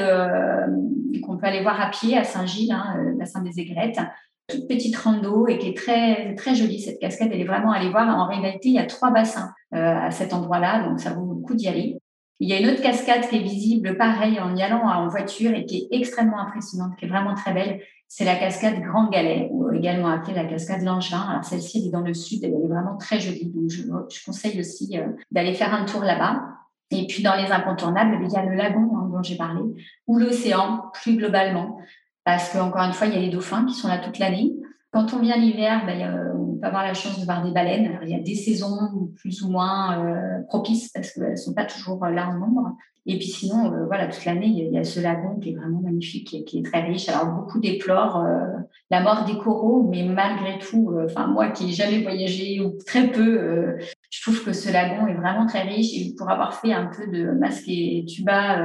qu'on 1.25 1.39
peut 1.39 1.47
aller 1.47 1.63
voir 1.63 1.81
à 1.81 1.89
pied 1.89 2.19
à 2.19 2.25
Saint-Gilles, 2.25 2.73
hein, 2.73 3.15
bassin 3.19 3.41
des 3.41 3.59
Aigrettes. 3.59 4.01
Toute 4.49 4.69
petite 4.69 4.97
rando 4.97 5.47
et 5.49 5.57
qui 5.57 5.69
est 5.69 5.77
très, 5.77 6.35
très 6.35 6.55
jolie, 6.55 6.79
cette 6.79 6.99
cascade. 6.99 7.31
Elle 7.33 7.41
est 7.41 7.45
vraiment 7.45 7.73
à 7.73 7.77
aller 7.77 7.89
voir. 7.89 8.07
En 8.07 8.27
réalité, 8.27 8.69
il 8.69 8.75
y 8.75 8.79
a 8.79 8.85
trois 8.85 9.11
bassins 9.11 9.55
à 9.73 10.11
cet 10.11 10.35
endroit-là, 10.35 10.87
donc 10.87 11.01
ça 11.01 11.15
vaut 11.15 11.37
le 11.37 11.41
coup 11.41 11.55
d'y 11.55 11.69
aller. 11.69 11.97
Il 12.41 12.49
y 12.49 12.53
a 12.53 12.59
une 12.59 12.69
autre 12.69 12.83
cascade 12.83 13.29
qui 13.29 13.37
est 13.37 13.43
visible, 13.43 13.97
pareil, 13.97 14.41
en 14.41 14.57
y 14.57 14.63
allant 14.63 14.83
en 14.83 15.09
voiture 15.09 15.53
et 15.53 15.65
qui 15.65 15.77
est 15.77 15.97
extrêmement 15.97 16.41
impressionnante, 16.41 16.97
qui 16.99 17.05
est 17.05 17.09
vraiment 17.09 17.35
très 17.35 17.53
belle 17.53 17.81
c'est 18.13 18.25
la 18.25 18.35
cascade 18.35 18.81
Grand 18.81 19.09
Galet, 19.09 19.49
ou 19.53 19.71
également 19.71 20.09
appelée 20.09 20.35
la 20.35 20.45
cascade 20.45 20.83
Langevin. 20.83 21.21
Alors 21.31 21.45
celle-ci, 21.45 21.79
elle 21.79 21.87
est 21.87 21.93
dans 21.93 22.01
le 22.01 22.13
sud, 22.13 22.43
elle 22.43 22.55
est 22.55 22.67
vraiment 22.67 22.97
très 22.97 23.21
jolie, 23.21 23.53
donc 23.55 23.71
je, 23.71 24.25
conseille 24.25 24.59
aussi 24.59 24.99
euh, 24.99 25.07
d'aller 25.31 25.55
faire 25.55 25.73
un 25.73 25.85
tour 25.85 26.03
là-bas. 26.03 26.43
Et 26.91 27.07
puis 27.07 27.23
dans 27.23 27.37
les 27.37 27.53
incontournables, 27.53 28.19
il 28.25 28.33
y 28.33 28.37
a 28.37 28.45
le 28.45 28.57
lagon 28.57 28.97
hein, 28.97 29.09
dont 29.13 29.23
j'ai 29.23 29.37
parlé, 29.37 29.61
ou 30.09 30.19
l'océan 30.19 30.91
plus 30.93 31.17
globalement, 31.17 31.79
parce 32.25 32.53
qu'encore 32.53 32.83
une 32.83 32.93
fois, 32.93 33.07
il 33.07 33.15
y 33.15 33.17
a 33.17 33.21
les 33.21 33.31
dauphins 33.31 33.65
qui 33.65 33.75
sont 33.75 33.87
là 33.87 33.99
toute 33.99 34.19
l'année. 34.19 34.55
Quand 34.93 35.15
on 35.15 35.21
vient 35.21 35.37
l'hiver, 35.37 35.85
ben, 35.87 36.35
on 36.37 36.57
peut 36.57 36.67
avoir 36.67 36.83
la 36.83 36.95
chance 36.95 37.21
de 37.21 37.25
voir 37.25 37.45
des 37.45 37.53
baleines. 37.53 37.99
il 38.03 38.09
y 38.09 38.15
a 38.15 38.21
des 38.21 38.35
saisons 38.35 39.13
plus 39.17 39.43
ou 39.43 39.51
moins 39.51 40.05
euh, 40.05 40.43
propices 40.49 40.91
parce 40.93 41.13
qu'elles 41.13 41.33
ne 41.33 41.37
sont 41.37 41.55
pas 41.55 41.65
toujours 41.65 42.05
là 42.07 42.29
en 42.29 42.39
nombre. 42.39 42.77
Et 43.07 43.17
puis 43.17 43.29
sinon, 43.29 43.73
euh, 43.73 43.87
voilà, 43.87 44.09
toute 44.09 44.25
l'année, 44.25 44.47
il 44.47 44.73
y, 44.73 44.79
a 44.79 44.85
ce 44.85 45.01
lagon 45.01 45.39
qui 45.41 45.51
est 45.51 45.55
vraiment 45.57 45.81
magnifique 45.81 46.45
qui 46.45 46.59
est 46.59 46.63
très 46.63 46.83
riche. 46.83 47.09
Alors 47.09 47.35
beaucoup 47.35 47.59
déplorent 47.59 48.25
euh, 48.25 48.59
la 48.91 49.01
mort 49.01 49.25
des 49.25 49.39
coraux, 49.39 49.89
mais 49.91 50.05
malgré 50.05 50.59
tout, 50.59 50.91
euh, 50.91 51.07
enfin 51.07 51.27
moi 51.27 51.49
qui 51.49 51.65
n'ai 51.65 51.73
jamais 51.73 52.03
voyagé 52.03 52.61
ou 52.61 52.77
très 52.87 53.11
peu, 53.11 53.79
je 54.11 54.23
trouve 54.23 54.45
que 54.45 54.53
ce 54.53 54.71
lagon 54.73 55.07
est 55.07 55.15
vraiment 55.15 55.47
très 55.47 55.63
riche. 55.63 55.95
Et 55.95 56.15
pour 56.17 56.29
avoir 56.29 56.55
fait 56.61 56.73
un 56.73 56.87
peu 56.87 57.07
de 57.07 57.31
masque 57.31 57.69
et 57.69 58.05
tuba 58.07 58.61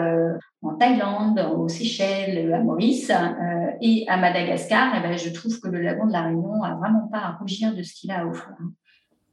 en 0.62 0.76
Thaïlande, 0.76 1.40
aux 1.56 1.68
Seychelles, 1.68 2.52
à 2.54 2.60
Maurice 2.60 3.12
et 3.82 4.06
à 4.08 4.18
Madagascar, 4.18 4.94
eh 4.98 5.02
ben, 5.02 5.18
je 5.18 5.30
trouve 5.30 5.60
que 5.60 5.68
le 5.68 5.82
lagon 5.82 6.08
de 6.08 6.12
la 6.12 6.24
Réunion 6.24 6.64
a 6.64 6.76
vraiment 6.76 7.08
pas 7.12 7.20
à 7.20 7.32
rougir 7.34 7.76
de 7.76 7.84
ce 7.84 7.94
qu'il 7.94 8.12
a 8.12 8.22
à 8.22 8.26
offrir. 8.26 8.56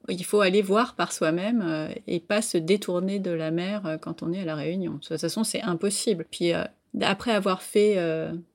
Il 0.08 0.24
faut 0.24 0.40
aller 0.40 0.62
voir 0.62 0.94
par 0.96 1.12
soi-même 1.12 1.62
euh, 1.62 1.88
et 2.06 2.18
pas 2.18 2.42
se 2.42 2.58
détourner 2.58 3.20
de 3.20 3.30
la 3.30 3.50
mer 3.50 3.86
euh, 3.86 3.98
quand 3.98 4.22
on 4.22 4.32
est 4.32 4.40
à 4.40 4.44
la 4.44 4.56
Réunion. 4.56 4.94
De 4.94 4.98
toute 4.98 5.18
façon, 5.18 5.44
c'est 5.44 5.62
impossible. 5.62 6.26
Puis 6.30 6.52
euh, 6.52 6.64
après 7.00 7.32
avoir 7.32 7.62
fait 7.62 7.96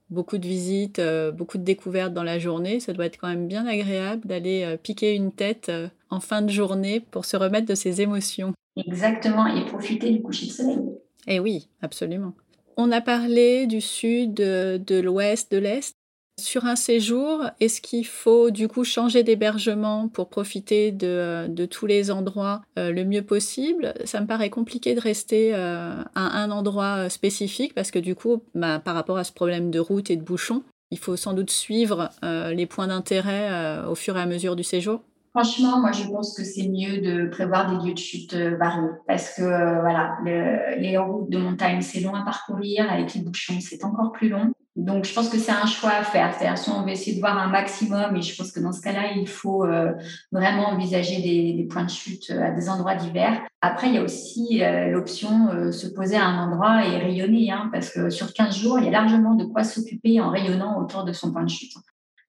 beaucoup 0.10 0.38
de 0.38 0.48
visites, 0.48 1.02
beaucoup 1.34 1.58
de 1.58 1.64
découvertes 1.64 2.14
dans 2.14 2.24
la 2.24 2.40
journée, 2.40 2.80
ça 2.80 2.94
doit 2.94 3.06
être 3.06 3.18
quand 3.18 3.28
même 3.28 3.48
bien 3.48 3.66
agréable 3.66 4.28
d'aller 4.28 4.78
piquer 4.82 5.16
une 5.16 5.32
tête 5.32 5.72
en 6.10 6.20
fin 6.20 6.42
de 6.42 6.50
journée 6.50 7.00
pour 7.00 7.26
se 7.26 7.38
remettre 7.38 7.68
de 7.68 7.76
ses 7.76 8.02
émotions. 8.02 8.54
Exactement, 8.78 9.48
et 9.48 9.66
profiter 9.66 10.12
du 10.12 10.22
coucher 10.22 10.48
de 10.48 10.52
soleil. 10.52 10.80
Eh 11.28 11.40
oui, 11.40 11.68
absolument. 11.82 12.34
On 12.78 12.92
a 12.92 13.02
parlé 13.02 13.68
du 13.68 13.82
sud, 13.82 14.36
de 14.36 15.00
l'ouest, 15.00 15.52
de 15.52 15.58
l'est. 15.58 15.94
Sur 16.40 16.66
un 16.66 16.76
séjour, 16.76 17.46
est-ce 17.60 17.82
qu'il 17.82 18.06
faut 18.06 18.52
du 18.52 18.68
coup 18.68 18.84
changer 18.84 19.24
d'hébergement 19.24 20.08
pour 20.08 20.30
profiter 20.30 20.92
de, 20.92 21.66
tous 21.66 21.88
les 21.88 22.12
endroits 22.12 22.62
euh, 22.78 22.92
le 22.92 23.06
mieux 23.06 23.24
possible? 23.24 23.96
Ça 24.06 24.22
me 24.22 24.28
paraît 24.28 24.52
compliqué 24.52 24.94
de 24.94 25.00
rester 25.00 25.56
euh, 25.56 25.96
à 26.14 26.40
un 26.40 26.52
endroit 26.52 27.06
euh, 27.06 27.10
spécifique 27.10 27.74
parce 27.74 27.90
que 27.90 27.98
du 27.98 28.14
coup, 28.14 28.44
bah, 28.54 28.78
par 28.78 28.94
rapport 28.94 29.18
à 29.18 29.24
ce 29.24 29.32
problème 29.32 29.72
de 29.72 29.80
route 29.80 30.12
et 30.12 30.16
de 30.16 30.22
bouchons, 30.22 30.62
il 30.92 31.00
faut 31.00 31.16
sans 31.16 31.34
doute 31.34 31.50
suivre 31.50 32.12
les 32.24 32.66
points 32.66 32.88
d'intérêt 32.88 33.84
au 33.90 33.96
fur 33.96 34.16
et 34.16 34.22
à 34.22 34.26
mesure 34.26 34.56
du 34.56 34.64
séjour. 34.64 35.02
Franchement, 35.36 35.82
moi, 35.82 35.92
je 35.92 36.08
pense 36.08 36.34
que 36.34 36.46
c'est 36.46 36.70
mieux 36.70 37.02
de 37.02 37.28
prévoir 37.28 37.70
des 37.70 37.86
lieux 37.86 37.94
de 37.94 38.00
chute 38.00 38.34
variés 38.34 38.88
parce 39.06 39.36
que 39.36 39.42
voilà, 39.42 40.18
les 40.24 40.98
routes 40.98 41.30
de 41.30 41.40
montagne, 41.40 41.82
c'est 41.82 42.00
long 42.00 42.16
à 42.16 42.24
parcourir. 42.24 42.90
Avec 42.90 43.14
les 43.16 43.22
bouchons, 43.22 43.60
c'est 43.60 43.84
encore 43.84 44.14
plus 44.14 44.30
long. 44.30 44.54
Donc, 44.78 45.06
je 45.06 45.14
pense 45.14 45.28
que 45.28 45.40
c'est 45.40 45.52
un 45.52 45.66
choix 45.66 45.90
à 45.90 46.04
faire. 46.04 46.36
C'est-à-dire, 46.36 46.56
soit 46.56 46.76
on 46.76 46.84
veut 46.84 46.92
essayer 46.92 47.16
de 47.16 47.20
voir 47.20 47.36
un 47.36 47.48
maximum, 47.48 48.16
et 48.16 48.22
je 48.22 48.36
pense 48.36 48.52
que 48.52 48.60
dans 48.60 48.72
ce 48.72 48.80
cas-là, 48.82 49.14
il 49.16 49.28
faut 49.28 49.66
euh, 49.66 49.92
vraiment 50.32 50.68
envisager 50.68 51.20
des, 51.20 51.68
points 51.68 51.84
de 51.84 51.90
chute 51.90 52.30
euh, 52.30 52.44
à 52.44 52.52
des 52.52 52.70
endroits 52.70 52.94
divers. 52.94 53.42
Après, 53.62 53.88
il 53.88 53.96
y 53.96 53.98
a 53.98 54.04
aussi 54.04 54.64
euh, 54.64 54.92
l'option 54.92 55.48
de 55.52 55.72
se 55.72 55.88
poser 55.88 56.16
à 56.16 56.26
un 56.26 56.48
endroit 56.48 56.86
et 56.86 57.00
rayonner, 57.00 57.52
hein, 57.52 57.72
parce 57.74 57.90
que 57.90 58.12
sur 58.12 58.32
15 58.32 58.56
jours, 58.56 58.78
il 58.78 58.86
y 58.86 58.88
a 58.88 58.92
largement 58.92 59.34
de 59.34 59.46
quoi 59.46 59.64
s'occuper 59.64 60.22
en 60.22 60.30
rayonnant 60.30 60.80
autour 60.80 61.06
de 61.06 61.12
son 61.12 61.32
point 61.32 61.44
de 61.44 61.50
chute. 61.50 61.74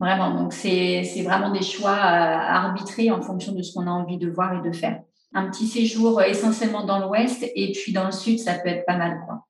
Vraiment, 0.01 0.35
donc 0.35 0.55
c'est 0.55 1.03
vraiment 1.25 1.51
des 1.51 1.63
choix 1.63 1.97
à 1.97 2.65
arbitrer 2.65 3.11
en 3.11 3.21
fonction 3.21 3.53
de 3.53 3.61
ce 3.63 3.75
qu'on 3.75 3.87
a 3.87 3.91
envie 3.91 4.17
de 4.17 4.31
voir 4.31 4.55
et 4.55 4.67
de 4.67 4.75
faire. 4.75 5.03
Un 5.35 5.51
petit 5.51 5.67
séjour 5.67 6.23
essentiellement 6.23 6.87
dans 6.87 6.99
l'ouest, 6.99 7.45
et 7.55 7.73
puis 7.73 7.93
dans 7.93 8.07
le 8.07 8.13
sud, 8.13 8.39
ça 8.39 8.55
peut 8.55 8.69
être 8.71 8.87
pas 8.87 8.97
mal. 8.97 9.21
Quoi 9.27 9.48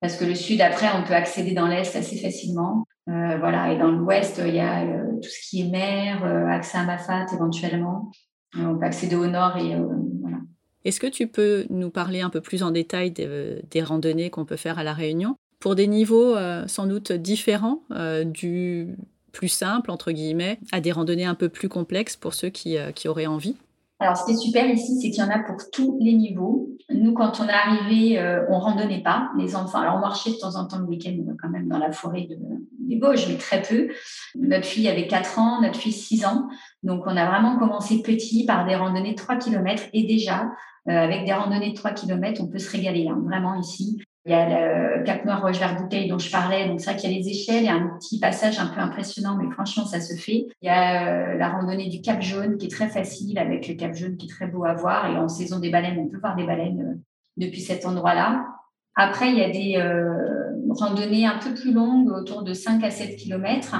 parce 0.00 0.16
que 0.16 0.24
le 0.24 0.34
sud, 0.34 0.60
après, 0.62 0.86
on 0.98 1.04
peut 1.04 1.14
accéder 1.14 1.52
dans 1.52 1.66
l'est 1.66 1.94
assez 1.94 2.16
facilement. 2.16 2.86
Euh, 3.08 3.36
voilà, 3.38 3.72
et 3.72 3.78
dans 3.78 3.90
l'ouest, 3.90 4.40
il 4.44 4.54
y 4.54 4.60
a 4.60 4.82
euh, 4.82 5.04
tout 5.22 5.28
ce 5.28 5.48
qui 5.48 5.62
est 5.62 5.68
mer, 5.68 6.24
euh, 6.24 6.46
accès 6.46 6.78
à 6.78 6.84
Mafat 6.84 7.26
éventuellement. 7.34 8.10
on 8.56 8.78
peut 8.78 8.84
accéder 8.84 9.16
au 9.16 9.26
nord 9.26 9.56
et 9.58 9.76
voilà. 10.20 10.38
Est-ce 10.84 11.00
que 11.00 11.06
tu 11.06 11.26
peux 11.26 11.66
nous 11.68 11.90
parler 11.90 12.20
un 12.20 12.30
peu 12.30 12.40
plus 12.40 12.62
en 12.62 12.70
détail 12.70 13.10
des, 13.10 13.82
randonnées 13.82 14.30
qu'on 14.30 14.46
peut 14.46 14.56
faire 14.56 14.78
à 14.78 14.84
La 14.84 14.94
Réunion? 14.94 15.36
Pour 15.58 15.74
des 15.74 15.86
niveaux 15.86 16.34
sans 16.66 16.86
doute 16.86 17.12
différents 17.12 17.82
du 18.24 18.96
plus 19.32 19.48
simple, 19.48 19.90
entre 19.90 20.10
guillemets, 20.10 20.58
à 20.72 20.80
des 20.80 20.90
randonnées 20.90 21.26
un 21.26 21.34
peu 21.34 21.50
plus 21.50 21.68
complexes 21.68 22.16
pour 22.16 22.32
ceux 22.32 22.48
qui 22.48 22.78
auraient 23.06 23.26
envie 23.26 23.56
alors, 24.00 24.16
ce 24.16 24.24
qui 24.24 24.32
est 24.32 24.36
super 24.36 24.66
ici, 24.66 24.98
c'est 24.98 25.10
qu'il 25.10 25.22
y 25.22 25.26
en 25.26 25.30
a 25.30 25.38
pour 25.38 25.56
tous 25.70 25.98
les 26.00 26.14
niveaux. 26.14 26.70
Nous, 26.88 27.12
quand 27.12 27.38
on 27.38 27.46
est 27.46 27.52
arrivé, 27.52 28.18
euh, 28.18 28.46
on 28.48 28.58
randonnait 28.58 29.02
pas, 29.02 29.30
les 29.36 29.54
enfants. 29.54 29.80
Alors, 29.80 29.96
on 29.96 30.00
marchait 30.00 30.30
de 30.30 30.36
temps 30.36 30.56
en 30.56 30.66
temps 30.66 30.78
le 30.78 30.86
week-end, 30.86 31.16
quand 31.40 31.50
même, 31.50 31.68
dans 31.68 31.76
la 31.76 31.92
forêt 31.92 32.22
de, 32.22 32.36
des 32.78 32.96
Bauges, 32.96 33.28
mais 33.28 33.36
très 33.36 33.60
peu. 33.60 33.88
Notre 34.36 34.64
fille 34.64 34.88
avait 34.88 35.06
4 35.06 35.38
ans, 35.38 35.60
notre 35.60 35.76
fille 35.76 35.92
6 35.92 36.24
ans. 36.24 36.48
Donc, 36.82 37.02
on 37.06 37.14
a 37.14 37.28
vraiment 37.28 37.58
commencé 37.58 38.00
petit 38.00 38.46
par 38.46 38.66
des 38.66 38.74
randonnées 38.74 39.12
de 39.12 39.18
3 39.18 39.36
km. 39.36 39.82
Et 39.92 40.04
déjà, 40.04 40.50
avec 40.86 41.26
des 41.26 41.34
randonnées 41.34 41.72
de 41.72 41.76
3 41.76 41.90
km, 41.90 42.40
on 42.42 42.46
peut 42.46 42.58
se 42.58 42.72
régaler, 42.72 43.06
hein, 43.06 43.20
vraiment 43.22 43.54
ici. 43.54 44.00
Il 44.26 44.32
y 44.32 44.34
a 44.34 44.98
le 44.98 45.02
Cap 45.04 45.24
Noir 45.24 45.40
Roche 45.40 45.60
Bouteille 45.78 46.08
dont 46.08 46.18
je 46.18 46.30
parlais. 46.30 46.68
Donc, 46.68 46.80
c'est 46.80 46.90
vrai 46.90 47.00
qu'il 47.00 47.10
y 47.10 47.14
a 47.14 47.18
les 47.18 47.28
échelles. 47.28 47.66
A 47.68 47.72
un 47.72 47.96
petit 47.98 48.18
passage 48.20 48.58
un 48.58 48.66
peu 48.66 48.80
impressionnant, 48.80 49.36
mais 49.36 49.50
franchement, 49.50 49.86
ça 49.86 50.00
se 50.00 50.14
fait. 50.14 50.46
Il 50.60 50.66
y 50.66 50.68
a 50.68 51.34
la 51.34 51.48
randonnée 51.48 51.88
du 51.88 52.02
Cap 52.02 52.20
Jaune 52.20 52.58
qui 52.58 52.66
est 52.66 52.70
très 52.70 52.88
facile 52.88 53.38
avec 53.38 53.66
le 53.66 53.74
Cap 53.74 53.94
Jaune 53.94 54.16
qui 54.16 54.26
est 54.26 54.30
très 54.30 54.46
beau 54.46 54.64
à 54.64 54.74
voir. 54.74 55.10
Et 55.10 55.16
en 55.16 55.28
saison 55.28 55.58
des 55.58 55.70
baleines, 55.70 55.98
on 55.98 56.08
peut 56.08 56.18
voir 56.18 56.36
des 56.36 56.44
baleines 56.44 57.00
depuis 57.38 57.60
cet 57.60 57.86
endroit-là. 57.86 58.46
Après, 58.94 59.30
il 59.30 59.38
y 59.38 59.42
a 59.42 59.50
des 59.50 59.76
euh, 59.76 60.50
randonnées 60.68 61.24
un 61.24 61.38
peu 61.38 61.54
plus 61.54 61.72
longues, 61.72 62.10
autour 62.10 62.42
de 62.42 62.52
5 62.52 62.84
à 62.84 62.90
7 62.90 63.16
km. 63.16 63.76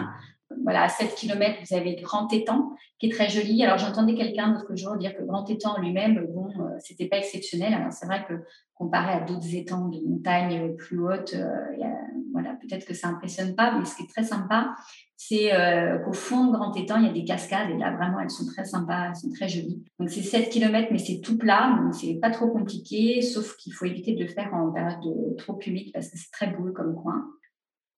Voilà, 0.64 0.82
à 0.82 0.88
7 0.88 1.14
km, 1.14 1.58
vous 1.68 1.76
avez 1.76 1.96
Grand 1.96 2.32
Étang, 2.32 2.72
qui 2.98 3.06
est 3.06 3.10
très 3.10 3.28
joli. 3.28 3.62
Alors, 3.64 3.78
j'entendais 3.78 4.14
quelqu'un 4.14 4.52
l'autre 4.52 4.74
jour 4.74 4.96
dire 4.96 5.16
que 5.16 5.22
Grand 5.22 5.48
Étang 5.48 5.80
lui-même, 5.80 6.26
bon, 6.28 6.48
euh, 6.48 6.76
c'était 6.80 7.06
pas 7.06 7.18
exceptionnel. 7.18 7.72
Alors, 7.72 7.92
c'est 7.92 8.06
vrai 8.06 8.24
que 8.28 8.34
comparé 8.74 9.12
à 9.12 9.20
d'autres 9.20 9.54
étangs 9.54 9.88
de 9.88 10.00
montagne 10.06 10.74
plus 10.76 10.98
hautes, 10.98 11.34
euh, 11.34 11.84
voilà, 12.32 12.54
peut-être 12.54 12.86
que 12.86 12.94
ça 12.94 13.08
impressionne 13.08 13.54
pas, 13.54 13.76
mais 13.78 13.84
ce 13.84 13.96
qui 13.96 14.02
est 14.02 14.08
très 14.08 14.22
sympa, 14.22 14.74
c'est 15.16 15.54
euh, 15.54 15.98
qu'au 15.98 16.12
fond 16.12 16.46
de 16.46 16.52
Grand 16.52 16.74
Étang, 16.74 16.98
il 16.98 17.06
y 17.06 17.10
a 17.10 17.12
des 17.12 17.24
cascades 17.24 17.70
et 17.70 17.78
là, 17.78 17.94
vraiment, 17.94 18.20
elles 18.20 18.30
sont 18.30 18.46
très 18.46 18.64
sympas, 18.64 19.08
elles 19.08 19.16
sont 19.16 19.30
très 19.30 19.48
jolies. 19.48 19.84
Donc, 19.98 20.10
c'est 20.10 20.22
7 20.22 20.50
km, 20.50 20.88
mais 20.90 20.98
c'est 20.98 21.20
tout 21.20 21.38
plat, 21.38 21.78
donc 21.80 21.94
c'est 21.94 22.18
pas 22.20 22.30
trop 22.30 22.48
compliqué, 22.48 23.22
sauf 23.22 23.56
qu'il 23.56 23.72
faut 23.72 23.84
éviter 23.84 24.14
de 24.14 24.22
le 24.22 24.28
faire 24.28 24.52
en 24.52 24.72
période 24.72 25.36
trop 25.38 25.58
humide 25.64 25.90
parce 25.92 26.08
que 26.08 26.18
c'est 26.18 26.30
très 26.32 26.48
beau 26.48 26.72
comme 26.72 26.94
coin. 26.94 27.24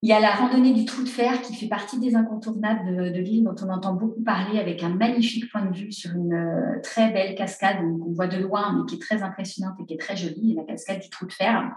Il 0.05 0.09
y 0.09 0.13
a 0.13 0.19
la 0.19 0.35
randonnée 0.35 0.73
du 0.73 0.85
Trou 0.85 1.05
de 1.05 1.09
Fer 1.09 1.41
qui 1.43 1.55
fait 1.55 1.69
partie 1.69 2.01
des 2.01 2.17
incontournables 2.17 3.13
de, 3.13 3.21
l'île 3.21 3.45
dont 3.45 3.55
on 3.63 3.69
entend 3.69 3.95
beaucoup 3.95 4.21
parler 4.21 4.59
avec 4.59 4.83
un 4.83 4.89
magnifique 4.89 5.49
point 5.53 5.65
de 5.65 5.73
vue 5.73 5.93
sur 5.93 6.11
une 6.11 6.33
euh, 6.33 6.81
très 6.83 7.13
belle 7.13 7.37
cascade 7.37 7.77
qu'on 7.77 8.13
voit 8.13 8.27
de 8.27 8.39
loin 8.39 8.77
mais 8.77 8.85
qui 8.87 8.97
est 8.97 8.99
très 8.99 9.23
impressionnante 9.23 9.75
et 9.81 9.87
qui 9.87 9.95
est 9.95 10.01
très 10.01 10.17
jolie, 10.17 10.55
la 10.57 10.65
cascade 10.65 10.99
du 10.99 11.09
Trou 11.09 11.27
de 11.27 11.33
Fer. 11.33 11.71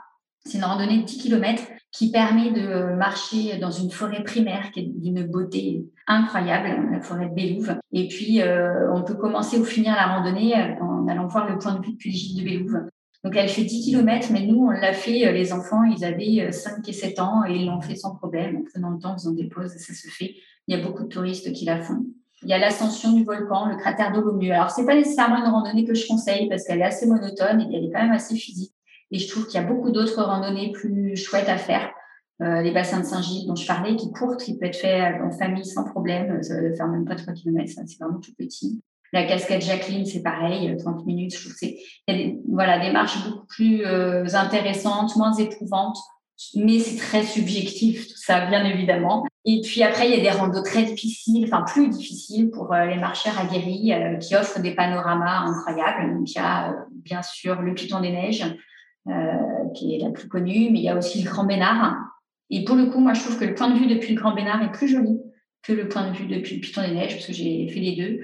C'est 0.43 0.57
une 0.57 0.63
randonnée 0.63 0.99
de 0.99 1.03
10 1.03 1.19
km 1.19 1.63
qui 1.91 2.11
permet 2.11 2.49
de 2.49 2.95
marcher 2.95 3.57
dans 3.57 3.69
une 3.69 3.91
forêt 3.91 4.23
primaire 4.23 4.71
qui 4.71 4.79
est 4.79 4.91
d'une 4.95 5.23
beauté 5.23 5.85
incroyable, 6.07 6.91
la 6.91 7.01
forêt 7.01 7.29
de 7.29 7.33
Bélouve. 7.33 7.77
Et 7.93 8.07
puis, 8.07 8.41
euh, 8.41 8.91
on 8.91 9.03
peut 9.03 9.15
commencer 9.15 9.59
ou 9.59 9.63
finir 9.63 9.93
la 9.95 10.07
randonnée 10.07 10.55
euh, 10.55 10.83
en 10.83 11.07
allant 11.07 11.27
voir 11.27 11.47
le 11.47 11.59
point 11.59 11.73
de 11.73 11.85
vue 11.85 11.93
depuis 11.93 12.11
le 12.11 12.41
de 12.41 12.45
Bélouve. 12.45 12.89
Donc, 13.25 13.35
elle 13.38 13.49
fait 13.49 13.63
10 13.63 13.85
km, 13.85 14.27
mais 14.31 14.45
nous, 14.45 14.67
on 14.67 14.69
l'a 14.69 14.93
fait, 14.93 15.25
euh, 15.25 15.31
les 15.31 15.51
enfants, 15.51 15.83
ils 15.83 16.05
avaient 16.05 16.51
5 16.51 16.88
et 16.88 16.93
7 16.93 17.19
ans 17.19 17.43
et 17.43 17.55
ils 17.55 17.65
l'ont 17.65 17.81
fait 17.81 17.95
sans 17.95 18.13
problème, 18.13 18.57
en 18.57 18.61
prenant 18.61 18.91
le 18.91 18.99
temps, 18.99 19.13
en 19.13 19.17
faisant 19.17 19.31
des 19.31 19.45
pauses, 19.45 19.71
ça 19.71 19.93
se 19.95 20.07
fait. 20.09 20.35
Il 20.67 20.77
y 20.77 20.79
a 20.79 20.83
beaucoup 20.85 21.01
de 21.01 21.07
touristes 21.07 21.51
qui 21.51 21.65
la 21.65 21.81
font. 21.81 22.05
Il 22.43 22.49
y 22.49 22.53
a 22.53 22.59
l'ascension 22.59 23.13
du 23.13 23.23
volcan, 23.23 23.65
le 23.65 23.77
cratère 23.77 24.11
d'Olomieu. 24.11 24.51
Alors, 24.53 24.69
c'est 24.69 24.85
pas 24.85 24.93
nécessairement 24.93 25.38
une 25.38 25.51
randonnée 25.51 25.85
que 25.85 25.95
je 25.95 26.05
conseille 26.05 26.47
parce 26.49 26.65
qu'elle 26.65 26.81
est 26.81 26.85
assez 26.85 27.07
monotone 27.07 27.61
et 27.61 27.75
elle 27.75 27.85
est 27.85 27.91
quand 27.91 28.03
même 28.03 28.11
assez 28.11 28.35
physique. 28.35 28.75
Et 29.09 29.17
je 29.17 29.27
trouve 29.27 29.47
qu'il 29.47 29.59
y 29.59 29.63
a 29.63 29.65
beaucoup 29.65 29.89
d'autres 29.89 30.21
randonnées 30.21 30.71
plus 30.71 31.15
chouettes 31.15 31.49
à 31.49 31.57
faire. 31.57 31.89
Euh, 32.43 32.61
les 32.61 32.71
bassins 32.71 32.99
de 32.99 33.05
Saint-Gilles 33.05 33.47
dont 33.47 33.55
je 33.55 33.65
parlais, 33.65 33.95
qui 33.95 34.11
courent, 34.11 34.38
qui 34.38 34.55
peut 34.55 34.67
être 34.67 34.75
fait 34.75 35.19
en 35.19 35.31
famille 35.31 35.65
sans 35.65 35.83
problème. 35.83 36.43
Ça 36.43 36.61
va 36.61 36.75
faire 36.75 36.88
même 36.89 37.05
pas 37.05 37.15
3 37.15 37.33
km, 37.33 37.71
c'est 37.73 37.97
vraiment 37.99 38.19
tout 38.19 38.35
petit. 38.38 38.83
La 39.15 39.23
cascade 39.23 39.62
Jacqueline, 39.62 40.06
c'est 40.06 40.21
pareil, 40.21 40.75
30 40.78 40.99
euh, 40.99 41.06
minutes. 41.06 41.34
Je 41.34 41.39
trouve 41.39 41.54
que 41.54 41.60
c'est, 41.60 41.78
des, 42.08 42.38
voilà, 42.49 42.80
des 42.80 42.91
marches 42.91 43.23
beaucoup 43.23 43.47
plus 43.47 43.86
euh, 43.86 44.25
intéressantes, 44.34 45.15
moins 45.15 45.32
éprouvantes, 45.34 45.97
mais 46.54 46.80
c'est 46.80 46.97
très 46.97 47.23
subjectif, 47.23 48.10
tout 48.10 48.17
ça, 48.17 48.45
bien 48.47 48.65
évidemment. 48.65 49.25
Et 49.45 49.62
puis 49.62 49.84
après, 49.84 50.10
il 50.10 50.17
y 50.17 50.19
a 50.19 50.32
des 50.32 50.38
randos 50.38 50.63
très 50.63 50.84
difficiles, 50.84 51.45
enfin 51.45 51.63
plus 51.63 51.88
difficiles 51.88 52.51
pour 52.51 52.73
les 52.73 52.97
marcheurs 52.97 53.39
aguerris 53.39 53.93
qui 54.19 54.36
offrent 54.36 54.60
des 54.60 54.75
panoramas 54.75 55.45
incroyables. 55.45 56.21
Il 56.25 56.34
y 56.34 56.39
a 56.39 56.75
bien 56.91 57.21
sûr 57.21 57.62
le 57.62 57.73
Piton 57.73 58.01
des 58.01 58.12
Neiges, 58.12 58.43
euh, 59.08 59.69
qui 59.75 59.95
est 59.95 59.99
la 59.99 60.10
plus 60.10 60.28
connue, 60.28 60.71
mais 60.71 60.80
il 60.80 60.84
y 60.84 60.89
a 60.89 60.97
aussi 60.97 61.23
le 61.23 61.30
Grand 61.30 61.45
Bénard. 61.45 61.95
Et 62.49 62.65
pour 62.65 62.75
le 62.75 62.88
coup, 62.88 62.99
moi, 62.99 63.13
je 63.13 63.21
trouve 63.21 63.39
que 63.39 63.45
le 63.45 63.56
point 63.56 63.69
de 63.69 63.80
vue 63.80 63.88
depuis 63.88 64.13
le 64.13 64.19
Grand 64.19 64.34
Bénard 64.34 64.62
est 64.62 64.71
plus 64.71 64.89
joli 64.89 65.21
que 65.63 65.71
le 65.71 65.88
point 65.88 66.12
de 66.12 66.17
vue 66.17 66.25
depuis 66.25 66.56
le 66.56 66.62
Piton 66.62 66.82
des 66.82 66.91
Neiges, 66.91 67.13
parce 67.13 67.28
que 67.28 67.34
j'ai 67.34 67.69
fait 67.69 67.80
les 67.80 67.95
deux. 67.95 68.19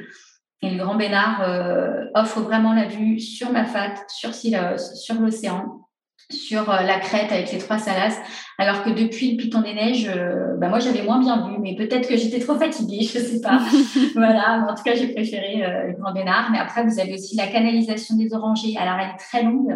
Et 0.62 0.70
le 0.70 0.84
Grand 0.84 0.96
Bénard 0.96 1.42
euh, 1.42 2.06
offre 2.14 2.42
vraiment 2.42 2.74
la 2.74 2.86
vue 2.86 3.20
sur 3.20 3.52
Mafat, 3.52 3.96
sur 4.08 4.34
Silaos, 4.34 4.96
sur 4.96 5.16
l'océan, 5.16 5.88
sur 6.30 6.70
euh, 6.70 6.82
la 6.82 7.00
crête 7.00 7.32
avec 7.32 7.52
les 7.52 7.58
trois 7.58 7.80
salas, 7.80 8.16
alors 8.58 8.84
que 8.84 8.92
depuis 8.92 9.32
le 9.32 9.38
Piton 9.38 9.62
des 9.62 9.74
Neiges, 9.74 10.12
bah 10.60 10.70
moi 10.70 10.80
j'avais 10.80 11.02
moins 11.02 11.20
bien 11.20 11.48
vu, 11.48 11.58
mais 11.60 11.76
peut-être 11.76 12.08
que 12.08 12.16
j'étais 12.16 12.40
trop 12.40 12.56
fatiguée, 12.56 13.02
je 13.14 13.18
ne 13.18 13.24
sais 13.24 13.42
pas. 13.42 13.60
voilà, 14.14 14.68
en 14.70 14.76
tout 14.76 14.84
cas 14.84 14.94
j'ai 14.94 15.08
préféré 15.08 15.64
le 15.88 16.00
Grand 16.00 16.14
Bénard. 16.14 16.50
Mais 16.52 16.60
après 16.60 16.84
vous 16.84 17.00
avez 17.00 17.16
aussi 17.16 17.36
la 17.36 17.48
canalisation 17.48 18.16
des 18.16 18.34
orangers. 18.34 18.78
Alors 18.78 19.00
elle 19.00 19.16
est 19.16 19.20
très 19.20 19.44
longue, 19.44 19.76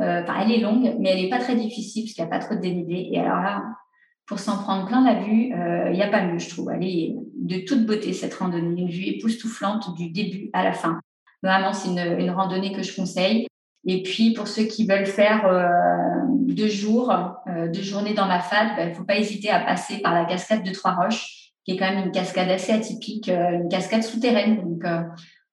euh, 0.00 0.22
enfin, 0.22 0.40
elle 0.42 0.52
est 0.52 0.60
longue, 0.60 0.96
mais 0.98 1.10
elle 1.10 1.22
n'est 1.22 1.30
pas 1.30 1.38
très 1.38 1.54
difficile 1.54 2.04
parce 2.04 2.14
qu'il 2.14 2.24
n'y 2.24 2.30
a 2.30 2.38
pas 2.38 2.44
trop 2.44 2.54
de 2.56 2.60
dénivelé. 2.60 3.10
Et 3.12 3.20
alors 3.20 3.40
là, 3.40 3.62
pour 4.26 4.38
s'en 4.38 4.58
prendre 4.62 4.86
plein 4.86 5.04
la 5.04 5.20
vue, 5.20 5.52
euh, 5.52 5.90
il 5.90 5.96
n'y 5.96 6.02
a 6.02 6.08
pas 6.08 6.24
mieux, 6.24 6.38
je 6.38 6.48
trouve. 6.48 6.70
Elle 6.70 6.84
est 6.84 7.14
de 7.36 7.58
toute 7.66 7.84
beauté, 7.84 8.12
cette 8.12 8.34
randonnée. 8.34 8.82
Une 8.82 8.88
vue 8.88 9.06
époustouflante 9.06 9.94
du 9.96 10.10
début 10.10 10.50
à 10.52 10.64
la 10.64 10.72
fin. 10.72 11.00
Vraiment, 11.42 11.72
c'est 11.72 11.90
une, 11.90 12.30
randonnée 12.30 12.72
que 12.72 12.82
je 12.82 12.96
conseille. 12.96 13.46
Et 13.86 14.02
puis, 14.02 14.32
pour 14.32 14.48
ceux 14.48 14.64
qui 14.64 14.86
veulent 14.86 15.06
faire 15.06 15.46
euh, 15.46 15.68
deux 16.30 16.68
jours, 16.68 17.12
deux 17.46 17.82
journées 17.82 18.14
dans 18.14 18.26
ma 18.26 18.40
fade, 18.40 18.76
ben, 18.76 18.88
il 18.88 18.90
ne 18.90 18.94
faut 18.94 19.04
pas 19.04 19.18
hésiter 19.18 19.50
à 19.50 19.60
passer 19.60 19.98
par 19.98 20.14
la 20.14 20.24
cascade 20.24 20.62
de 20.62 20.72
Trois-Roches, 20.72 21.50
qui 21.64 21.72
est 21.72 21.76
quand 21.76 21.90
même 21.90 22.06
une 22.06 22.12
cascade 22.12 22.48
assez 22.48 22.72
atypique, 22.72 23.28
une 23.28 23.68
cascade 23.68 24.02
souterraine. 24.02 24.56
Donc, 24.56 24.84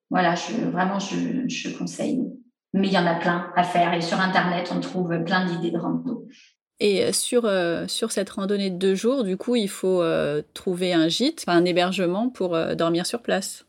voilà, 0.09 0.35
vraiment, 0.71 0.99
je, 0.99 1.45
je 1.47 1.77
conseille 1.77 2.21
mais 2.73 2.87
il 2.87 2.93
y 2.93 2.97
en 2.97 3.05
a 3.05 3.15
plein 3.15 3.51
à 3.55 3.63
faire. 3.63 3.93
Et 3.93 4.01
sur 4.01 4.19
Internet, 4.19 4.71
on 4.73 4.79
trouve 4.79 5.23
plein 5.25 5.45
d'idées 5.45 5.71
de 5.71 5.77
rando. 5.77 6.27
Et 6.83 7.13
sur, 7.13 7.45
euh, 7.45 7.85
sur 7.87 8.11
cette 8.11 8.31
randonnée 8.31 8.71
de 8.71 8.75
deux 8.75 8.95
jours, 8.95 9.23
du 9.23 9.37
coup, 9.37 9.55
il 9.55 9.69
faut 9.69 10.01
euh, 10.01 10.41
trouver 10.55 10.93
un 10.93 11.07
gîte, 11.09 11.43
un 11.45 11.63
hébergement 11.63 12.29
pour 12.29 12.55
euh, 12.55 12.73
dormir 12.73 13.05
sur 13.05 13.21
place. 13.21 13.65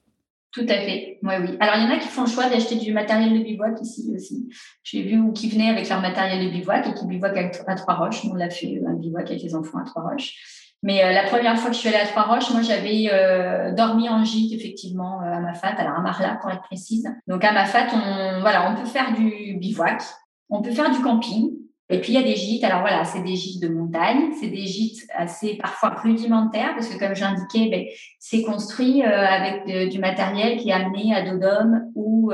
Tout 0.51 0.64
à 0.66 0.81
fait, 0.81 1.18
oui, 1.22 1.35
oui. 1.40 1.57
Alors, 1.61 1.77
il 1.77 1.83
y 1.83 1.87
en 1.87 1.90
a 1.94 1.98
qui 1.98 2.09
font 2.09 2.22
le 2.22 2.31
choix 2.31 2.48
d'acheter 2.48 2.77
du 2.77 2.90
matériel 2.94 3.38
de 3.38 3.44
bivouac 3.44 3.79
ici 3.83 4.11
aussi. 4.14 4.48
J'ai 4.83 5.03
vu 5.03 5.18
ou 5.18 5.33
qui 5.33 5.51
venaient 5.51 5.68
avec 5.68 5.90
leur 5.90 6.01
matériel 6.01 6.42
de 6.42 6.51
bivouac 6.51 6.87
et 6.87 6.94
qui 6.94 7.07
bivouaquent 7.07 7.62
à 7.66 7.75
Trois-Roches. 7.75 8.25
On 8.25 8.35
l'a 8.35 8.48
fait 8.48 8.81
un 8.87 8.94
bivouac 8.94 9.31
avec 9.31 9.42
les 9.42 9.55
enfants 9.55 9.79
à 9.79 9.85
Trois-Roches. 9.85 10.35
Mais 10.83 11.05
euh, 11.05 11.12
la 11.12 11.25
première 11.25 11.59
fois 11.59 11.68
que 11.68 11.77
je 11.77 11.81
suis 11.81 11.90
allée 11.90 11.98
à 11.98 12.07
Trois-Roches, 12.07 12.51
moi, 12.51 12.62
j'avais 12.62 13.11
euh, 13.12 13.72
dormi 13.72 14.09
en 14.09 14.25
gîte, 14.25 14.53
effectivement, 14.53 15.20
euh, 15.20 15.35
à 15.35 15.40
Mafat, 15.40 15.75
alors 15.79 15.98
à 15.98 16.01
Marla, 16.01 16.38
pour 16.40 16.51
être 16.51 16.62
précise. 16.62 17.07
Donc, 17.29 17.44
à 17.44 17.53
Mafat, 17.53 17.88
voilà, 18.40 18.70
on 18.70 18.75
peut 18.75 18.88
faire 18.88 19.14
du 19.14 19.59
bivouac, 19.59 20.03
on 20.48 20.62
peut 20.62 20.72
faire 20.72 20.90
du 20.90 21.01
camping, 21.01 21.51
et 21.92 22.00
puis, 22.00 22.12
il 22.12 22.20
y 22.20 22.22
a 22.22 22.26
des 22.26 22.35
gîtes. 22.35 22.64
Alors 22.64 22.81
voilà, 22.81 23.05
c'est 23.05 23.22
des 23.22 23.37
gîtes 23.37 23.62
de 23.62 23.68
montagne, 23.68 24.33
c'est 24.40 24.48
des 24.48 24.66
gîtes 24.66 25.07
assez 25.16 25.57
parfois 25.61 25.90
rudimentaires, 25.90 26.74
parce 26.74 26.88
que 26.88 26.98
comme 26.98 27.14
j'indiquais, 27.14 27.68
ben, 27.70 27.85
c'est 28.18 28.42
construit 28.42 29.02
avec 29.02 29.90
du 29.90 29.98
matériel 29.98 30.59
qui 30.59 30.70
est 30.70 30.72
amené 30.72 31.14
à 31.14 31.22
dos 31.22 31.42
ou 31.94 32.31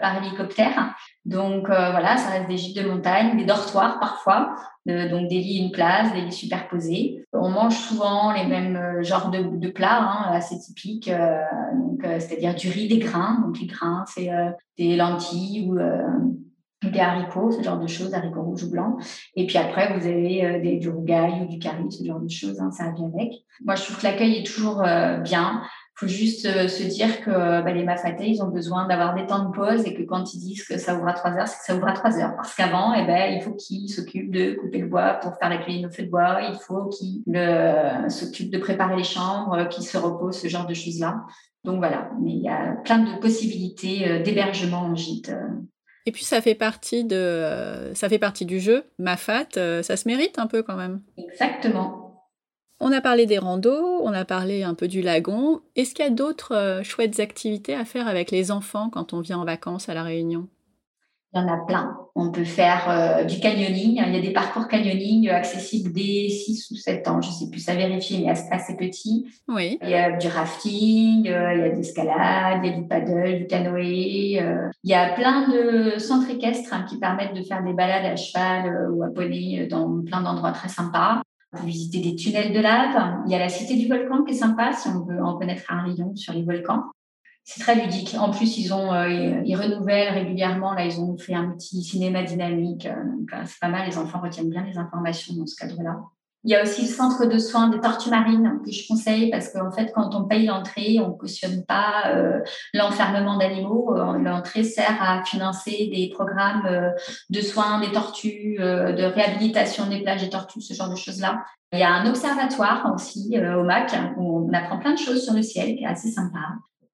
par 0.00 0.22
hélicoptère. 0.22 0.94
Donc 1.24 1.66
voilà, 1.66 2.16
ça 2.16 2.30
reste 2.30 2.48
des 2.48 2.56
gîtes 2.56 2.76
de 2.76 2.88
montagne, 2.88 3.36
des 3.36 3.44
dortoirs 3.44 3.98
parfois, 4.00 4.54
donc 4.86 5.28
des 5.28 5.38
lits, 5.38 5.58
une 5.58 5.70
place, 5.70 6.12
des 6.12 6.22
lits 6.22 6.32
superposés. 6.32 7.24
On 7.32 7.48
mange 7.48 7.76
souvent 7.76 8.32
les 8.32 8.44
mêmes 8.44 8.76
euh, 8.76 9.02
genres 9.02 9.30
de, 9.30 9.68
plats, 9.68 10.02
hein, 10.02 10.32
assez 10.32 10.58
typiques, 10.58 11.08
euh, 11.08 11.38
euh, 12.04 12.18
c'est-à-dire 12.18 12.54
du 12.54 12.68
riz, 12.68 12.88
des 12.88 12.98
grains. 12.98 13.40
Donc 13.44 13.58
les 13.60 13.66
grains, 13.66 14.04
c'est 14.06 14.30
des 14.76 14.96
lentilles 14.96 15.68
ou 15.68 15.78
des 16.90 17.00
haricots, 17.00 17.52
ce 17.52 17.62
genre 17.62 17.78
de 17.78 17.86
choses, 17.86 18.14
haricots 18.14 18.42
rouges 18.42 18.64
ou 18.64 18.70
blancs. 18.70 19.02
Et 19.36 19.46
puis 19.46 19.58
après, 19.58 19.96
vous 19.96 20.06
avez 20.06 20.60
des, 20.60 20.78
du 20.78 20.88
rougail 20.88 21.42
ou 21.42 21.46
du 21.46 21.58
curry, 21.58 21.90
ce 21.90 22.04
genre 22.04 22.20
de 22.20 22.30
choses, 22.30 22.60
hein, 22.60 22.70
ça 22.70 22.90
vient 22.90 23.10
avec. 23.14 23.32
Moi, 23.64 23.74
je 23.74 23.82
trouve 23.84 23.98
que 23.98 24.04
l'accueil 24.04 24.38
est 24.38 24.46
toujours 24.46 24.82
bien 25.22 25.62
faut 26.02 26.08
juste 26.08 26.46
euh, 26.46 26.68
se 26.68 26.82
dire 26.82 27.20
que 27.20 27.30
bah, 27.30 27.72
les 27.72 27.84
mafatés, 27.84 28.28
ils 28.28 28.42
ont 28.42 28.48
besoin 28.48 28.86
d'avoir 28.86 29.14
des 29.14 29.26
temps 29.26 29.44
de 29.44 29.52
pause 29.52 29.84
et 29.86 29.94
que 29.94 30.02
quand 30.02 30.34
ils 30.34 30.40
disent 30.40 30.64
que 30.64 30.78
ça 30.78 30.96
ouvre 30.96 31.06
à 31.06 31.12
3 31.12 31.32
heures, 31.32 31.48
c'est 31.48 31.58
que 31.58 31.64
ça 31.64 31.76
ouvre 31.76 31.86
à 31.86 31.92
3 31.92 32.18
heures. 32.18 32.34
Parce 32.36 32.54
qu'avant, 32.54 32.92
eh 32.94 33.06
ben, 33.06 33.32
il 33.34 33.42
faut 33.42 33.52
qu'ils 33.52 33.88
s'occupent 33.88 34.32
de 34.32 34.54
couper 34.54 34.78
le 34.78 34.88
bois 34.88 35.14
pour 35.14 35.36
faire 35.36 35.48
la 35.48 35.58
cuisine 35.58 35.86
au 35.86 35.90
feu 35.90 36.04
de 36.04 36.10
bois. 36.10 36.40
Il 36.42 36.58
faut 36.58 36.86
qu'ils 36.86 37.22
euh, 37.36 38.08
s'occupent 38.08 38.50
de 38.50 38.58
préparer 38.58 38.96
les 38.96 39.04
chambres, 39.04 39.68
qu'ils 39.68 39.84
se 39.84 39.96
reposent, 39.96 40.40
ce 40.40 40.48
genre 40.48 40.66
de 40.66 40.74
choses-là. 40.74 41.22
Donc 41.64 41.78
voilà, 41.78 42.10
mais 42.20 42.32
il 42.32 42.42
y 42.42 42.48
a 42.48 42.72
plein 42.84 42.98
de 42.98 43.20
possibilités 43.20 44.08
euh, 44.08 44.22
d'hébergement 44.22 44.80
en 44.80 44.96
gîte. 44.96 45.32
Et 46.06 46.12
puis 46.12 46.24
ça 46.24 46.40
fait 46.40 46.54
partie 46.54 47.04
de, 47.04 47.92
ça 47.94 48.08
fait 48.08 48.18
partie 48.18 48.44
du 48.44 48.60
jeu. 48.60 48.84
Mafat, 48.98 49.48
ça 49.54 49.96
se 49.96 50.08
mérite 50.08 50.38
un 50.38 50.46
peu 50.46 50.62
quand 50.62 50.76
même. 50.76 51.00
Exactement. 51.16 52.02
On 52.84 52.90
a 52.90 53.00
parlé 53.00 53.26
des 53.26 53.38
randos, 53.38 54.00
on 54.02 54.12
a 54.12 54.24
parlé 54.24 54.64
un 54.64 54.74
peu 54.74 54.88
du 54.88 55.02
lagon. 55.02 55.60
Est-ce 55.76 55.94
qu'il 55.94 56.04
y 56.04 56.08
a 56.08 56.10
d'autres 56.10 56.52
euh, 56.52 56.82
chouettes 56.82 57.20
activités 57.20 57.76
à 57.76 57.84
faire 57.84 58.08
avec 58.08 58.32
les 58.32 58.50
enfants 58.50 58.90
quand 58.90 59.12
on 59.12 59.20
vient 59.20 59.38
en 59.38 59.44
vacances 59.44 59.88
à 59.88 59.94
La 59.94 60.02
Réunion? 60.02 60.48
Il 61.34 61.40
y 61.40 61.44
en 61.44 61.48
a 61.48 61.64
plein. 61.64 61.96
On 62.14 62.30
peut 62.30 62.44
faire 62.44 62.90
euh, 62.90 63.24
du 63.24 63.40
canyoning. 63.40 64.02
Il 64.06 64.14
y 64.14 64.18
a 64.18 64.20
des 64.20 64.34
parcours 64.34 64.68
canyoning 64.68 65.30
accessibles 65.30 65.90
dès 65.90 66.28
6 66.28 66.70
ou 66.70 66.76
7 66.76 67.08
ans. 67.08 67.22
Je 67.22 67.28
ne 67.28 67.32
sais 67.32 67.50
plus, 67.50 67.66
à 67.70 67.74
vérifier, 67.74 68.20
mais 68.20 68.30
assez 68.30 68.76
petit. 68.76 69.26
Oui. 69.48 69.78
Il 69.82 69.88
y 69.88 69.94
a 69.94 70.16
du 70.18 70.28
rafting, 70.28 71.28
euh, 71.28 71.54
il 71.54 71.60
y 71.60 71.62
a 71.62 71.70
de 71.70 71.76
l'escalade, 71.76 72.60
il 72.62 72.70
y 72.70 72.74
a 72.74 72.76
du 72.76 72.86
paddle, 72.86 73.38
du 73.38 73.46
canoë. 73.46 74.42
Euh. 74.42 74.68
il 74.84 74.90
y 74.90 74.94
a 74.94 75.14
plein 75.14 75.48
de 75.48 75.98
centres 75.98 76.30
équestres 76.30 76.74
hein, 76.74 76.84
qui 76.86 76.98
permettent 76.98 77.34
de 77.34 77.42
faire 77.42 77.64
des 77.64 77.72
balades 77.72 78.04
à 78.04 78.16
cheval 78.16 78.90
ou 78.90 79.02
à 79.02 79.08
poney 79.08 79.66
dans 79.70 80.02
plein 80.02 80.20
d'endroits 80.20 80.52
très 80.52 80.68
sympas. 80.68 81.22
On 81.54 81.58
peut 81.58 81.66
visiter 81.66 82.00
des 82.00 82.14
tunnels 82.14 82.52
de 82.52 82.60
lave. 82.60 83.22
Il 83.26 83.32
y 83.32 83.34
a 83.34 83.38
la 83.38 83.48
cité 83.48 83.76
du 83.76 83.88
volcan 83.88 84.22
qui 84.24 84.34
est 84.34 84.38
sympa 84.38 84.72
si 84.72 84.88
on 84.88 85.04
veut 85.04 85.22
en 85.22 85.38
connaître 85.38 85.64
un 85.70 85.82
rayon 85.82 86.14
sur 86.14 86.34
les 86.34 86.42
volcans 86.42 86.84
c'est 87.44 87.60
très 87.60 87.74
ludique. 87.74 88.14
En 88.18 88.30
plus, 88.30 88.58
ils 88.58 88.72
ont, 88.72 88.92
euh, 88.92 89.42
ils 89.44 89.56
renouvellent 89.56 90.14
régulièrement. 90.14 90.74
Là, 90.74 90.84
ils 90.84 91.00
ont 91.00 91.16
fait 91.18 91.34
un 91.34 91.50
petit 91.50 91.82
cinéma 91.82 92.22
dynamique. 92.22 92.86
Euh, 92.86 92.92
euh, 93.34 93.42
c'est 93.46 93.58
pas 93.60 93.68
mal. 93.68 93.88
Les 93.88 93.98
enfants 93.98 94.20
retiennent 94.20 94.50
bien 94.50 94.64
les 94.64 94.78
informations 94.78 95.34
dans 95.34 95.46
ce 95.46 95.56
cadre-là. 95.56 96.00
Il 96.44 96.50
y 96.50 96.56
a 96.56 96.62
aussi 96.62 96.82
le 96.82 96.88
centre 96.88 97.24
de 97.26 97.38
soins 97.38 97.68
des 97.68 97.80
tortues 97.80 98.10
marines 98.10 98.60
que 98.64 98.72
je 98.72 98.86
conseille 98.88 99.30
parce 99.30 99.52
qu'en 99.52 99.70
fait, 99.70 99.92
quand 99.94 100.14
on 100.14 100.24
paye 100.24 100.46
l'entrée, 100.46 100.98
on 100.98 101.12
cautionne 101.12 101.64
pas 101.64 102.12
l'enfermement 102.74 103.38
d'animaux. 103.38 103.94
L'entrée 104.18 104.64
sert 104.64 105.00
à 105.00 105.22
financer 105.22 105.88
des 105.94 106.10
programmes 106.12 106.92
de 107.30 107.40
soins 107.40 107.78
des 107.78 107.92
tortues, 107.92 108.56
de 108.58 109.04
réhabilitation 109.04 109.86
des 109.86 110.02
plages 110.02 110.22
des 110.22 110.30
tortues, 110.30 110.62
ce 110.62 110.74
genre 110.74 110.90
de 110.90 110.96
choses-là. 110.96 111.44
Il 111.72 111.78
y 111.78 111.84
a 111.84 111.92
un 111.92 112.06
observatoire 112.10 112.92
aussi 112.92 113.38
au 113.38 113.62
MAC 113.62 113.92
où 114.16 114.48
on 114.48 114.52
apprend 114.52 114.80
plein 114.80 114.94
de 114.94 114.98
choses 114.98 115.22
sur 115.22 115.34
le 115.34 115.42
ciel, 115.42 115.76
qui 115.76 115.84
est 115.84 115.86
assez 115.86 116.10
sympa. 116.10 116.40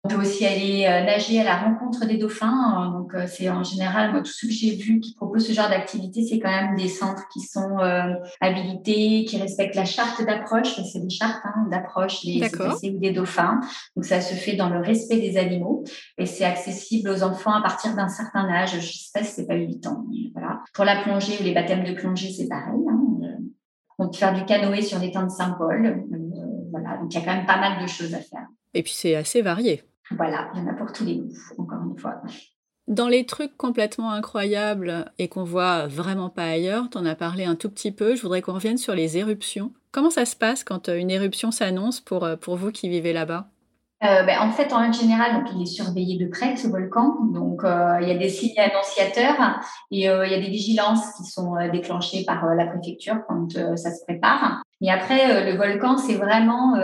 On 0.06 0.08
peut 0.08 0.20
aussi 0.20 0.46
aller 0.46 0.84
euh, 0.86 1.02
nager 1.02 1.40
à 1.40 1.44
la 1.44 1.56
rencontre 1.56 2.06
des 2.06 2.16
dauphins. 2.16 2.92
Donc, 2.96 3.12
euh, 3.14 3.26
c'est 3.26 3.48
en 3.48 3.64
général, 3.64 4.12
moi, 4.12 4.20
tout 4.20 4.30
ce 4.30 4.46
que 4.46 4.52
j'ai 4.52 4.76
vu 4.76 5.00
qui 5.00 5.16
propose 5.16 5.44
ce 5.44 5.52
genre 5.52 5.68
d'activité, 5.68 6.22
c'est 6.22 6.38
quand 6.38 6.48
même 6.48 6.76
des 6.76 6.86
centres 6.86 7.26
qui 7.32 7.40
sont 7.40 7.80
euh, 7.80 8.14
habilités, 8.40 9.24
qui 9.24 9.36
respectent 9.36 9.74
la 9.74 9.84
charte 9.84 10.24
d'approche. 10.24 10.80
C'est 10.92 11.00
des 11.00 11.10
chartes 11.10 11.42
hein, 11.42 11.66
d'approche 11.72 12.24
des 12.24 12.40
ou 12.94 12.98
des 13.00 13.10
dauphins. 13.10 13.58
Donc, 13.96 14.04
ça 14.04 14.20
se 14.20 14.34
fait 14.34 14.54
dans 14.54 14.68
le 14.68 14.78
respect 14.78 15.16
des 15.16 15.38
animaux 15.38 15.82
et 16.18 16.26
c'est 16.26 16.44
accessible 16.44 17.10
aux 17.10 17.24
enfants 17.24 17.54
à 17.54 17.62
partir 17.62 17.96
d'un 17.96 18.08
certain 18.08 18.48
âge. 18.48 18.74
Je 18.74 18.76
ne 18.76 18.82
sais 18.82 19.10
pas 19.12 19.24
si 19.24 19.32
c'est 19.32 19.46
pas 19.48 19.56
8 19.56 19.88
ans. 19.88 20.04
voilà. 20.34 20.60
Pour 20.72 20.84
la 20.84 21.02
plongée 21.02 21.36
ou 21.40 21.42
les 21.42 21.52
baptêmes 21.52 21.82
de 21.82 21.94
plongée, 21.94 22.30
c'est 22.30 22.46
pareil. 22.46 22.80
Hein. 22.88 23.00
On 23.98 24.08
peut 24.08 24.18
faire 24.18 24.34
du 24.34 24.44
canoë 24.44 24.82
sur 24.82 25.00
les 25.00 25.10
temps 25.10 25.24
de 25.24 25.30
Saint-Paul. 25.30 26.04
voilà. 26.70 26.98
Donc, 26.98 27.12
il 27.12 27.18
y 27.18 27.20
a 27.20 27.24
quand 27.24 27.34
même 27.34 27.46
pas 27.46 27.58
mal 27.58 27.82
de 27.82 27.88
choses 27.88 28.14
à 28.14 28.20
faire. 28.20 28.46
Et 28.72 28.84
puis, 28.84 28.92
c'est 28.94 29.16
assez 29.16 29.42
varié. 29.42 29.82
Voilà, 30.10 30.50
il 30.54 30.60
y 30.60 30.64
en 30.64 30.68
a 30.68 30.74
pour 30.74 30.92
tous 30.92 31.04
les 31.04 31.16
goûts, 31.18 31.32
encore 31.58 31.82
une 31.82 31.98
fois. 31.98 32.22
Dans 32.88 33.08
les 33.08 33.26
trucs 33.26 33.56
complètement 33.56 34.12
incroyables 34.12 35.06
et 35.18 35.26
qu'on 35.26 35.42
voit 35.42 35.88
vraiment 35.88 36.30
pas 36.30 36.44
ailleurs, 36.44 36.88
tu 36.88 36.98
en 36.98 37.04
as 37.04 37.16
parlé 37.16 37.44
un 37.44 37.56
tout 37.56 37.68
petit 37.68 37.90
peu, 37.90 38.14
je 38.14 38.22
voudrais 38.22 38.42
qu'on 38.42 38.54
revienne 38.54 38.78
sur 38.78 38.94
les 38.94 39.18
éruptions. 39.18 39.72
Comment 39.90 40.10
ça 40.10 40.24
se 40.24 40.36
passe 40.36 40.62
quand 40.62 40.88
euh, 40.88 40.96
une 40.96 41.10
éruption 41.10 41.50
s'annonce 41.50 42.00
pour, 42.00 42.22
euh, 42.22 42.36
pour 42.36 42.56
vous 42.56 42.70
qui 42.70 42.88
vivez 42.88 43.12
là-bas? 43.12 43.48
Euh, 44.04 44.22
ben, 44.22 44.38
en 44.40 44.52
fait, 44.52 44.72
en 44.72 44.92
général, 44.92 45.34
donc, 45.34 45.50
il 45.52 45.62
est 45.62 45.66
surveillé 45.66 46.22
de 46.22 46.30
près, 46.30 46.54
ce 46.54 46.68
volcan. 46.68 47.16
Donc, 47.32 47.62
il 47.64 48.06
y 48.06 48.10
a 48.10 48.18
des 48.18 48.28
signes 48.28 48.60
annonciateurs 48.60 49.58
et 49.90 50.00
il 50.00 50.02
y 50.02 50.06
a 50.06 50.38
des 50.38 50.50
vigilances 50.50 51.14
qui 51.16 51.24
sont 51.24 51.54
déclenchées 51.72 52.22
par 52.26 52.44
la 52.54 52.66
préfecture 52.66 53.16
quand 53.26 53.50
ça 53.76 53.90
se 53.90 54.04
prépare. 54.04 54.62
Et 54.82 54.90
après, 54.90 55.50
le 55.50 55.56
volcan, 55.56 55.96
c'est 55.96 56.16
vraiment 56.16 56.74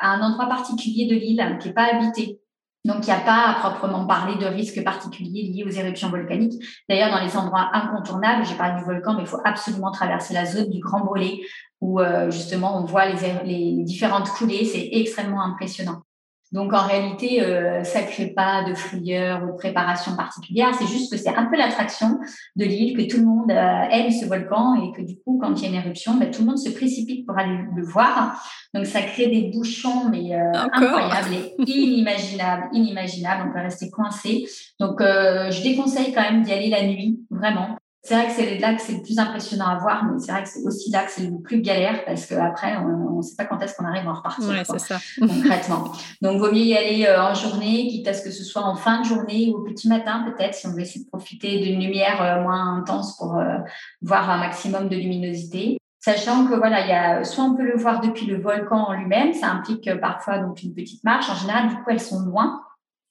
à 0.00 0.12
un 0.12 0.20
endroit 0.20 0.48
particulier 0.48 1.06
de 1.06 1.14
l'île 1.14 1.58
qui 1.60 1.68
n'est 1.68 1.74
pas 1.74 1.94
habité. 1.94 2.40
Donc, 2.84 2.98
il 3.02 3.06
n'y 3.06 3.12
a 3.12 3.20
pas 3.20 3.48
à 3.48 3.54
proprement 3.54 4.06
parler 4.06 4.36
de 4.36 4.46
risques 4.46 4.82
particuliers 4.84 5.42
liés 5.42 5.64
aux 5.64 5.70
éruptions 5.70 6.08
volcaniques. 6.08 6.62
D'ailleurs, 6.88 7.10
dans 7.10 7.24
les 7.24 7.36
endroits 7.36 7.70
incontournables, 7.72 8.46
j'ai 8.46 8.54
parlé 8.54 8.78
du 8.78 8.84
volcan, 8.84 9.14
mais 9.14 9.22
il 9.22 9.26
faut 9.26 9.40
absolument 9.44 9.90
traverser 9.90 10.34
la 10.34 10.46
zone 10.46 10.70
du 10.70 10.78
Grand 10.78 11.04
Brûlé, 11.04 11.44
où 11.80 12.00
euh, 12.00 12.30
justement 12.30 12.78
on 12.80 12.84
voit 12.84 13.06
les 13.06 13.82
différentes 13.82 14.28
coulées. 14.28 14.64
C'est 14.64 14.88
extrêmement 14.92 15.42
impressionnant. 15.42 16.05
Donc 16.52 16.72
en 16.72 16.86
réalité, 16.86 17.42
euh, 17.42 17.82
ça 17.82 18.02
ne 18.02 18.06
crée 18.06 18.28
pas 18.28 18.62
de 18.68 18.74
frayeur 18.74 19.42
ou 19.42 19.52
de 19.52 19.56
préparation 19.56 20.14
particulière. 20.16 20.68
C'est 20.78 20.86
juste 20.86 21.10
que 21.10 21.18
c'est 21.18 21.34
un 21.34 21.46
peu 21.46 21.56
l'attraction 21.56 22.18
de 22.54 22.64
l'île, 22.64 22.96
que 22.96 23.10
tout 23.10 23.18
le 23.18 23.26
monde 23.26 23.50
euh, 23.50 23.90
aime 23.90 24.10
ce 24.10 24.26
volcan 24.26 24.74
et 24.76 24.96
que 24.96 25.02
du 25.04 25.18
coup, 25.18 25.38
quand 25.42 25.54
il 25.56 25.62
y 25.62 25.66
a 25.66 25.68
une 25.70 25.84
éruption, 25.84 26.14
ben, 26.14 26.30
tout 26.30 26.42
le 26.42 26.46
monde 26.46 26.58
se 26.58 26.70
précipite 26.70 27.26
pour 27.26 27.36
aller 27.36 27.58
le 27.74 27.84
voir. 27.84 28.40
Donc 28.74 28.86
ça 28.86 29.02
crée 29.02 29.26
des 29.26 29.50
bouchons, 29.52 30.08
mais 30.08 30.34
euh, 30.34 30.52
incroyables 30.54 31.34
et 31.34 31.54
inimaginables, 31.66 32.68
inimaginables. 32.72 33.48
On 33.48 33.52
peut 33.52 33.62
rester 33.62 33.90
coincé. 33.90 34.46
Donc 34.78 35.00
je 35.00 35.62
déconseille 35.62 36.12
quand 36.12 36.22
même 36.22 36.42
d'y 36.42 36.52
aller 36.52 36.70
la 36.70 36.84
nuit, 36.84 37.20
vraiment. 37.30 37.76
C'est 38.06 38.14
vrai 38.14 38.26
que 38.26 38.32
c'est 38.34 38.58
là 38.58 38.74
que 38.74 38.80
c'est 38.80 38.92
le 38.92 39.02
plus 39.02 39.18
impressionnant 39.18 39.66
à 39.66 39.78
voir, 39.78 40.04
mais 40.04 40.20
c'est 40.20 40.30
vrai 40.30 40.44
que 40.44 40.48
c'est 40.48 40.62
aussi 40.64 40.92
là 40.92 41.02
que 41.02 41.10
c'est 41.10 41.24
le 41.24 41.40
plus 41.40 41.60
galère 41.60 42.04
parce 42.04 42.26
qu'après, 42.26 42.76
on 42.76 43.16
ne 43.16 43.22
sait 43.22 43.34
pas 43.34 43.46
quand 43.46 43.60
est-ce 43.60 43.74
qu'on 43.74 43.84
arrive 43.84 44.06
à 44.06 44.12
en 44.12 44.14
repartir. 44.14 44.48
Ouais, 44.48 44.62
c'est 44.64 44.78
ça. 44.78 44.98
concrètement. 45.18 45.90
Donc, 46.22 46.38
vaut 46.38 46.52
mieux 46.52 46.60
y 46.60 46.76
aller 46.76 47.04
euh, 47.04 47.20
en 47.20 47.34
journée, 47.34 47.88
quitte 47.88 48.06
à 48.06 48.14
ce 48.14 48.22
que 48.22 48.30
ce 48.30 48.44
soit 48.44 48.62
en 48.62 48.76
fin 48.76 49.00
de 49.00 49.06
journée 49.06 49.52
ou 49.52 49.58
au 49.58 49.64
petit 49.64 49.88
matin, 49.88 50.24
peut-être, 50.24 50.54
si 50.54 50.68
on 50.68 50.70
veut 50.70 50.82
essayer 50.82 51.04
de 51.04 51.08
profiter 51.08 51.58
d'une 51.58 51.80
lumière 51.80 52.22
euh, 52.22 52.42
moins 52.42 52.76
intense 52.76 53.16
pour 53.16 53.38
euh, 53.38 53.58
voir 54.02 54.30
un 54.30 54.38
maximum 54.38 54.88
de 54.88 54.94
luminosité. 54.94 55.76
Sachant 55.98 56.46
que 56.46 56.54
voilà, 56.54 56.82
il 56.82 56.88
y 56.88 56.92
a 56.92 57.24
soit 57.24 57.42
on 57.42 57.56
peut 57.56 57.64
le 57.64 57.76
voir 57.76 58.00
depuis 58.00 58.26
le 58.26 58.40
volcan 58.40 58.84
en 58.84 58.92
lui-même, 58.92 59.34
ça 59.34 59.48
implique 59.48 59.90
parfois 60.00 60.38
donc 60.38 60.62
une 60.62 60.72
petite 60.72 61.02
marche. 61.02 61.28
En 61.28 61.34
général, 61.34 61.70
du 61.70 61.74
coup, 61.74 61.90
elles 61.90 61.98
sont 61.98 62.20
loin 62.20 62.62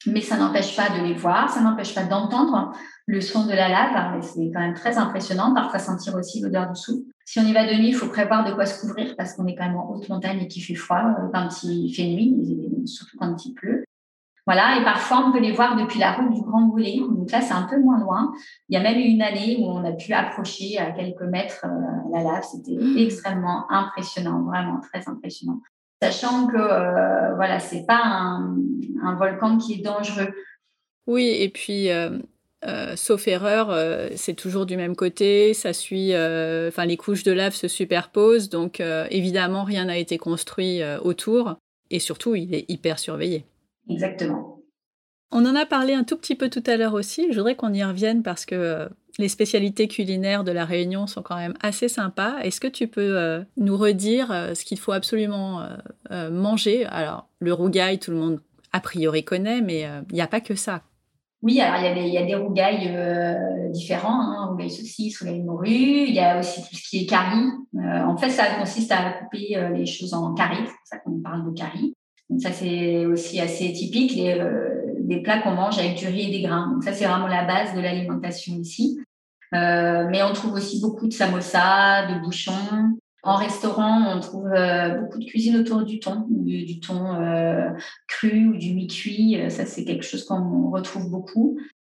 mais 0.07 0.21
ça 0.21 0.37
n'empêche 0.37 0.75
pas 0.75 0.89
de 0.89 1.03
les 1.03 1.13
voir, 1.13 1.49
ça 1.49 1.61
n'empêche 1.61 1.93
pas 1.95 2.03
d'entendre 2.03 2.71
le 3.07 3.21
son 3.21 3.45
de 3.45 3.51
la 3.51 3.69
lave. 3.69 4.21
C'est 4.21 4.51
quand 4.53 4.59
même 4.59 4.73
très 4.73 4.97
impressionnant, 4.97 5.53
parfois 5.53 5.79
sentir 5.79 6.15
aussi 6.15 6.41
l'odeur 6.41 6.71
du 6.71 6.79
soupe. 6.79 7.05
Si 7.25 7.39
on 7.39 7.43
y 7.43 7.53
va 7.53 7.65
de 7.65 7.73
nuit, 7.73 7.89
il 7.89 7.95
faut 7.95 8.07
prévoir 8.07 8.45
de 8.45 8.53
quoi 8.53 8.65
se 8.65 8.81
couvrir 8.81 9.15
parce 9.17 9.33
qu'on 9.33 9.47
est 9.47 9.55
quand 9.55 9.65
même 9.65 9.77
en 9.77 9.89
haute 9.89 10.07
montagne 10.09 10.39
et 10.41 10.47
qu'il 10.47 10.63
fait 10.63 10.75
froid 10.75 11.01
euh, 11.01 11.27
quand 11.33 11.63
il 11.63 11.93
fait 11.93 12.05
nuit, 12.05 12.35
surtout 12.85 13.17
quand 13.17 13.45
il 13.45 13.53
pleut. 13.53 13.83
Voilà, 14.45 14.79
et 14.79 14.83
parfois 14.83 15.25
on 15.25 15.31
peut 15.31 15.39
les 15.39 15.53
voir 15.53 15.75
depuis 15.75 15.99
la 15.99 16.11
route 16.11 16.31
du 16.31 16.41
Grand 16.41 16.67
Brûlé. 16.67 16.99
Donc 16.99 17.31
là, 17.31 17.41
c'est 17.41 17.53
un 17.53 17.63
peu 17.63 17.79
moins 17.79 17.99
loin. 17.99 18.31
Il 18.69 18.75
y 18.75 18.77
a 18.77 18.83
même 18.83 18.99
eu 18.99 19.05
une 19.05 19.23
année 19.23 19.57
où 19.59 19.65
on 19.65 19.83
a 19.83 19.91
pu 19.91 20.13
approcher 20.13 20.77
à 20.77 20.91
quelques 20.91 21.23
mètres 21.23 21.65
euh, 21.65 22.11
la 22.13 22.21
lave. 22.21 22.43
C'était 22.43 22.77
mmh. 22.79 22.97
extrêmement 22.99 23.65
impressionnant, 23.71 24.43
vraiment 24.43 24.79
très 24.81 25.09
impressionnant 25.09 25.61
sachant 26.01 26.47
que 26.47 26.57
euh, 26.57 27.35
voilà, 27.35 27.59
c'est 27.59 27.85
pas 27.85 28.01
un, 28.03 28.55
volcan 29.17 29.57
qui 29.57 29.73
est 29.73 29.83
dangereux. 29.83 30.33
Oui, 31.07 31.27
et 31.27 31.49
puis 31.49 31.91
euh, 31.91 32.17
euh, 32.65 32.95
sauf 32.95 33.27
erreur, 33.27 33.75
c'est 34.15 34.33
toujours 34.33 34.65
du 34.65 34.77
même 34.77 34.95
côté, 34.95 35.53
ça 35.53 35.73
suit, 35.73 36.11
enfin 36.13 36.85
les 36.85 36.97
couches 36.97 37.23
de 37.23 37.31
lave 37.31 37.53
se 37.53 37.67
superposent, 37.67 38.49
donc 38.49 38.81
évidemment 39.11 39.63
rien 39.63 39.85
n'a 39.85 39.97
été 39.97 40.17
construit 40.17 40.81
autour, 41.03 41.57
et 41.91 41.99
surtout 41.99 42.35
il 42.35 42.55
est 42.55 42.65
hyper 42.67 42.97
surveillé. 42.97 43.45
Exactement. 43.89 44.59
On 45.31 45.45
en 45.45 45.55
a 45.55 45.65
parlé 45.65 45.93
un 45.93 46.03
tout 46.03 46.17
petit 46.17 46.35
peu 46.35 46.49
tout 46.49 46.63
à 46.65 46.77
l'heure 46.77 46.93
aussi. 46.93 47.27
Je 47.31 47.37
voudrais 47.37 47.55
qu'on 47.55 47.73
y 47.73 47.83
revienne 47.83 48.23
parce 48.23 48.45
que 48.45 48.87
les 49.17 49.29
spécialités 49.29 49.87
culinaires 49.87 50.43
de 50.43 50.51
la 50.51 50.65
Réunion 50.65 51.07
sont 51.07 51.21
quand 51.21 51.37
même 51.37 51.53
assez 51.61 51.87
sympas. 51.87 52.37
Est-ce 52.39 52.59
que 52.59 52.67
tu 52.67 52.87
peux 52.87 53.17
euh, 53.17 53.43
nous 53.57 53.77
redire 53.77 54.31
euh, 54.31 54.53
ce 54.53 54.65
qu'il 54.65 54.79
faut 54.79 54.91
absolument 54.91 55.63
euh, 56.11 56.29
manger? 56.29 56.85
Alors, 56.85 57.27
le 57.39 57.53
rougail, 57.53 57.99
tout 57.99 58.11
le 58.11 58.17
monde 58.17 58.41
a 58.73 58.81
priori 58.81 59.23
connaît, 59.23 59.61
mais 59.61 59.87
il 60.09 60.15
n'y 60.15 60.21
a 60.21 60.27
pas 60.27 60.41
que 60.41 60.55
ça. 60.55 60.81
Oui, 61.41 61.61
alors 61.61 61.79
il 61.79 62.11
y 62.11 62.17
a 62.17 62.25
des, 62.25 62.35
rougails 62.35 62.91
différents, 63.71 64.19
hein, 64.19 64.47
rougail 64.49 64.69
saucisse, 64.69 65.19
rougail 65.19 65.43
morue. 65.43 65.69
Il 65.69 66.13
y 66.13 66.19
a 66.19 66.39
aussi 66.39 66.61
tout 66.61 66.75
ce 66.75 66.89
qui 66.89 67.03
est 67.03 67.05
curry. 67.05 67.45
en 67.73 68.17
fait, 68.17 68.31
ça 68.31 68.55
consiste 68.59 68.91
à 68.91 69.11
couper 69.11 69.55
les 69.75 69.85
choses 69.85 70.13
en 70.13 70.33
carré. 70.33 70.57
C'est 70.57 70.63
pour 70.63 70.85
ça 70.85 70.97
qu'on 70.97 71.21
parle 71.21 71.45
de 71.45 71.57
curry. 71.57 71.93
Donc 72.29 72.41
ça, 72.41 72.51
c'est 72.51 73.05
aussi 73.05 73.39
assez 73.39 73.71
typique. 73.71 74.13
Les, 74.15 74.35
des 75.05 75.21
plats 75.21 75.39
qu'on 75.39 75.51
mange 75.51 75.77
avec 75.77 75.95
du 75.95 76.07
riz 76.07 76.27
et 76.27 76.31
des 76.31 76.41
grains. 76.41 76.71
Donc 76.71 76.83
ça, 76.83 76.93
c'est 76.93 77.05
vraiment 77.05 77.27
la 77.27 77.45
base 77.45 77.73
de 77.75 77.79
l'alimentation 77.79 78.55
ici. 78.55 78.99
Euh, 79.53 80.07
mais 80.09 80.23
on 80.23 80.33
trouve 80.33 80.53
aussi 80.53 80.81
beaucoup 80.81 81.07
de 81.07 81.13
samosa, 81.13 82.07
de 82.07 82.19
bouchons. 82.19 82.97
En 83.23 83.35
restaurant, 83.35 84.15
on 84.15 84.19
trouve 84.19 84.47
euh, 84.47 84.99
beaucoup 84.99 85.19
de 85.19 85.25
cuisine 85.25 85.57
autour 85.57 85.83
du 85.83 85.99
thon, 85.99 86.25
du, 86.29 86.79
thon 86.79 87.15
euh, 87.15 87.69
cru 88.07 88.47
ou 88.47 88.57
du 88.57 88.73
mi-cuit. 88.73 89.39
Ça, 89.49 89.65
c'est 89.65 89.83
quelque 89.83 90.05
chose 90.05 90.25
qu'on 90.25 90.69
retrouve 90.69 91.09
beaucoup. 91.09 91.57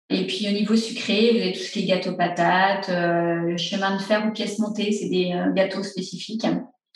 Et 0.09 0.25
puis 0.25 0.47
au 0.47 0.51
niveau 0.51 0.77
sucré, 0.77 1.31
vous 1.31 1.39
avez 1.39 1.51
tout 1.51 1.59
ce 1.59 1.71
qui 1.71 1.83
est 1.83 1.85
gâteau 1.85 2.15
patate, 2.15 2.87
le 2.87 3.57
chemin 3.57 3.97
de 3.97 4.01
fer 4.01 4.25
ou 4.25 4.31
pièces 4.31 4.57
montées, 4.57 4.93
c'est 4.93 5.09
des 5.09 5.37
gâteaux 5.53 5.83
spécifiques. 5.83 6.47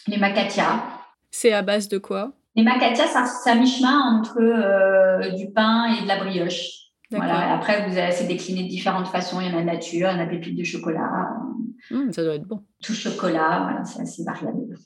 Les 0.07 0.15
macatia. 0.15 0.81
C'est 1.29 1.51
à 1.51 1.61
base 1.61 1.89
de 1.89 1.97
quoi? 1.97 2.31
Les 2.55 2.63
macatia, 2.63 3.03
c'est 3.07 3.49
à 3.49 3.55
mi-chemin 3.55 4.17
entre 4.17 5.35
du 5.35 5.51
pain 5.51 5.93
et 5.93 6.03
de 6.03 6.07
la 6.07 6.23
brioche. 6.23 6.80
Voilà. 7.11 7.53
Après, 7.53 7.87
vous 7.87 7.97
avez, 7.97 8.11
c'est 8.11 8.27
décliné 8.27 8.63
de 8.63 8.69
différentes 8.69 9.07
façons. 9.07 9.41
Il 9.41 9.51
y 9.51 9.53
en 9.53 9.57
a 9.57 9.63
nature, 9.63 10.09
il 10.11 10.17
y 10.17 10.19
en 10.19 10.19
a 10.19 10.25
pépites 10.25 10.57
de 10.57 10.63
chocolat. 10.63 11.09
Mmh, 11.89 12.11
ça 12.11 12.23
doit 12.23 12.35
être 12.35 12.47
bon. 12.47 12.61
Tout 12.81 12.93
chocolat, 12.93 13.61
voilà, 13.63 13.83
c'est 13.83 14.01
assez 14.01 14.23
variable. 14.23 14.77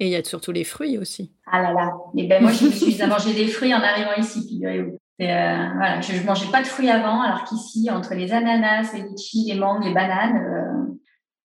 Et 0.00 0.06
il 0.06 0.10
y 0.10 0.16
a 0.16 0.24
surtout 0.24 0.52
les 0.52 0.64
fruits 0.64 0.98
aussi. 0.98 1.32
Ah 1.46 1.62
là 1.62 1.72
là. 1.72 1.92
Et 2.16 2.26
ben 2.26 2.42
moi, 2.42 2.52
je 2.52 2.66
me 2.66 2.70
suis 2.70 3.00
à 3.00 3.06
manger 3.06 3.32
des 3.34 3.46
fruits 3.46 3.74
en 3.74 3.80
arrivant 3.80 4.14
ici, 4.18 4.46
figurez-vous. 4.48 4.98
voilà, 5.18 6.00
je 6.00 6.20
ne 6.20 6.26
mangeais 6.26 6.50
pas 6.50 6.62
de 6.62 6.66
fruits 6.66 6.90
avant, 6.90 7.22
alors 7.22 7.44
qu'ici, 7.44 7.88
entre 7.90 8.14
les 8.14 8.32
ananas, 8.32 8.92
les 8.94 9.02
litchis, 9.02 9.44
les 9.46 9.58
mangues, 9.58 9.84
les 9.84 9.94
bananes, 9.94 10.96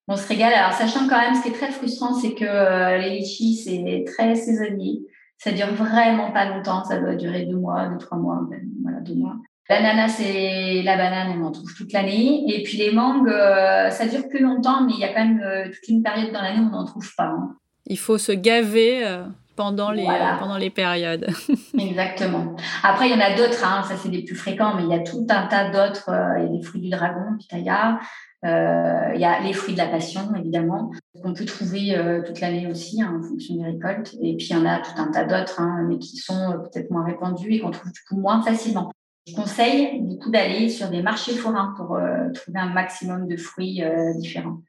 on 0.08 0.16
se 0.16 0.28
régale. 0.28 0.54
Alors, 0.54 0.74
sachant 0.74 1.08
quand 1.08 1.20
même, 1.20 1.36
ce 1.36 1.44
qui 1.44 1.50
est 1.50 1.54
très 1.54 1.72
frustrant, 1.72 2.14
c'est 2.14 2.34
que 2.34 3.00
les 3.00 3.20
litchis, 3.20 3.56
c'est 3.56 4.06
très 4.08 4.34
saisonnier. 4.36 5.02
Ça 5.38 5.52
dure 5.52 5.74
vraiment 5.74 6.32
pas 6.32 6.46
longtemps. 6.46 6.84
Ça 6.84 7.00
doit 7.00 7.16
durer 7.16 7.46
deux 7.46 7.58
mois, 7.58 7.88
deux, 7.88 7.98
trois 7.98 8.18
mois. 8.18 8.42
Voilà, 8.82 9.00
deux 9.02 9.16
mois. 9.16 9.36
L'ananas 9.70 10.20
et 10.20 10.82
la 10.82 10.98
banane, 10.98 11.40
on 11.40 11.46
en 11.46 11.52
trouve 11.52 11.72
toute 11.76 11.94
l'année. 11.94 12.44
Et 12.48 12.64
puis 12.64 12.78
les 12.78 12.92
mangues, 12.92 13.30
euh, 13.30 13.92
ça 13.92 14.08
dure 14.08 14.28
plus 14.28 14.40
longtemps, 14.40 14.84
mais 14.84 14.94
il 14.94 15.00
y 15.00 15.04
a 15.04 15.10
quand 15.10 15.24
même 15.24 15.42
euh, 15.44 15.66
toute 15.66 15.88
une 15.90 16.02
période 16.02 16.34
dans 16.34 16.42
l'année 16.42 16.60
où 16.60 16.70
on 16.70 16.72
n'en 16.72 16.86
trouve 16.86 17.08
pas. 17.16 17.26
Hein. 17.26 17.56
Il 17.86 18.00
faut 18.00 18.18
se 18.18 18.32
gaver 18.32 19.06
euh, 19.06 19.26
pendant, 19.56 19.92
les, 19.92 20.08
pendant 20.40 20.58
les 20.58 20.72
périodes. 20.72 21.28
Exactement. 21.80 22.56
Après, 22.82 23.10
il 23.10 23.12
y 23.12 23.16
en 23.16 23.24
a 23.24 23.36
d'autres, 23.36 23.64
hein. 23.64 23.84
ça 23.88 23.96
c'est 23.96 24.10
des 24.10 24.24
plus 24.24 24.36
fréquents, 24.36 24.74
mais 24.76 24.84
il 24.84 24.90
y 24.90 24.96
a 24.96 25.04
tout 25.04 25.28
un 25.30 25.46
tas 25.46 25.70
d'autres. 25.70 26.10
il 26.40 26.46
y 26.46 26.48
a 26.48 26.52
les 26.52 26.64
fruits 26.64 26.82
du 26.82 26.90
dragon, 26.90 27.38
pitaya. 27.38 28.00
il 28.44 29.20
y 29.20 29.26
a 29.26 29.40
les 29.42 29.54
fruits 29.54 29.74
de 29.74 29.80
la 29.80 29.88
passion, 29.88 30.34
évidemment, 30.36 30.90
qu'on 31.22 31.36
peut 31.36 31.46
trouver 31.46 31.96
toute 32.26 32.42
l'année 32.42 32.66
aussi 32.66 33.04
hein, 33.04 33.20
en 33.20 33.22
fonction 33.22 33.54
des 33.54 33.66
récoltes. 33.66 34.16
Et 34.20 34.36
puis, 34.36 34.48
il 34.50 34.54
y 34.54 34.60
en 34.60 34.66
a 34.66 34.80
tout 34.80 34.98
un 35.00 35.12
tas 35.12 35.26
d'autres, 35.26 35.62
mais 35.88 36.00
qui 36.00 36.18
sont 36.18 36.54
peut-être 36.64 36.90
moins 36.90 37.06
répandus 37.06 37.54
et 37.54 37.60
qu'on 37.60 37.70
trouve 37.70 37.92
du 37.92 38.02
coup 38.08 38.18
moins 38.20 38.42
facilement. 38.42 38.92
Je 39.30 39.36
conseille 39.36 40.02
du 40.02 40.18
coup 40.18 40.32
d'aller 40.32 40.70
sur 40.70 40.90
des 40.90 41.02
marchés 41.02 41.34
forains 41.34 41.74
pour 41.78 41.96
euh, 41.96 42.30
trouver 42.34 42.60
un 42.60 42.70
maximum 42.70 43.28
de 43.28 43.38
fruits 43.38 43.84
euh, 43.84 44.14
différents. 44.16 44.60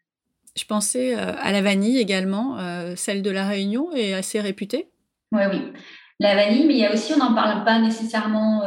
Je 0.56 0.64
pensais 0.64 1.16
euh, 1.16 1.32
à 1.38 1.52
la 1.52 1.62
vanille 1.62 1.98
également. 1.98 2.56
celle 2.96 3.22
de 3.22 3.30
la 3.30 3.46
Réunion 3.46 3.92
est 3.92 4.12
assez 4.14 4.40
réputée. 4.40 4.90
Oui, 5.32 5.42
oui. 5.50 5.72
La 6.18 6.34
vanille, 6.34 6.66
mais 6.66 6.74
il 6.74 6.80
y 6.80 6.84
a 6.84 6.92
aussi, 6.92 7.14
on 7.14 7.18
n'en 7.18 7.34
parle 7.34 7.64
pas 7.64 7.80
nécessairement 7.80 8.62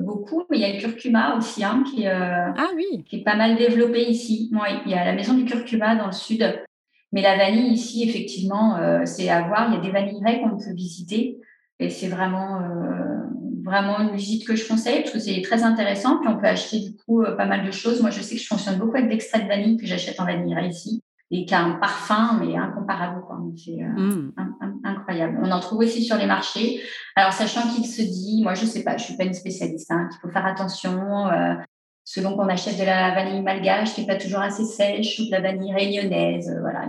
beaucoup, 0.00 0.44
mais 0.48 0.58
il 0.58 0.62
y 0.62 0.64
a 0.64 0.72
le 0.72 0.78
curcuma 0.78 1.36
aussi 1.36 1.62
hein, 1.62 1.84
qui, 1.84 2.06
ah, 2.06 2.68
oui. 2.74 3.04
qui 3.04 3.16
est 3.16 3.24
pas 3.24 3.36
mal 3.36 3.56
développé 3.56 4.08
ici. 4.08 4.50
Oui, 4.54 4.68
il 4.86 4.92
y 4.92 4.94
a 4.94 5.04
la 5.04 5.12
maison 5.12 5.34
du 5.34 5.44
curcuma 5.44 5.96
dans 5.96 6.06
le 6.06 6.12
sud. 6.12 6.62
Mais 7.12 7.20
la 7.20 7.36
vanille 7.36 7.74
ici, 7.74 8.08
effectivement, 8.08 8.78
c'est 9.04 9.28
à 9.28 9.42
voir. 9.42 9.68
Il 9.68 9.74
y 9.74 9.76
a 9.76 9.80
des 9.82 9.90
vanilleries 9.90 10.40
qu'on 10.40 10.56
peut 10.56 10.72
visiter. 10.74 11.38
Et 11.78 11.90
c'est 11.90 12.08
vraiment 12.08 12.60
vraiment 13.72 14.00
une 14.00 14.14
visite 14.14 14.46
que 14.46 14.54
je 14.54 14.68
conseille 14.68 15.00
parce 15.00 15.12
que 15.12 15.18
c'est 15.18 15.40
très 15.42 15.62
intéressant. 15.62 16.18
Puis 16.18 16.28
on 16.28 16.38
peut 16.38 16.46
acheter 16.46 16.80
du 16.80 16.96
coup 16.96 17.22
euh, 17.22 17.34
pas 17.36 17.46
mal 17.46 17.64
de 17.66 17.70
choses. 17.70 18.00
Moi, 18.02 18.10
je 18.10 18.20
sais 18.20 18.36
que 18.36 18.40
je 18.40 18.46
fonctionne 18.46 18.78
beaucoup 18.78 18.96
avec 18.96 19.10
l'extrait 19.10 19.42
de 19.42 19.48
vanille 19.48 19.78
que 19.78 19.86
j'achète 19.86 20.20
en 20.20 20.26
vanille 20.26 20.54
ici 20.68 21.02
et 21.30 21.46
qui 21.46 21.54
a 21.54 21.62
un 21.62 21.72
parfum 21.72 22.38
mais 22.40 22.56
incomparable. 22.56 23.22
C'est 23.56 23.82
euh, 23.82 23.88
mmh. 23.88 24.32
incroyable. 24.84 25.40
On 25.42 25.50
en 25.50 25.60
trouve 25.60 25.80
aussi 25.80 26.04
sur 26.04 26.16
les 26.16 26.26
marchés. 26.26 26.82
Alors, 27.16 27.32
sachant 27.32 27.62
qu'il 27.72 27.86
se 27.86 28.02
dit, 28.02 28.42
moi, 28.42 28.54
je 28.54 28.66
sais 28.66 28.84
pas, 28.84 28.98
je 28.98 29.04
suis 29.04 29.16
pas 29.16 29.24
une 29.24 29.34
spécialiste, 29.34 29.90
hein, 29.90 30.08
qu'il 30.10 30.20
faut 30.20 30.30
faire 30.30 30.46
attention. 30.46 31.28
Euh, 31.28 31.54
selon 32.04 32.36
qu'on 32.36 32.48
achète 32.48 32.78
de 32.78 32.84
la 32.84 33.14
vanille 33.14 33.42
malgache, 33.42 33.94
qui 33.94 34.02
n'est 34.02 34.06
pas 34.06 34.16
toujours 34.16 34.40
assez 34.40 34.64
sèche, 34.64 35.20
ou 35.20 35.26
de 35.26 35.30
la 35.30 35.40
vanille 35.40 35.72
réunionnaise, 35.72 36.54
voilà. 36.60 36.88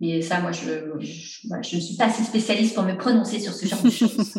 Mais 0.00 0.20
ça, 0.20 0.40
moi, 0.40 0.50
je, 0.50 0.98
je, 0.98 1.76
ne 1.76 1.80
suis 1.80 1.96
pas 1.96 2.06
assez 2.06 2.24
spécialiste 2.24 2.74
pour 2.74 2.82
me 2.82 2.96
prononcer 2.96 3.38
sur 3.38 3.52
ce 3.52 3.66
genre 3.66 3.82
de 3.82 3.90
choses. 3.90 4.34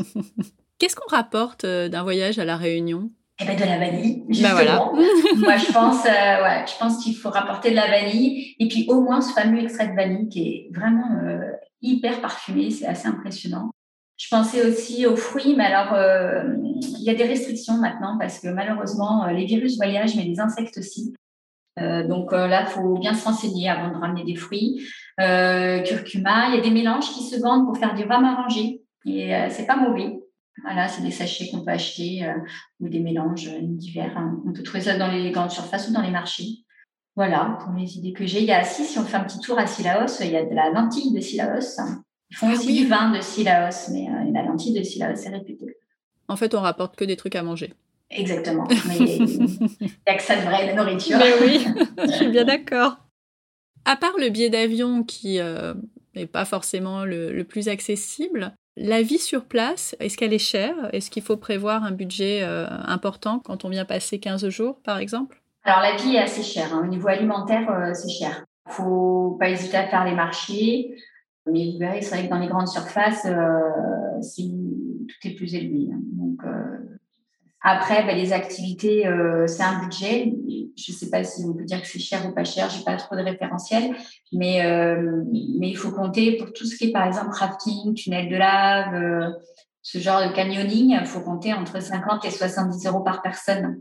Qu'est-ce 0.80 0.95
qu'on 0.95 1.15
rapporte 1.15 1.65
euh, 1.65 1.89
d'un 1.89 2.03
voyage 2.03 2.39
à 2.39 2.45
la 2.45 2.57
Réunion? 2.57 3.11
Eh 3.39 3.45
ben 3.45 3.55
de 3.55 3.63
la 3.63 3.80
vanille, 3.80 4.24
bah, 4.28 4.34
justement. 4.34 4.93
Moi, 5.38 5.57
je 5.57 5.71
pense, 5.71 6.05
euh, 6.05 6.43
ouais, 6.43 6.65
je 6.67 6.78
pense 6.78 7.03
qu'il 7.03 7.15
faut 7.15 7.30
rapporter 7.30 7.71
de 7.71 7.76
la 7.76 7.88
vanille 7.88 8.55
et 8.59 8.67
puis 8.67 8.86
au 8.89 9.01
moins 9.01 9.21
ce 9.21 9.34
fameux 9.34 9.61
extrait 9.61 9.88
de 9.88 9.95
vanille 9.95 10.30
qui 10.30 10.47
est 10.47 10.69
vraiment 10.71 11.19
euh, 11.24 11.51
hyper 11.82 12.21
parfumé, 12.21 12.69
c'est 12.69 12.86
assez 12.86 13.07
impressionnant. 13.07 13.71
Je 14.17 14.28
pensais 14.30 14.65
aussi 14.65 15.07
aux 15.07 15.15
fruits, 15.15 15.55
mais 15.57 15.65
alors 15.65 15.97
il 16.71 17.03
y 17.03 17.09
a 17.09 17.15
des 17.15 17.24
restrictions 17.24 17.78
maintenant 17.78 18.17
parce 18.19 18.39
que 18.39 18.47
malheureusement 18.47 19.26
les 19.26 19.45
virus 19.45 19.76
voyagent, 19.76 20.15
mais 20.15 20.24
les 20.24 20.39
insectes 20.39 20.78
aussi. 20.78 21.13
donc 21.78 22.32
là, 22.32 22.61
il 22.61 22.67
faut 22.67 22.97
bien 22.99 23.15
se 23.15 23.26
renseigner 23.26 23.69
avant 23.69 23.89
de 23.89 23.99
ramener 23.99 24.24
des 24.24 24.36
fruits. 24.36 24.88
curcuma, 25.17 26.49
il 26.49 26.55
y 26.55 26.59
a 26.59 26.61
des 26.61 26.69
mélanges 26.69 27.09
qui 27.11 27.24
se 27.24 27.41
vendent 27.41 27.65
pour 27.65 27.78
faire 27.78 27.95
du 27.95 28.03
rhum 28.03 28.24
arrangé 28.24 28.84
et 29.05 29.34
c'est 29.49 29.65
pas 29.65 29.76
mauvais. 29.76 30.22
Voilà, 30.64 30.88
c'est 30.88 31.01
des 31.01 31.11
sachets 31.11 31.49
qu'on 31.49 31.64
peut 31.64 31.72
acheter 31.72 32.26
euh, 32.26 32.34
ou 32.80 32.88
des 32.88 32.99
mélanges 32.99 33.47
euh, 33.49 33.59
divers. 33.61 34.18
Hein. 34.18 34.41
On 34.47 34.53
peut 34.53 34.64
trouver 34.64 34.82
ça 34.82 34.97
dans 34.97 35.11
les 35.11 35.30
grandes 35.32 35.51
surfaces 35.51 35.89
ou 35.89 35.93
dans 35.93 36.01
les 36.01 36.11
marchés. 36.11 36.64
Voilà, 37.16 37.57
pour 37.61 37.74
les 37.74 37.97
idées 37.97 38.14
que 38.14 38.26
j'ai. 38.26 38.39
Il 38.39 38.47
y 38.47 38.53
a 38.53 38.61
aussi, 38.61 38.86
si 38.86 38.97
on 38.97 39.03
fait 39.03 39.18
un 39.18 39.26
petit 39.26 39.39
tour 39.39 39.59
à 39.59 39.68
Silaos, 39.68 40.22
il 40.22 40.32
y 40.32 40.38
a 40.38 40.45
de 40.45 40.55
la 40.55 40.72
lentille 40.72 41.14
de 41.14 41.20
Silaos. 41.20 41.80
Ils 42.32 42.38
font 42.38 42.47
ah 42.49 42.53
aussi 42.53 42.74
du 42.74 42.88
vin 42.88 43.11
de 43.11 43.22
Silaos, 43.22 43.91
mais 43.91 44.07
euh, 44.07 44.32
la 44.32 44.41
lentille 44.43 44.74
de 44.74 44.82
Silaos 44.82 45.22
est 45.22 45.30
réputée. 45.30 45.78
En 46.30 46.38
fait, 46.38 46.55
on 46.55 46.61
rapporte 46.61 46.95
que 46.95 47.05
des 47.05 47.18
trucs 47.18 47.36
à 47.36 47.43
manger. 47.43 47.74
Exactement. 48.09 48.68
Mais 48.88 48.97
il 48.97 49.26
n'y 49.26 49.91
a 50.05 50.16
que 50.16 50.24
ça 50.24 50.36
de 50.36 50.41
vrai, 50.41 50.68
la 50.68 50.76
nourriture. 50.76 51.18
Mais 51.18 51.34
oui, 51.41 51.66
je 52.05 52.11
suis 52.11 52.30
bien 52.30 52.45
d'accord. 52.45 52.97
À 53.86 53.95
part 53.95 54.16
le 54.18 54.30
billet 54.30 54.49
d'avion 54.49 55.03
qui 55.03 55.39
n'est 56.16 56.28
pas 56.28 56.45
forcément 56.45 57.05
le, 57.05 57.41
plus 57.43 57.70
accessible, 57.70 58.55
la 58.76 59.01
vie 59.01 59.19
sur 59.19 59.45
place, 59.45 59.95
est-ce 59.99 60.17
qu'elle 60.17 60.34
est 60.34 60.39
chère? 60.39 60.76
Est-ce 60.93 61.11
qu'il 61.11 61.24
faut 61.24 61.38
prévoir 61.38 61.84
un 61.84 61.91
budget 61.91 62.41
euh, 62.41 62.65
important 62.69 63.39
quand 63.39 63.65
on 63.65 63.69
vient 63.69 63.86
passer 63.86 64.19
15 64.19 64.49
jours, 64.49 64.80
par 64.84 64.97
exemple? 64.97 65.41
Alors, 65.63 65.82
la 65.82 65.95
vie 65.95 66.15
est 66.15 66.21
assez 66.21 66.43
chère. 66.43 66.74
Hein. 66.74 66.82
Au 66.84 66.88
niveau 66.88 67.07
alimentaire, 67.07 67.69
euh, 67.69 67.93
c'est 67.93 68.09
cher. 68.09 68.45
Il 68.65 68.69
ne 68.69 68.74
faut 68.74 69.38
pas 69.39 69.49
hésiter 69.49 69.78
à 69.78 69.88
faire 69.88 70.05
les 70.05 70.15
marchés. 70.15 70.95
Mais 71.45 71.71
vous 71.71 71.78
verrez, 71.78 72.01
c'est 72.01 72.15
vrai 72.15 72.26
que 72.26 72.30
dans 72.32 72.39
les 72.39 72.47
grandes 72.47 72.67
surfaces, 72.67 73.26
euh, 73.26 74.19
tout 74.21 75.28
est 75.28 75.36
plus 75.36 75.53
élevé. 75.55 75.89
Hein. 75.93 75.99
Donc, 76.13 76.41
après, 77.66 78.03
ben, 78.03 78.18
les 78.18 78.34
activités, 78.34 79.07
euh, 79.07 79.47
c'est 79.47 79.64
un 79.64 79.80
budget. 79.80 80.34
Je 80.76 80.91
ne 80.91 80.97
sais 80.97 81.09
pas 81.09 81.24
si 81.24 81.45
on 81.45 81.53
peut 81.53 81.64
dire 81.64 81.82
que 81.82 81.88
c'est 81.88 81.97
cher 81.97 82.28
ou 82.28 82.34
pas 82.34 82.43
cher, 82.43 82.70
je 82.70 82.78
n'ai 82.80 82.84
pas 82.84 82.97
trop 82.97 83.16
de 83.16 83.22
référentiel, 83.22 83.95
mais, 84.34 84.66
euh, 84.66 85.24
mais 85.57 85.70
il 85.70 85.78
faut 85.78 85.91
compter 85.91 86.36
pour 86.36 86.51
tout 86.51 86.66
ce 86.66 86.76
qui 86.76 86.89
est, 86.89 86.91
par 86.91 87.07
exemple, 87.07 87.32
rafting, 87.32 87.93
tunnel 87.93 88.28
de 88.28 88.36
lave, 88.36 88.93
euh, 88.95 89.30
ce 89.82 89.97
genre 89.97 90.28
de 90.28 90.34
canyoning, 90.36 90.97
il 90.99 91.05
faut 91.05 91.22
compter 91.22 91.53
entre 91.53 91.82
50 91.82 92.26
et 92.26 92.32
70 92.32 92.86
euros 92.86 92.99
par 92.99 93.22
personne. 93.22 93.80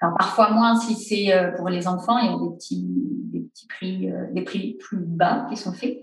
Alors, 0.00 0.16
parfois 0.16 0.50
moins 0.50 0.80
si 0.80 0.94
c'est 0.94 1.30
pour 1.58 1.68
les 1.68 1.86
enfants, 1.88 2.18
il 2.18 2.30
y 2.30 2.34
a 2.34 2.38
des 2.38 2.56
petits, 2.56 2.86
des 2.86 3.40
petits 3.40 3.66
prix, 3.66 4.10
des 4.32 4.42
prix 4.42 4.78
plus 4.80 4.98
bas 4.98 5.46
qui 5.50 5.58
sont 5.58 5.72
faits 5.72 5.98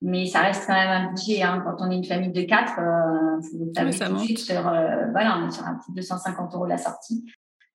mais 0.00 0.26
ça 0.26 0.40
reste 0.40 0.64
quand 0.66 0.74
même 0.74 0.90
un 0.90 1.08
budget. 1.12 1.42
Hein. 1.42 1.62
Quand 1.64 1.84
on 1.84 1.90
est 1.90 1.96
une 1.96 2.04
famille 2.04 2.32
de 2.32 2.42
quatre, 2.42 2.78
euh, 2.78 3.40
vous 3.52 3.72
savez 3.74 3.98
tout 3.98 4.14
de 4.14 4.18
suite 4.18 4.38
sur, 4.38 4.68
euh, 4.68 5.10
voilà, 5.10 5.38
on 5.38 5.48
est 5.48 5.50
sur 5.50 5.64
un 5.66 5.74
petit 5.74 5.92
250 5.92 6.54
euros 6.54 6.66
la 6.66 6.78
sortie. 6.78 7.24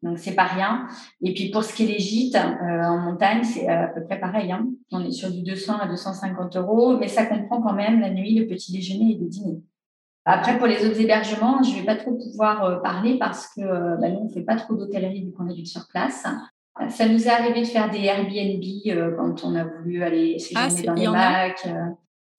Donc, 0.03 0.19
c'est 0.19 0.36
pas 0.36 0.43
rien. 0.43 0.86
Et 1.21 1.34
puis, 1.34 1.49
pour 1.49 1.63
ce 1.63 1.74
qui 1.74 1.84
est 1.84 1.88
des 1.88 1.99
gîtes, 1.99 2.36
euh, 2.36 2.84
en 2.84 2.97
montagne, 2.97 3.43
c'est 3.43 3.67
à 3.67 3.88
peu 3.88 4.03
près 4.03 4.19
pareil. 4.19 4.51
Hein. 4.51 4.67
On 4.91 5.03
est 5.03 5.11
sur 5.11 5.32
du 5.32 5.43
200 5.43 5.80
à 5.80 5.88
250 5.88 6.57
euros, 6.57 6.97
mais 6.97 7.07
ça 7.07 7.26
comprend 7.26 7.61
quand 7.61 7.74
même 7.74 8.01
la 8.01 8.09
nuit, 8.09 8.36
le 8.36 8.45
petit 8.45 8.74
déjeuner 8.74 9.13
et 9.13 9.17
le 9.17 9.28
dîner. 9.28 9.61
Après, 10.26 10.57
pour 10.57 10.67
les 10.67 10.86
autres 10.86 10.99
hébergements, 10.99 11.63
je 11.63 11.76
vais 11.76 11.86
pas 11.86 11.95
trop 11.95 12.13
pouvoir 12.13 12.63
euh, 12.63 12.76
parler 12.78 13.17
parce 13.17 13.47
que 13.53 13.61
bah, 13.61 14.09
nous, 14.09 14.19
on 14.19 14.30
fait 14.30 14.41
pas 14.41 14.55
trop 14.55 14.76
d'hôtellerie 14.76 15.26
vu 15.26 15.32
qu'on 15.32 15.49
est 15.49 15.65
sur 15.65 15.88
place. 15.89 16.26
Ça 16.89 17.07
nous 17.07 17.28
est 17.28 17.30
arrivé 17.30 17.61
de 17.61 17.67
faire 17.67 17.89
des 17.89 18.03
Airbnb 18.03 19.15
quand 19.15 19.43
on 19.45 19.55
a 19.55 19.63
voulu 19.63 20.01
aller 20.01 20.39
séjourner 20.39 20.82
ah, 20.82 20.86
dans 20.86 20.93
les 20.95 21.05
lacs. 21.05 21.67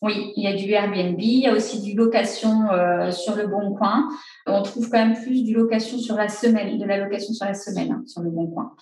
Oui, 0.05 0.35
il 0.37 0.45
y 0.45 0.47
a 0.47 0.53
du 0.53 0.71
Airbnb, 0.71 1.19
il 1.19 1.41
y 1.41 1.47
a 1.47 1.55
aussi 1.55 1.81
du 1.81 1.95
location 1.95 2.71
euh, 2.71 3.11
sur 3.11 3.37
le 3.37 3.47
Bon 3.47 3.75
Coin. 3.75 4.07
On 4.47 4.63
trouve 4.63 4.91
quand 4.91 4.99
même 4.99 5.15
plus 5.15 5.43
du 5.43 5.55
location 5.55 5.97
sur 5.97 6.15
la 6.15 6.29
semaine, 6.29 6.77
de 6.79 6.85
la 6.85 6.99
location 6.99 7.33
sur 7.33 7.47
la 7.47 7.55
semaine 7.55 7.91
hein, 7.91 8.03
sur 8.07 8.21
le 8.21 8.29
Bon 8.29 8.47
Coin. 8.49 8.77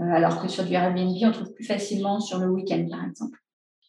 Euh, 0.00 0.04
alors 0.04 0.42
que 0.42 0.48
sur 0.48 0.64
du 0.64 0.74
Airbnb, 0.74 1.16
on 1.22 1.32
trouve 1.32 1.54
plus 1.54 1.64
facilement 1.64 2.20
sur 2.20 2.38
le 2.40 2.48
week-end, 2.48 2.86
par 2.90 3.06
exemple. 3.08 3.38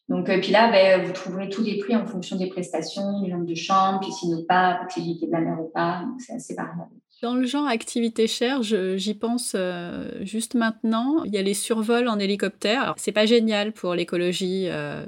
Donc, 0.07 0.29
euh, 0.29 0.39
puis 0.39 0.53
là, 0.53 0.71
ben, 0.71 1.05
vous 1.05 1.11
trouverez 1.11 1.49
tous 1.49 1.61
les 1.61 1.77
prix 1.77 1.93
en 1.93 2.05
fonction 2.05 2.37
des 2.37 2.47
prestations, 2.47 3.19
du 3.19 3.33
nombre 3.33 3.45
de 3.45 3.55
chambres, 3.55 3.99
puis 3.99 4.13
sinon 4.13 4.45
pas, 4.47 4.79
possibilité 4.81 5.27
de 5.27 5.33
la 5.33 5.41
mer 5.41 5.59
ou 5.59 5.67
pas. 5.67 6.05
C'est 6.19 6.35
assez 6.35 6.55
variable. 6.55 6.95
Dans 7.23 7.33
le 7.33 7.47
genre 7.47 7.65
activité 7.65 8.27
chère, 8.27 8.61
j'y 8.61 9.15
pense 9.15 9.53
euh, 9.55 10.07
juste 10.21 10.53
maintenant. 10.53 11.23
Il 11.25 11.33
y 11.33 11.39
a 11.39 11.41
les 11.41 11.55
survols 11.55 12.07
en 12.09 12.19
hélicoptère. 12.19 12.83
Alors, 12.83 12.95
c'est 12.97 13.11
pas 13.11 13.25
génial 13.25 13.71
pour 13.71 13.95
l'écologie. 13.95 14.67
Euh, 14.69 15.03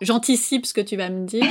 j'anticipe 0.00 0.64
ce 0.64 0.72
que 0.72 0.80
tu 0.80 0.96
vas 0.96 1.10
me 1.10 1.26
dire. 1.26 1.44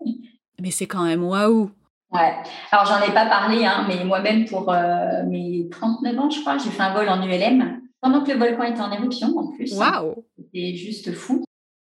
mais 0.60 0.72
c'est 0.72 0.88
quand 0.88 1.04
même 1.04 1.22
waouh. 1.22 1.70
Ouais. 2.10 2.34
Alors, 2.72 2.86
j'en 2.86 3.00
ai 3.00 3.14
pas 3.14 3.26
parlé, 3.26 3.64
hein, 3.64 3.86
mais 3.86 4.04
moi-même, 4.04 4.44
pour 4.44 4.72
euh, 4.72 5.22
mes 5.24 5.68
39 5.70 6.18
ans, 6.18 6.30
je 6.30 6.40
crois, 6.40 6.58
j'ai 6.58 6.70
fait 6.70 6.82
un 6.82 6.92
vol 6.92 7.08
en 7.08 7.22
ULM 7.22 7.80
pendant 8.00 8.24
que 8.24 8.32
le 8.32 8.38
volcan 8.38 8.64
était 8.64 8.80
en 8.80 8.90
éruption 8.90 9.28
en 9.38 9.52
plus. 9.52 9.72
Waouh! 9.74 10.24
C'était 10.36 10.74
juste 10.74 11.12
fou. 11.12 11.44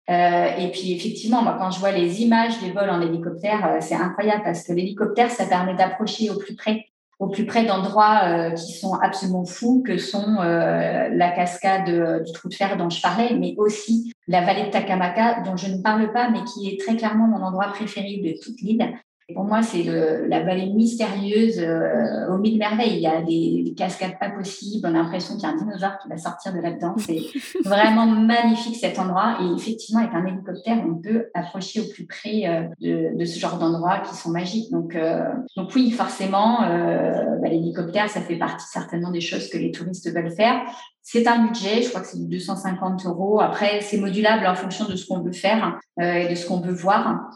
et 0.10 0.70
puis 0.74 0.92
effectivement, 0.92 1.42
moi, 1.44 1.56
quand 1.58 1.72
je 1.72 1.80
vois 1.80 1.92
les 1.92 2.24
images 2.24 2.60
des 2.60 2.72
vols 2.72 2.90
en 2.90 3.00
hélicoptère, 3.00 3.78
c'est 3.80 3.96
incroyable 3.96 4.42
parce 4.44 4.68
que 4.68 4.74
l'hélicoptère, 4.74 5.32
ça 5.32 5.46
permet 5.46 5.76
d'approcher 5.76 6.30
au 6.30 6.38
plus 6.38 6.56
près 6.56 6.88
au 7.20 7.28
plus 7.28 7.46
près 7.46 7.66
d'endroits 7.66 8.22
euh, 8.24 8.52
qui 8.52 8.74
sont 8.74 8.94
absolument 8.94 9.46
fous, 9.46 9.84
que 9.86 9.98
sont 9.98 10.38
euh, 10.40 11.10
la 11.10 11.32
cascade 11.32 11.90
euh, 11.90 12.20
du 12.20 12.32
trou 12.34 12.50
de 12.50 12.54
fer 12.54 12.76
dont 12.78 12.90
je 12.90 13.02
parlais, 13.02 13.34
mais 13.34 13.56
aussi 13.58 14.12
la 14.28 14.42
vallée 14.42 14.66
de 14.66 14.70
Takamaka, 14.70 15.42
dont 15.42 15.56
je 15.56 15.68
ne 15.68 15.82
parle 15.82 16.12
pas, 16.12 16.30
mais 16.30 16.44
qui 16.44 16.70
est 16.70 16.80
très 16.80 16.98
clairement 16.98 17.28
mon 17.28 17.44
endroit 17.46 17.68
préféré 17.68 18.22
de 18.24 18.34
toute 18.44 18.60
l'île. 18.62 18.94
Pour 19.34 19.44
moi, 19.44 19.64
c'est 19.64 19.82
la 19.84 20.44
vallée 20.44 20.68
mystérieuse 20.68 21.60
euh, 21.60 22.30
aux 22.30 22.38
mille 22.38 22.60
merveilles. 22.60 22.98
Il 22.98 23.02
y 23.02 23.08
a 23.08 23.24
des, 23.24 23.74
cascades 23.76 24.20
pas 24.20 24.30
possibles. 24.30 24.88
On 24.88 24.94
a 24.94 25.02
l'impression 25.02 25.34
qu'il 25.34 25.44
y 25.44 25.46
a 25.48 25.50
un 25.50 25.56
dinosaure 25.56 25.98
qui 25.98 26.08
va 26.08 26.18
sortir 26.18 26.54
de 26.54 26.60
là-dedans. 26.60 26.94
C'est 27.00 27.22
vraiment 27.66 28.06
magnifique 28.06 28.76
cet 28.76 29.00
endroit. 29.00 29.38
Et 29.42 29.56
effectivement, 29.56 30.02
avec 30.02 30.14
un 30.14 30.28
hélicoptère, 30.28 30.78
on 30.88 31.02
peut 31.02 31.26
approcher 31.34 31.82
au 31.82 31.86
plus 31.86 32.06
près 32.06 32.46
euh, 32.46 33.16
de, 33.18 33.26
ce 33.26 33.40
genre 33.40 33.58
d'endroits 33.58 34.00
qui 34.02 34.16
sont 34.16 34.30
magiques. 34.30 34.72
Donc, 34.72 34.96
euh, 34.96 35.24
donc 35.58 35.72
oui, 35.74 35.90
forcément, 35.90 36.60
bah, 36.60 37.50
l'hélicoptère, 37.50 38.08
ça 38.10 38.22
fait 38.22 38.38
partie 38.38 38.68
certainement 38.68 39.10
des 39.10 39.22
choses 39.22 39.50
que 39.50 39.58
les 39.58 39.72
touristes 39.72 40.08
veulent 40.14 40.36
faire. 40.36 40.62
C'est 41.02 41.28
un 41.28 41.46
budget, 41.48 41.82
je 41.82 41.90
crois 41.90 42.02
que 42.02 42.08
c'est 42.08 42.30
250 42.30 43.06
euros. 43.08 43.40
Après, 43.40 43.82
c'est 43.82 43.98
modulable 43.98 44.46
en 44.46 44.56
fonction 44.56 44.86
de 44.86 44.96
ce 44.96 45.08
qu'on 45.08 45.22
veut 45.22 45.32
faire 45.32 45.80
et 46.00 46.28
de 46.28 46.36
ce 46.36 46.48
qu'on 46.48 46.62
veut 46.62 46.74
voir. 46.74 47.30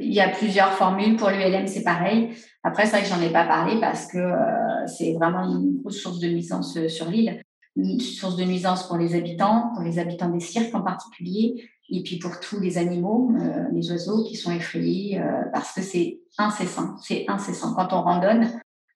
Il 0.00 0.12
y 0.12 0.20
a 0.20 0.28
plusieurs 0.28 0.72
formules. 0.72 1.16
Pour 1.16 1.28
l'ULM, 1.28 1.66
c'est 1.66 1.84
pareil. 1.84 2.30
Après, 2.62 2.84
c'est 2.84 2.92
vrai 2.92 3.02
que 3.02 3.08
j'en 3.08 3.20
ai 3.20 3.30
pas 3.30 3.46
parlé 3.46 3.80
parce 3.80 4.06
que 4.06 4.18
euh, 4.18 4.86
c'est 4.86 5.14
vraiment 5.14 5.44
une 5.44 5.80
grosse 5.80 6.00
source 6.00 6.18
de 6.18 6.28
nuisance 6.28 6.76
euh, 6.76 6.88
sur 6.88 7.08
l'île. 7.10 7.42
Une 7.76 8.00
source 8.00 8.36
de 8.36 8.44
nuisance 8.44 8.86
pour 8.86 8.96
les 8.96 9.14
habitants, 9.14 9.70
pour 9.74 9.82
les 9.82 9.98
habitants 9.98 10.28
des 10.28 10.40
cirques 10.40 10.74
en 10.74 10.82
particulier, 10.82 11.54
et 11.88 12.02
puis 12.02 12.18
pour 12.18 12.40
tous 12.40 12.58
les 12.60 12.78
animaux, 12.78 13.32
euh, 13.40 13.64
les 13.72 13.90
oiseaux 13.90 14.24
qui 14.24 14.36
sont 14.36 14.52
effrayés 14.52 15.22
parce 15.52 15.72
que 15.72 15.80
c'est 15.80 16.20
incessant. 16.36 16.96
C'est 16.98 17.24
incessant. 17.28 17.74
Quand 17.74 17.92
on 17.92 18.02
randonne, 18.02 18.50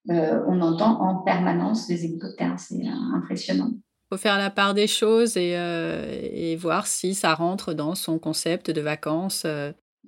on 0.09 0.61
entend 0.61 1.01
en 1.01 1.23
permanence 1.23 1.87
des 1.87 2.05
hélicoptères. 2.05 2.57
C'est 2.59 2.83
impressionnant 3.15 3.71
faut 4.11 4.19
faire 4.19 4.37
la 4.39 4.51
part 4.51 4.75
des 4.75 4.87
choses 4.87 5.37
et, 5.39 5.53
et, 5.53 6.55
voir 6.57 6.87
si 6.87 7.15
ça 7.15 7.35
rentre 7.35 7.73
dans 7.73 7.95
son 7.95 8.19
concept 8.19 8.71
de 8.71 8.83
vacances 8.83 9.47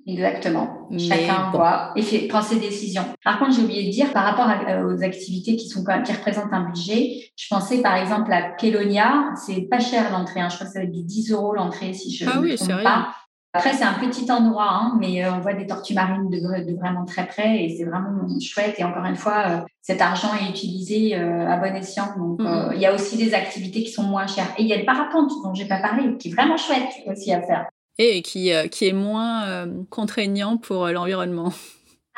Exactement. 0.05 0.87
Chacun 0.97 1.49
voit 1.51 1.91
et 1.95 2.01
fait, 2.01 2.27
prend 2.27 2.41
ses 2.41 2.59
décisions. 2.59 3.03
Par 3.23 3.39
contre, 3.39 3.53
j'ai 3.53 3.63
oublié 3.63 3.87
de 3.87 3.91
dire, 3.91 4.13
par 4.13 4.23
rapport 4.23 4.49
euh, 4.49 4.95
aux 4.95 5.03
activités 5.03 5.57
qui, 5.57 5.67
sont, 5.67 5.83
qui 5.83 6.13
représentent 6.13 6.53
un 6.53 6.69
budget, 6.69 7.29
je 7.35 7.47
pensais 7.49 7.81
par 7.81 7.95
exemple 7.95 8.31
à 8.31 8.51
Kelonia, 8.51 9.31
c'est 9.35 9.67
pas 9.69 9.79
cher 9.79 10.09
l'entrée, 10.11 10.39
hein. 10.39 10.47
je 10.49 10.55
crois 10.55 10.67
que 10.67 10.73
ça 10.73 10.79
va 10.79 10.85
être 10.85 10.91
du 10.91 11.03
10 11.03 11.31
euros 11.31 11.53
l'entrée 11.53 11.93
si 11.93 12.15
je 12.15 12.23
ne 12.23 12.29
ah 12.31 12.39
me 12.39 12.55
trompe 12.55 12.83
pas. 12.83 13.09
Après, 13.53 13.73
c'est 13.73 13.83
un 13.83 13.93
petit 13.93 14.31
endroit, 14.31 14.69
hein, 14.69 14.97
mais 14.99 15.25
euh, 15.25 15.33
on 15.33 15.39
voit 15.39 15.53
des 15.53 15.65
tortues 15.65 15.93
marines 15.93 16.29
de, 16.29 16.77
vraiment 16.77 17.03
très 17.03 17.25
près 17.25 17.63
et 17.63 17.75
c'est 17.75 17.85
vraiment 17.85 18.27
chouette. 18.39 18.75
Et 18.77 18.83
encore 18.83 19.05
une 19.05 19.15
fois, 19.15 19.43
euh, 19.47 19.57
cet 19.81 19.99
argent 19.99 20.29
est 20.39 20.49
utilisé 20.49 21.15
à 21.15 21.57
bon 21.57 21.75
escient. 21.75 22.13
Donc, 22.17 22.39
mm-hmm. 22.39 22.75
il 22.75 22.79
y 22.79 22.85
a 22.85 22.93
aussi 22.93 23.17
des 23.17 23.33
activités 23.33 23.83
qui 23.83 23.91
sont 23.91 24.03
moins 24.03 24.27
chères. 24.27 24.53
Et 24.57 24.61
il 24.61 24.67
y 24.67 24.73
a 24.73 24.77
le 24.77 24.85
parapente 24.85 25.31
dont 25.43 25.53
j'ai 25.53 25.65
pas 25.65 25.79
parlé, 25.79 26.17
qui 26.17 26.29
est 26.29 26.33
vraiment 26.33 26.57
chouette 26.57 26.93
aussi 27.07 27.33
à 27.33 27.41
faire 27.41 27.65
et 27.97 28.21
qui, 28.21 28.53
euh, 28.53 28.67
qui 28.67 28.87
est 28.87 28.93
moins 28.93 29.45
euh, 29.45 29.83
contraignant 29.89 30.57
pour 30.57 30.85
euh, 30.85 30.91
l'environnement. 30.91 31.53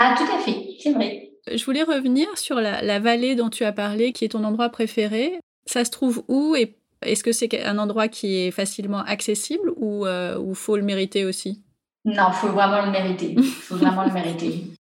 Ah, 0.02 0.16
tout 0.18 0.34
à 0.34 0.40
fait, 0.40 0.78
c'est 0.80 0.94
vrai. 0.94 1.30
Je 1.54 1.62
voulais 1.66 1.84
revenir 1.84 2.26
sur 2.38 2.62
la, 2.62 3.00
vallée 3.00 3.36
dont 3.36 3.50
tu 3.50 3.66
as 3.66 3.74
parlé, 3.74 4.14
qui 4.14 4.24
est 4.24 4.30
ton 4.30 4.46
endroit 4.46 4.70
préféré. 4.70 5.42
Ça 5.66 5.84
se 5.84 5.92
trouve 5.92 6.24
où 6.30 6.56
et 6.56 6.78
est-ce 7.02 7.22
que 7.22 7.34
c'est 7.34 7.66
un 7.66 7.78
endroit 7.78 8.08
qui 8.08 8.38
est 8.38 8.52
facilement 8.52 9.00
accessible 9.00 9.74
ou 9.76 10.06
faut 10.54 10.78
le 10.78 10.84
mériter 10.84 11.26
aussi? 11.26 11.64
Non, 12.06 12.32
faut 12.32 12.48
vraiment 12.48 12.86
le 12.86 12.92
mériter. 12.92 13.36
Il 13.38 13.44
faut 13.44 13.76
vraiment 13.76 14.06
le 14.06 14.14
mériter. 14.14 14.68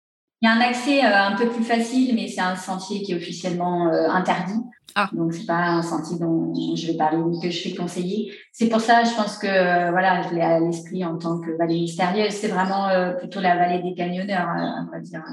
Il 0.44 0.46
y 0.46 0.50
a 0.50 0.52
un 0.52 0.60
accès 0.60 1.02
un 1.02 1.38
peu 1.38 1.48
plus 1.48 1.64
facile, 1.64 2.14
mais 2.16 2.28
c'est 2.28 2.42
un 2.42 2.58
sentier 2.58 3.02
qui 3.02 3.14
est 3.14 3.16
officiellement 3.16 3.88
interdit. 3.88 4.60
Ah. 4.96 5.10
Donc, 5.12 5.34
c'est 5.34 5.46
pas 5.46 5.70
un 5.70 5.82
sentier 5.82 6.20
dont 6.20 6.54
je 6.76 6.88
vais 6.88 6.98
parler 6.98 7.18
ou 7.18 7.40
que 7.40 7.50
je 7.50 7.62
fais 7.62 7.76
conseiller. 7.76 8.32
C'est 8.52 8.70
pour 8.70 8.80
ça, 8.80 9.04
je 9.04 9.16
pense 9.16 9.38
que 9.38 9.48
euh, 9.48 9.90
voilà, 9.90 10.22
je 10.22 10.36
l'ai 10.36 10.42
à 10.42 10.60
l'esprit 10.60 11.04
en 11.04 11.18
tant 11.18 11.40
que 11.40 11.50
vallée 11.58 11.80
mystérieuse. 11.80 12.34
C'est 12.34 12.48
vraiment 12.48 12.90
euh, 12.90 13.14
plutôt 13.14 13.40
la 13.40 13.56
vallée 13.56 13.82
des 13.82 13.96
camionneurs, 13.96 14.48
on 14.88 14.92
va 14.92 15.00
dire. 15.00 15.24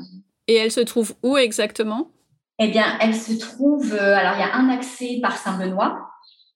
Et 0.46 0.54
elle 0.54 0.70
se 0.70 0.80
trouve 0.80 1.14
où 1.22 1.36
exactement? 1.36 2.08
Eh 2.58 2.68
bien, 2.68 2.84
elle 3.00 3.14
se 3.14 3.38
trouve. 3.38 3.92
Euh, 3.92 4.16
alors, 4.16 4.34
il 4.36 4.40
y 4.40 4.44
a 4.44 4.54
un 4.54 4.70
accès 4.70 5.18
par 5.20 5.36
Saint-Benoît. 5.36 6.06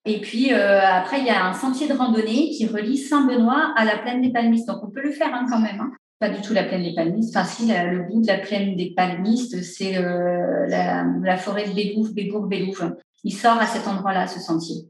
Et 0.06 0.20
puis 0.20 0.52
après, 0.52 1.20
il 1.20 1.26
y 1.26 1.30
a 1.30 1.46
un 1.46 1.54
sentier 1.54 1.88
de 1.88 1.94
randonnée 1.94 2.50
qui 2.50 2.66
relie 2.66 2.98
Saint-Benoît 2.98 3.72
à 3.74 3.86
la 3.86 3.96
plaine 3.96 4.20
des 4.20 4.30
Palmistes. 4.30 4.68
Donc, 4.68 4.82
on 4.82 4.90
peut 4.90 5.02
le 5.02 5.12
faire 5.12 5.34
hein, 5.34 5.46
quand 5.48 5.60
même. 5.60 5.80
Hein 5.80 5.92
pas 6.18 6.28
du 6.28 6.40
tout 6.40 6.54
la 6.54 6.64
plaine 6.64 6.82
des 6.82 6.94
palmistes. 6.94 7.36
Enfin, 7.36 7.46
si, 7.46 7.66
le 7.66 8.02
bout 8.08 8.20
de 8.20 8.26
la 8.26 8.38
plaine 8.38 8.76
des 8.76 8.92
palmistes, 8.94 9.62
c'est 9.62 9.96
euh, 9.96 10.66
la, 10.68 11.36
forêt 11.36 11.68
de 11.68 11.74
Bélouf, 11.74 12.12
Bébourg-Bélouf. 12.12 12.82
Il 13.24 13.32
sort 13.32 13.58
à 13.58 13.66
cet 13.66 13.88
endroit-là, 13.88 14.26
ce 14.26 14.40
sentier. 14.40 14.88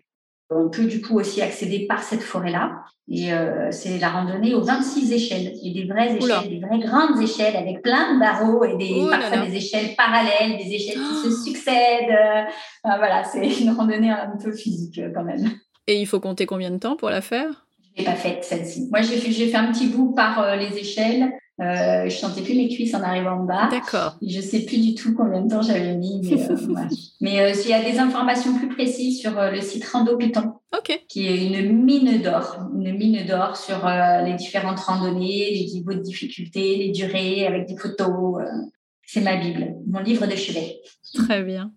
On 0.50 0.68
peut 0.68 0.84
du 0.84 1.00
coup 1.00 1.18
aussi 1.18 1.40
accéder 1.40 1.86
par 1.86 2.02
cette 2.02 2.22
forêt-là. 2.22 2.82
Et 3.08 3.32
euh, 3.32 3.70
c'est 3.70 3.98
la 3.98 4.10
randonnée 4.10 4.54
aux 4.54 4.62
26 4.62 5.12
échelles. 5.12 5.54
Et 5.62 5.72
des 5.72 5.84
vraies 5.84 6.16
échelles, 6.16 6.48
des 6.48 6.60
vraies 6.60 6.78
grandes 6.78 7.20
échelles 7.20 7.56
avec 7.56 7.82
plein 7.82 8.14
de 8.14 8.20
barreaux 8.20 8.64
et 8.64 8.76
des, 8.76 9.06
parfois 9.10 9.46
des 9.46 9.56
échelles 9.56 9.94
parallèles, 9.96 10.58
des 10.58 10.74
échelles 10.74 10.98
qui 10.98 11.30
se 11.30 11.44
succèdent. 11.44 12.10
Euh, 12.10 12.42
voilà, 12.84 13.24
c'est 13.24 13.60
une 13.60 13.70
randonnée 13.70 14.10
un 14.10 14.36
peu 14.42 14.52
physique 14.52 15.00
quand 15.14 15.24
même. 15.24 15.50
Et 15.86 16.00
il 16.00 16.06
faut 16.06 16.20
compter 16.20 16.46
combien 16.46 16.70
de 16.70 16.78
temps 16.78 16.96
pour 16.96 17.10
la 17.10 17.20
faire? 17.20 17.63
Je 17.94 18.02
l'ai 18.02 18.04
pas 18.04 18.16
faite 18.16 18.44
celle-ci. 18.44 18.88
Moi, 18.90 19.02
j'ai 19.02 19.16
fait, 19.16 19.30
j'ai 19.30 19.48
fait 19.48 19.56
un 19.56 19.70
petit 19.72 19.88
bout 19.88 20.12
par 20.12 20.40
euh, 20.40 20.56
les 20.56 20.76
échelles. 20.76 21.30
Euh, 21.60 22.08
je 22.08 22.16
sentais 22.16 22.42
plus 22.42 22.54
mes 22.54 22.68
cuisses 22.68 22.94
en 22.94 23.02
arrivant 23.02 23.40
en 23.40 23.44
bas. 23.44 23.68
D'accord. 23.70 24.18
Je 24.20 24.40
sais 24.40 24.64
plus 24.64 24.78
du 24.78 24.94
tout 24.96 25.14
combien 25.14 25.42
de 25.42 25.48
temps 25.48 25.62
j'avais 25.62 25.94
mis. 25.94 26.20
Mais, 27.20 27.40
euh, 27.40 27.52
il 27.64 27.70
y 27.70 27.72
a 27.72 27.88
des 27.88 27.98
informations 27.98 28.54
plus 28.54 28.68
précises 28.68 29.20
sur 29.20 29.32
le 29.40 29.60
site 29.60 29.84
Rando 29.84 30.16
Péton, 30.16 30.54
qui 31.06 31.28
est 31.28 31.46
une 31.46 31.84
mine 31.84 32.20
d'or, 32.20 32.58
une 32.74 32.98
mine 32.98 33.24
d'or 33.24 33.56
sur 33.56 33.86
les 34.24 34.34
différentes 34.34 34.80
randonnées, 34.80 35.50
les 35.52 35.66
niveaux 35.72 35.94
de 35.94 36.00
difficulté, 36.00 36.76
les 36.76 36.90
durées, 36.90 37.46
avec 37.46 37.68
des 37.68 37.76
photos. 37.76 38.42
c'est 39.06 39.20
ma 39.20 39.36
bible, 39.36 39.76
mon 39.86 40.00
livre 40.00 40.26
de 40.26 40.34
chevet. 40.34 40.80
Très 41.14 41.44
bien. 41.44 41.70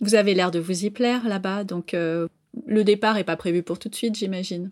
Vous 0.00 0.14
avez 0.14 0.32
l'air 0.32 0.50
de 0.50 0.58
vous 0.58 0.86
y 0.86 0.90
plaire 0.90 1.28
là-bas, 1.28 1.64
donc 1.64 1.92
le 1.92 2.84
départ 2.84 3.18
est 3.18 3.24
pas 3.24 3.36
prévu 3.36 3.62
pour 3.62 3.78
tout 3.78 3.90
de 3.90 3.94
suite, 3.94 4.16
j'imagine. 4.16 4.70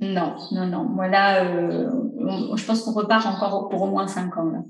Non, 0.00 0.36
non, 0.52 0.66
non. 0.66 0.90
Voilà, 0.94 1.44
euh, 1.44 1.90
je 2.56 2.64
pense 2.64 2.82
qu'on 2.82 2.92
repart 2.92 3.26
encore 3.26 3.68
pour 3.68 3.82
au 3.82 3.86
moins 3.86 4.06
cinq 4.06 4.36
ans. 4.36 4.66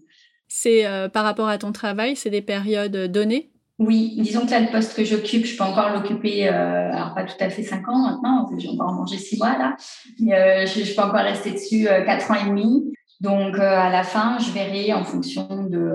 C'est 0.49 0.87
euh, 0.87 1.09
par 1.09 1.25
rapport 1.25 1.49
à 1.49 1.59
ton 1.59 1.72
travail, 1.72 2.16
c'est 2.16 2.31
des 2.31 2.43
périodes 2.43 3.11
données? 3.11 3.51
Oui, 3.79 4.14
disons 4.20 4.47
que 4.47 4.53
là, 4.53 4.61
le 4.61 4.70
poste 4.70 4.95
que 4.95 5.05
j'occupe, 5.05 5.47
je 5.47 5.57
peux 5.57 5.64
encore 5.64 5.91
l'occuper, 5.91 6.49
euh, 6.49 6.93
alors 6.93 7.12
pas 7.12 7.25
tout 7.25 7.35
à 7.41 7.51
fait 7.51 7.64
cinq 7.64 7.89
ans 7.89 7.99
maintenant, 7.99 8.49
j'ai 8.57 8.68
encore 8.68 8.93
mangé 8.93 9.16
six 9.16 9.37
mois 9.37 9.59
là, 9.59 9.77
mais 10.20 10.64
je, 10.64 10.95
peux 10.95 11.03
encore 11.03 11.14
rester 11.22 11.51
dessus 11.51 11.87
quatre 12.07 12.31
ans 12.31 12.37
et 12.37 12.49
demi. 12.49 12.95
Donc 13.20 13.59
à 13.59 13.91
la 13.91 14.05
fin, 14.05 14.39
je 14.39 14.53
verrai 14.53 14.93
en 14.93 15.03
fonction 15.03 15.49
de, 15.64 15.93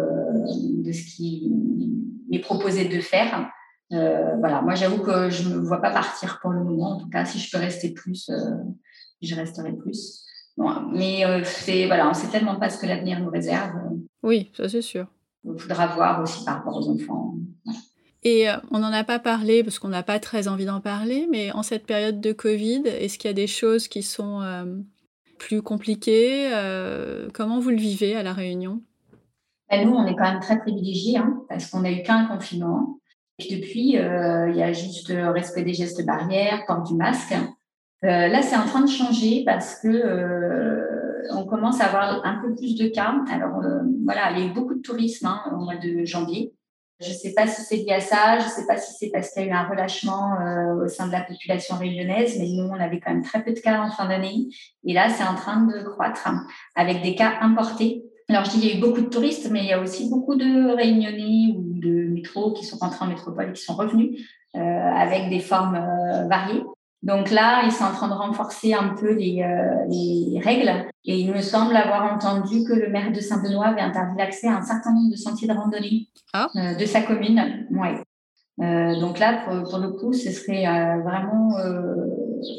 de 0.83 0.91
ce 0.91 1.15
qui 1.15 1.53
m'est 2.29 2.39
proposé 2.39 2.83
de 2.83 2.99
faire. 2.99 3.49
voilà, 3.91 4.61
moi 4.61 4.75
j'avoue 4.75 5.01
que 5.01 5.29
je 5.29 5.47
ne 5.47 5.55
me 5.55 5.65
vois 5.65 5.81
pas 5.81 5.91
partir 5.91 6.39
pour 6.41 6.51
le 6.51 6.61
moment. 6.61 6.95
En 6.95 6.97
tout 6.97 7.09
cas, 7.09 7.23
si 7.23 7.39
je 7.39 7.49
peux 7.49 7.59
rester 7.59 7.93
plus, 7.93 8.29
je 9.21 9.35
resterai 9.35 9.73
plus. 9.73 10.25
mais 10.93 11.25
euh, 11.25 11.41
c'est 11.43 11.87
voilà, 11.87 12.07
on 12.07 12.09
ne 12.09 12.15
sait 12.15 12.27
tellement 12.27 12.59
pas 12.59 12.69
ce 12.69 12.77
que 12.77 12.85
l'avenir 12.85 13.19
nous 13.19 13.29
réserve. 13.29 13.73
Oui, 14.23 14.51
ça 14.55 14.69
c'est 14.69 14.81
sûr. 14.81 15.07
Il 15.45 15.57
faudra 15.59 15.87
voir 15.87 16.21
aussi 16.21 16.43
par 16.43 16.55
rapport 16.55 16.77
aux 16.77 16.89
enfants. 16.89 17.35
Et 18.23 18.49
euh, 18.49 18.57
on 18.71 18.79
n'en 18.79 18.91
a 18.91 19.05
pas 19.05 19.19
parlé 19.19 19.63
parce 19.63 19.79
qu'on 19.79 19.87
n'a 19.87 20.03
pas 20.03 20.19
très 20.19 20.49
envie 20.49 20.65
d'en 20.65 20.81
parler, 20.81 21.27
mais 21.31 21.51
en 21.53 21.63
cette 21.63 21.85
période 21.85 22.19
de 22.19 22.33
Covid, 22.33 22.83
est-ce 22.85 23.17
qu'il 23.17 23.29
y 23.29 23.31
a 23.31 23.33
des 23.33 23.47
choses 23.47 23.87
qui 23.87 24.03
sont 24.03 24.41
euh, 24.41 24.65
plus 25.37 25.61
compliquées 25.61 26.49
Comment 27.33 27.59
vous 27.59 27.69
le 27.69 27.77
vivez 27.77 28.15
à 28.15 28.23
La 28.23 28.33
Réunion? 28.33 28.81
Ben, 29.69 29.87
Nous, 29.87 29.95
on 29.95 30.05
est 30.05 30.15
quand 30.15 30.29
même 30.29 30.41
très 30.41 30.59
privilégiés 30.59 31.17
hein, 31.17 31.41
parce 31.47 31.67
qu'on 31.69 31.81
n'a 31.81 31.91
eu 31.91 32.03
qu'un 32.03 32.25
confinement. 32.25 32.99
Et 33.37 33.55
depuis, 33.55 33.91
il 33.91 34.55
y 34.55 34.63
a 34.63 34.73
juste 34.73 35.07
le 35.07 35.29
respect 35.29 35.63
des 35.63 35.73
gestes 35.73 36.05
barrières, 36.05 36.65
port 36.67 36.83
du 36.83 36.95
masque. 36.95 37.33
Euh, 38.05 38.27
là, 38.27 38.41
c'est 38.41 38.55
en 38.55 38.65
train 38.65 38.81
de 38.81 38.89
changer 38.89 39.43
parce 39.45 39.75
que 39.75 39.87
euh, 39.87 41.27
on 41.31 41.45
commence 41.45 41.81
à 41.81 41.85
avoir 41.85 42.25
un 42.25 42.41
peu 42.41 42.55
plus 42.55 42.75
de 42.75 42.87
cas. 42.87 43.13
Alors 43.29 43.57
euh, 43.61 43.79
voilà, 44.05 44.31
il 44.31 44.39
y 44.39 44.41
a 44.43 44.45
eu 44.45 44.53
beaucoup 44.53 44.75
de 44.75 44.81
tourisme 44.81 45.27
hein, 45.27 45.41
au 45.51 45.57
mois 45.57 45.75
de 45.75 46.05
janvier. 46.05 46.53
Je 47.01 47.09
ne 47.09 47.13
sais 47.13 47.33
pas 47.33 47.47
si 47.47 47.61
c'est 47.61 47.77
lié 47.77 47.93
à 47.93 47.99
ça, 48.01 48.39
je 48.39 48.45
ne 48.45 48.49
sais 48.49 48.65
pas 48.67 48.77
si 48.77 48.93
c'est 48.97 49.09
parce 49.09 49.31
qu'il 49.31 49.43
y 49.43 49.45
a 49.45 49.49
eu 49.49 49.53
un 49.53 49.69
relâchement 49.69 50.37
au 50.83 50.87
sein 50.89 51.07
de 51.07 51.13
la 51.13 51.21
population 51.21 51.77
réunionnaise, 51.77 52.37
mais 52.37 52.49
nous, 52.49 52.65
on 52.65 52.73
avait 52.73 52.99
quand 52.99 53.13
même 53.13 53.23
très 53.23 53.41
peu 53.41 53.53
de 53.53 53.59
cas 53.59 53.81
en 53.81 53.89
fin 53.89 54.05
d'année. 54.09 54.49
Et 54.83 54.91
là, 54.91 55.07
c'est 55.07 55.23
en 55.23 55.35
train 55.35 55.65
de 55.65 55.81
croître 55.81 56.27
hein, 56.27 56.45
avec 56.75 57.01
des 57.01 57.15
cas 57.15 57.35
importés. 57.39 58.03
Alors, 58.27 58.43
je 58.43 58.49
dis, 58.49 58.57
il 58.57 58.67
y 58.67 58.73
a 58.73 58.75
eu 58.75 58.81
beaucoup 58.81 58.99
de 58.99 59.07
touristes, 59.07 59.49
mais 59.49 59.61
il 59.61 59.67
y 59.67 59.71
a 59.71 59.79
aussi 59.79 60.09
beaucoup 60.09 60.35
de 60.35 60.75
réunionnais 60.75 61.55
ou 61.57 61.79
de 61.79 62.09
métro 62.09 62.51
qui 62.51 62.65
sont 62.65 62.75
rentrés 62.75 63.05
en 63.05 63.07
métropole 63.07 63.51
et 63.51 63.53
qui 63.53 63.63
sont 63.63 63.75
revenus 63.75 64.21
avec 64.53 65.29
des 65.29 65.39
formes 65.39 65.79
variées. 66.27 66.63
Donc 67.01 67.31
là, 67.31 67.63
ils 67.63 67.71
sont 67.71 67.85
en 67.85 67.93
train 67.93 68.09
de 68.09 68.13
renforcer 68.13 68.73
un 68.73 68.89
peu 68.89 69.13
les, 69.13 69.41
euh, 69.41 69.85
les, 69.89 70.39
règles. 70.41 70.85
Et 71.05 71.17
il 71.19 71.31
me 71.31 71.41
semble 71.41 71.75
avoir 71.75 72.13
entendu 72.13 72.65
que 72.65 72.73
le 72.73 72.89
maire 72.89 73.11
de 73.11 73.21
Saint-Benoît 73.21 73.67
avait 73.67 73.81
interdit 73.81 74.17
l'accès 74.17 74.47
à 74.47 74.57
un 74.57 74.61
certain 74.61 74.93
nombre 74.93 75.09
de 75.09 75.15
sentiers 75.15 75.47
de 75.47 75.53
randonnée 75.53 76.09
ah. 76.33 76.49
euh, 76.57 76.75
de 76.75 76.85
sa 76.85 77.01
commune. 77.01 77.67
Ouais. 77.71 77.95
Euh, 78.61 78.99
donc 78.99 79.17
là, 79.19 79.45
pour, 79.45 79.69
pour, 79.69 79.79
le 79.79 79.91
coup, 79.91 80.11
ce 80.11 80.29
serait 80.31 80.65
vraiment 81.01 81.55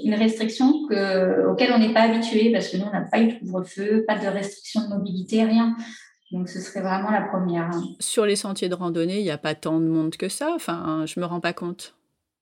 une 0.04 0.14
restriction 0.14 0.86
que, 0.88 1.46
auquel 1.50 1.72
on 1.72 1.78
n'est 1.78 1.92
pas 1.92 2.02
habitué 2.02 2.50
parce 2.50 2.68
que 2.68 2.78
nous, 2.78 2.86
on 2.86 2.92
n'a 2.92 3.02
pas 3.02 3.20
eu 3.20 3.28
de 3.28 3.38
couvre-feu, 3.38 4.04
pas 4.08 4.18
de 4.18 4.26
restriction 4.26 4.80
de 4.82 4.88
mobilité, 4.88 5.44
rien. 5.44 5.76
Donc, 6.32 6.48
ce 6.48 6.60
serait 6.60 6.80
vraiment 6.80 7.10
la 7.10 7.22
première. 7.22 7.70
Sur 7.98 8.24
les 8.24 8.36
sentiers 8.36 8.70
de 8.70 8.74
randonnée, 8.74 9.18
il 9.18 9.24
n'y 9.24 9.30
a 9.30 9.38
pas 9.38 9.54
tant 9.54 9.80
de 9.80 9.86
monde 9.86 10.16
que 10.16 10.30
ça. 10.30 10.52
Enfin, 10.54 11.04
je 11.04 11.20
me 11.20 11.26
rends 11.26 11.40
pas 11.40 11.52
compte. 11.52 11.94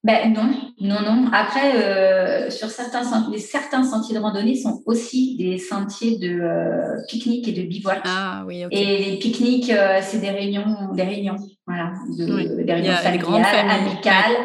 Ben 0.04 0.32
non, 0.32 0.48
non, 0.80 1.00
non. 1.02 1.28
Après, 1.32 1.74
euh, 1.74 2.50
sur 2.50 2.70
certains, 2.70 3.02
certains 3.36 3.82
sentiers 3.82 4.14
de 4.14 4.20
randonnée 4.20 4.54
sont 4.54 4.80
aussi 4.86 5.36
des 5.36 5.58
sentiers 5.58 6.18
de 6.18 6.40
euh, 6.40 7.02
pique-nique 7.08 7.48
et 7.48 7.52
de 7.52 7.62
bivouac. 7.62 8.02
Ah 8.04 8.44
oui. 8.46 8.64
Et 8.70 8.98
les 8.98 9.18
pique-niques, 9.18 9.70
euh, 9.70 9.98
c'est 10.00 10.20
des 10.20 10.30
réunions, 10.30 10.92
des 10.94 11.02
réunions, 11.02 11.36
voilà, 11.66 11.94
de, 12.16 12.62
des 12.62 12.72
réunions 12.72 12.92
familiales, 12.92 13.70
amicales. 13.70 14.36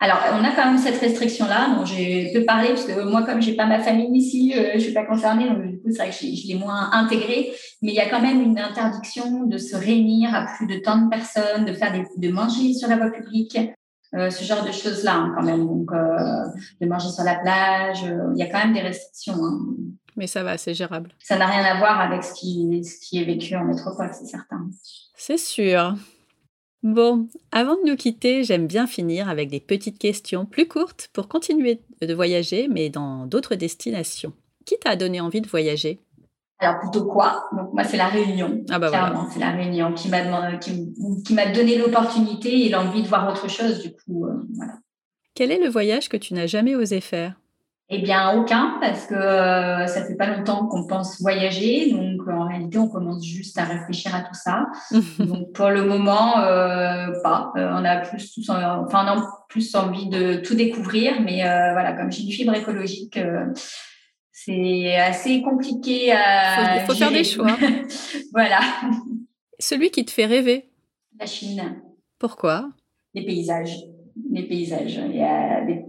Alors, 0.00 0.20
on 0.32 0.44
a 0.44 0.52
quand 0.52 0.64
même 0.64 0.78
cette 0.78 1.00
restriction-là, 1.00 1.74
dont 1.76 1.84
j'ai 1.84 2.30
peu 2.32 2.44
parlé, 2.44 2.68
parce 2.68 2.84
que 2.84 3.02
moi, 3.02 3.24
comme 3.24 3.42
j'ai 3.42 3.54
pas 3.54 3.66
ma 3.66 3.80
famille 3.80 4.16
ici, 4.16 4.54
je 4.54 4.78
je 4.78 4.78
suis 4.78 4.94
pas 4.94 5.04
concernée, 5.04 5.48
donc 5.48 5.66
du 5.66 5.78
coup, 5.80 5.88
c'est 5.90 5.98
vrai 5.98 6.10
que 6.10 6.14
je, 6.14 6.46
l'ai 6.46 6.54
moins 6.54 6.90
intégré. 6.92 7.52
Mais 7.82 7.90
il 7.90 7.94
y 7.94 8.00
a 8.00 8.08
quand 8.08 8.22
même 8.22 8.40
une 8.40 8.58
interdiction 8.58 9.44
de 9.44 9.58
se 9.58 9.76
réunir 9.76 10.34
à 10.34 10.46
plus 10.56 10.66
de 10.66 10.78
tant 10.78 10.98
de 10.98 11.10
personnes, 11.10 11.66
de 11.66 11.72
faire 11.74 11.92
des, 11.92 12.04
de 12.16 12.32
manger 12.32 12.72
sur 12.72 12.88
la 12.88 12.96
voie 12.96 13.10
publique. 13.10 13.58
Euh, 14.14 14.30
ce 14.30 14.42
genre 14.42 14.64
de 14.64 14.72
choses-là 14.72 15.14
hein, 15.14 15.32
quand 15.36 15.44
même. 15.44 15.66
Donc, 15.66 15.92
euh, 15.92 16.44
de 16.80 16.86
manger 16.86 17.10
sur 17.10 17.24
la 17.24 17.36
plage, 17.36 18.04
euh, 18.04 18.32
il 18.34 18.38
y 18.38 18.42
a 18.42 18.46
quand 18.46 18.58
même 18.58 18.72
des 18.72 18.80
restrictions. 18.80 19.34
Hein. 19.34 19.60
Mais 20.16 20.26
ça 20.26 20.42
va, 20.42 20.56
c'est 20.56 20.74
gérable. 20.74 21.10
Ça 21.18 21.36
n'a 21.36 21.46
rien 21.46 21.62
à 21.64 21.78
voir 21.78 22.00
avec 22.00 22.24
ce 22.24 22.34
qui, 22.34 22.82
ce 22.84 23.06
qui 23.06 23.20
est 23.20 23.24
vécu 23.24 23.54
en 23.54 23.64
métropole, 23.64 24.10
c'est 24.12 24.26
certain. 24.26 24.68
C'est 25.14 25.38
sûr. 25.38 25.94
Bon, 26.82 27.28
avant 27.52 27.74
de 27.74 27.90
nous 27.90 27.96
quitter, 27.96 28.44
j'aime 28.44 28.66
bien 28.66 28.86
finir 28.86 29.28
avec 29.28 29.50
des 29.50 29.60
petites 29.60 29.98
questions 29.98 30.46
plus 30.46 30.68
courtes 30.68 31.10
pour 31.12 31.28
continuer 31.28 31.82
de 32.00 32.14
voyager, 32.14 32.68
mais 32.68 32.88
dans 32.88 33.26
d'autres 33.26 33.56
destinations. 33.56 34.32
Qui 34.64 34.76
t'a 34.78 34.96
donné 34.96 35.20
envie 35.20 35.40
de 35.40 35.48
voyager? 35.48 36.00
Alors 36.60 36.80
plutôt 36.80 37.06
quoi? 37.06 37.48
Donc 37.56 37.72
moi 37.72 37.84
c'est 37.84 37.96
la 37.96 38.08
Réunion. 38.08 38.64
Ah 38.70 38.78
bah 38.78 38.88
clairement, 38.88 39.28
c'est 39.30 39.38
la 39.38 39.50
Réunion 39.50 39.92
qui 39.92 40.08
m'a 40.08 40.56
qui, 40.56 40.92
qui 41.24 41.34
m'a 41.34 41.46
donné 41.46 41.78
l'opportunité 41.78 42.66
et 42.66 42.68
l'envie 42.68 43.02
de 43.02 43.08
voir 43.08 43.30
autre 43.30 43.48
chose. 43.48 43.80
Du 43.80 43.92
coup, 43.92 44.26
euh, 44.26 44.42
voilà. 44.56 44.72
Quel 45.34 45.52
est 45.52 45.62
le 45.62 45.68
voyage 45.68 46.08
que 46.08 46.16
tu 46.16 46.34
n'as 46.34 46.46
jamais 46.46 46.74
osé 46.74 47.00
faire? 47.00 47.34
Eh 47.90 48.02
bien 48.02 48.36
aucun 48.36 48.76
parce 48.80 49.06
que 49.06 49.14
euh, 49.14 49.86
ça 49.86 50.04
fait 50.04 50.16
pas 50.16 50.26
longtemps 50.26 50.66
qu'on 50.66 50.86
pense 50.86 51.22
voyager, 51.22 51.90
donc 51.92 52.28
en 52.28 52.46
réalité 52.46 52.76
on 52.76 52.88
commence 52.88 53.24
juste 53.24 53.56
à 53.56 53.64
réfléchir 53.64 54.14
à 54.14 54.20
tout 54.22 54.34
ça. 54.34 54.66
donc 55.20 55.52
pour 55.52 55.70
le 55.70 55.84
moment 55.84 56.40
euh, 56.40 57.06
pas. 57.22 57.52
on 57.54 57.84
a 57.84 57.98
plus 57.98 58.34
tous, 58.34 58.50
enfin 58.50 58.88
on 58.92 59.20
a 59.20 59.44
plus 59.48 59.74
envie 59.74 60.08
de 60.08 60.34
tout 60.34 60.54
découvrir, 60.54 61.22
mais 61.22 61.40
voilà 61.72 61.92
comme 61.92 62.10
j'ai 62.10 62.24
une 62.24 62.32
fibre 62.32 62.54
écologique 62.54 63.18
c'est 64.48 64.96
assez 64.96 65.42
compliqué 65.42 66.10
à. 66.12 66.80
Il 66.80 66.86
faut, 66.86 66.94
faire 66.94 67.12
des 67.12 67.24
choix. 67.24 67.54
voilà. 68.32 68.60
Celui 69.58 69.90
qui 69.90 70.06
te 70.06 70.10
fait 70.10 70.24
rêver 70.24 70.70
La 71.20 71.26
Chine. 71.26 71.82
Pourquoi? 72.18 72.70
Les 73.12 73.26
paysages. 73.26 73.76
Les 74.30 74.44
paysages. 74.44 75.00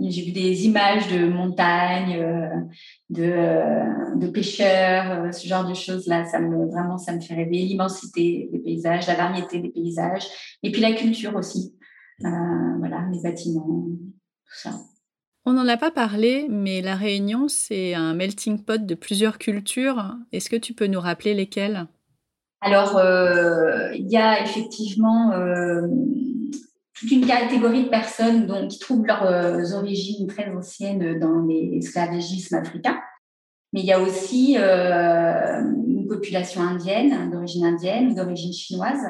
J'ai 0.02 0.22
vu 0.24 0.32
des 0.34 0.66
images 0.66 1.08
de 1.08 1.30
montagnes, 1.30 2.18
euh, 2.18 2.50
de, 3.10 3.24
euh, 3.24 4.16
de 4.16 4.28
pêcheurs, 4.28 5.12
euh, 5.12 5.32
ce 5.32 5.48
genre 5.48 5.68
de 5.68 5.74
choses-là. 5.74 6.26
Ça 6.26 6.40
me, 6.40 6.70
vraiment, 6.70 6.98
ça 6.98 7.14
me 7.14 7.22
fait 7.22 7.36
rêver. 7.36 7.60
L'immensité 7.60 8.50
des 8.52 8.60
paysages, 8.60 9.08
la 9.08 9.16
variété 9.16 9.60
des 9.60 9.70
paysages. 9.70 10.28
Et 10.64 10.72
puis 10.72 10.82
la 10.82 10.92
culture 10.92 11.34
aussi. 11.36 11.74
voilà, 12.20 13.08
les 13.14 13.22
bâtiments, 13.22 13.64
tout 13.64 14.54
ça. 14.54 14.72
On 15.50 15.54
n'en 15.54 15.68
a 15.68 15.78
pas 15.78 15.90
parlé, 15.90 16.46
mais 16.48 16.80
la 16.80 16.94
Réunion, 16.94 17.48
c'est 17.48 17.96
un 17.96 18.14
melting 18.14 18.64
pot 18.64 18.86
de 18.86 18.94
plusieurs 18.94 19.40
cultures. 19.40 20.16
Est-ce 20.32 20.48
que 20.48 20.56
tu 20.56 20.76
peux 20.76 20.86
nous 20.86 21.00
rappeler 21.00 21.34
lesquelles? 21.34 21.88
Alors, 22.62 22.98
euh, 22.98 23.92
il 23.96 24.08
y 24.12 24.18
a 24.18 24.44
effectivement 24.44 25.32
euh, 25.32 25.88
toute 26.94 27.10
une 27.10 27.26
catégorie 27.26 27.86
de 27.86 27.90
personnes 27.90 28.68
qui 28.68 28.78
trouvent 28.78 29.08
leurs 29.08 29.26
euh, 29.26 29.74
origines 29.74 30.28
très 30.28 30.56
anciennes 30.56 31.18
dans 31.18 31.42
l'esclavagisme 31.48 32.54
africain. 32.54 33.00
Mais 33.74 33.80
il 33.80 33.88
y 33.88 33.92
a 33.92 34.00
aussi 34.00 34.56
une 34.56 36.06
population 36.08 36.62
indienne, 36.62 37.32
d'origine 37.32 37.66
indienne 37.66 38.12
ou 38.12 38.14
d'origine 38.14 38.54
chinoise. 38.54 39.02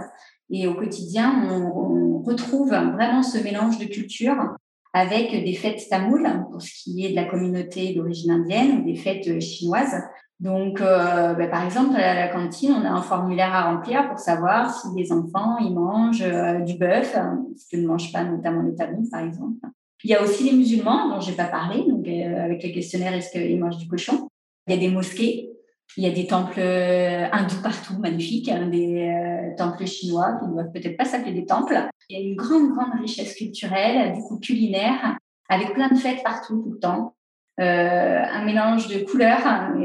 Et 0.49 0.67
au 0.67 0.75
quotidien, 0.75 1.49
on, 1.51 2.21
retrouve 2.21 2.69
vraiment 2.69 3.23
ce 3.23 3.37
mélange 3.39 3.77
de 3.77 3.85
cultures 3.85 4.55
avec 4.93 5.31
des 5.31 5.53
fêtes 5.53 5.81
tamoules 5.89 6.27
pour 6.51 6.61
ce 6.61 6.71
qui 6.83 7.05
est 7.05 7.11
de 7.11 7.15
la 7.15 7.25
communauté 7.25 7.93
d'origine 7.93 8.31
indienne 8.31 8.79
ou 8.79 8.85
des 8.85 8.95
fêtes 8.95 9.39
chinoises. 9.39 10.01
Donc, 10.39 10.79
euh, 10.79 11.33
bah, 11.33 11.47
par 11.47 11.65
exemple, 11.65 11.95
à 11.97 12.15
la 12.15 12.29
cantine, 12.29 12.71
on 12.71 12.85
a 12.85 12.89
un 12.89 13.01
formulaire 13.01 13.53
à 13.53 13.71
remplir 13.71 14.07
pour 14.07 14.19
savoir 14.19 14.73
si 14.73 14.87
les 14.95 15.11
enfants 15.11 15.57
ils 15.59 15.73
mangent 15.73 16.21
euh, 16.21 16.59
du 16.59 16.75
bœuf, 16.75 17.13
ce 17.57 17.65
que 17.69 17.81
ne 17.81 17.87
mangent 17.87 18.11
pas 18.13 18.23
notamment 18.23 18.61
les 18.61 18.73
Tamouls, 18.73 19.09
par 19.11 19.21
exemple. 19.21 19.57
Il 20.03 20.09
y 20.09 20.15
a 20.15 20.23
aussi 20.23 20.49
les 20.49 20.55
musulmans 20.55 21.09
dont 21.09 21.19
j'ai 21.19 21.33
pas 21.33 21.45
parlé, 21.45 21.83
donc 21.85 22.07
euh, 22.07 22.45
avec 22.45 22.63
le 22.63 22.69
questionnaire 22.69 23.13
est-ce 23.13 23.31
qu'ils 23.31 23.59
mangent 23.59 23.77
du 23.77 23.87
cochon? 23.87 24.29
Il 24.67 24.75
y 24.75 24.77
a 24.77 24.79
des 24.79 24.89
mosquées 24.89 25.49
il 25.97 26.03
y 26.03 26.07
a 26.07 26.11
des 26.11 26.27
temples 26.27 26.59
euh, 26.59 27.27
hindous 27.31 27.61
partout, 27.61 27.97
magnifiques, 27.99 28.49
hein, 28.49 28.67
des 28.67 29.07
euh, 29.07 29.55
temples 29.57 29.85
chinois 29.85 30.37
qui 30.39 30.47
ne 30.47 30.53
doivent 30.53 30.71
peut-être 30.71 30.97
pas 30.97 31.05
s'appeler 31.05 31.33
des 31.33 31.45
temples. 31.45 31.77
Il 32.09 32.17
y 32.17 32.21
a 32.21 32.27
une 32.27 32.35
grande, 32.35 32.73
grande 32.73 32.99
richesse 32.99 33.35
culturelle, 33.35 34.13
du 34.13 34.39
culinaire, 34.39 35.17
avec 35.47 35.73
plein 35.73 35.89
de 35.89 35.95
fêtes 35.95 36.23
partout, 36.23 36.61
tout 36.63 36.71
le 36.71 36.79
temps. 36.79 37.15
Euh, 37.59 38.19
un 38.23 38.45
mélange 38.45 38.87
de 38.87 39.03
couleurs. 39.03 39.45
Hein, 39.45 39.75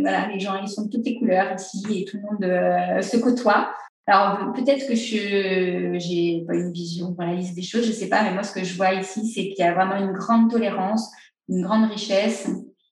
voilà, 0.00 0.28
les 0.28 0.40
gens, 0.40 0.54
ils 0.62 0.68
sont 0.68 0.86
de 0.86 0.90
toutes 0.90 1.04
les 1.04 1.18
couleurs 1.18 1.54
ici 1.54 1.84
et 1.90 2.04
tout 2.06 2.16
le 2.16 2.22
monde 2.22 3.02
se 3.02 3.16
côtoie. 3.18 3.74
Alors 4.06 4.52
peut-être 4.52 4.86
que 4.86 4.94
je 4.94 5.96
j'ai 5.98 6.44
pas 6.46 6.54
une 6.54 6.72
vision 6.72 7.14
réaliste 7.18 7.54
des 7.54 7.62
choses, 7.62 7.86
je 7.86 7.92
sais 7.92 8.08
pas, 8.08 8.22
mais 8.22 8.34
moi 8.34 8.42
ce 8.42 8.52
que 8.52 8.62
je 8.62 8.76
vois 8.76 8.92
ici, 8.92 9.26
c'est 9.26 9.48
qu'il 9.48 9.58
y 9.58 9.62
a 9.62 9.72
vraiment 9.72 9.96
une 9.96 10.12
grande 10.12 10.50
tolérance, 10.50 11.10
une 11.48 11.62
grande 11.62 11.90
richesse, 11.90 12.50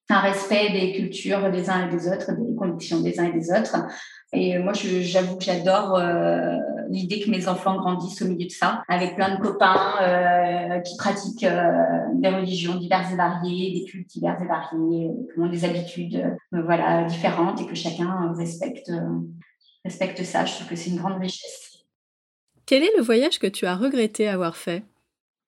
un 0.09 0.21
respect 0.21 0.71
des 0.73 0.93
cultures 0.93 1.51
des 1.51 1.69
uns 1.69 1.87
et 1.87 1.91
des 1.91 2.09
autres, 2.09 2.33
des 2.33 2.55
convictions 2.55 3.01
des 3.01 3.21
uns 3.21 3.25
et 3.25 3.33
des 3.33 3.51
autres. 3.51 3.77
Et 4.33 4.59
moi, 4.59 4.73
j'avoue 4.73 5.37
que 5.37 5.45
j'adore 5.45 5.97
euh, 5.97 6.57
l'idée 6.93 7.21
que 7.21 7.31
mes 7.31 7.49
enfants 7.49 7.77
grandissent 7.77 8.23
au 8.23 8.27
milieu 8.27 8.47
de 8.47 8.53
ça, 8.53 8.85
avec 8.89 9.17
plein 9.17 9.35
de 9.35 9.41
copains 9.41 9.95
euh, 10.03 10.81
qui 10.81 10.97
pratiquent 10.97 11.45
euh, 11.45 11.73
des 12.15 12.29
religions 12.29 12.77
diverses 12.77 13.13
et 13.13 13.17
variées, 13.17 13.81
des 13.81 13.85
cultes 13.85 14.09
divers 14.09 14.41
et 14.41 14.47
variés, 14.47 15.11
qui 15.33 15.41
ont 15.41 15.49
des 15.49 15.65
habitudes 15.65 16.37
voilà, 16.53 17.05
différentes 17.05 17.61
et 17.61 17.67
que 17.67 17.75
chacun 17.75 18.33
respecte, 18.37 18.93
respecte 19.85 20.23
ça. 20.23 20.45
Je 20.45 20.55
trouve 20.55 20.69
que 20.69 20.77
c'est 20.77 20.91
une 20.91 20.99
grande 20.99 21.21
richesse. 21.21 21.85
Quel 22.67 22.83
est 22.83 22.97
le 22.97 23.03
voyage 23.03 23.39
que 23.39 23.47
tu 23.47 23.67
as 23.67 23.75
regretté 23.75 24.29
avoir 24.29 24.57
fait? 24.57 24.83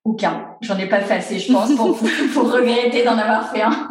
Aucun. 0.04 0.56
J'en 0.60 0.78
ai 0.78 0.88
pas 0.88 1.00
fait 1.00 1.14
assez, 1.14 1.38
je 1.38 1.52
pense, 1.52 1.74
pour, 1.76 1.98
pour 2.34 2.52
regretter 2.52 3.04
d'en 3.04 3.16
avoir 3.16 3.50
fait 3.52 3.62
un. 3.62 3.88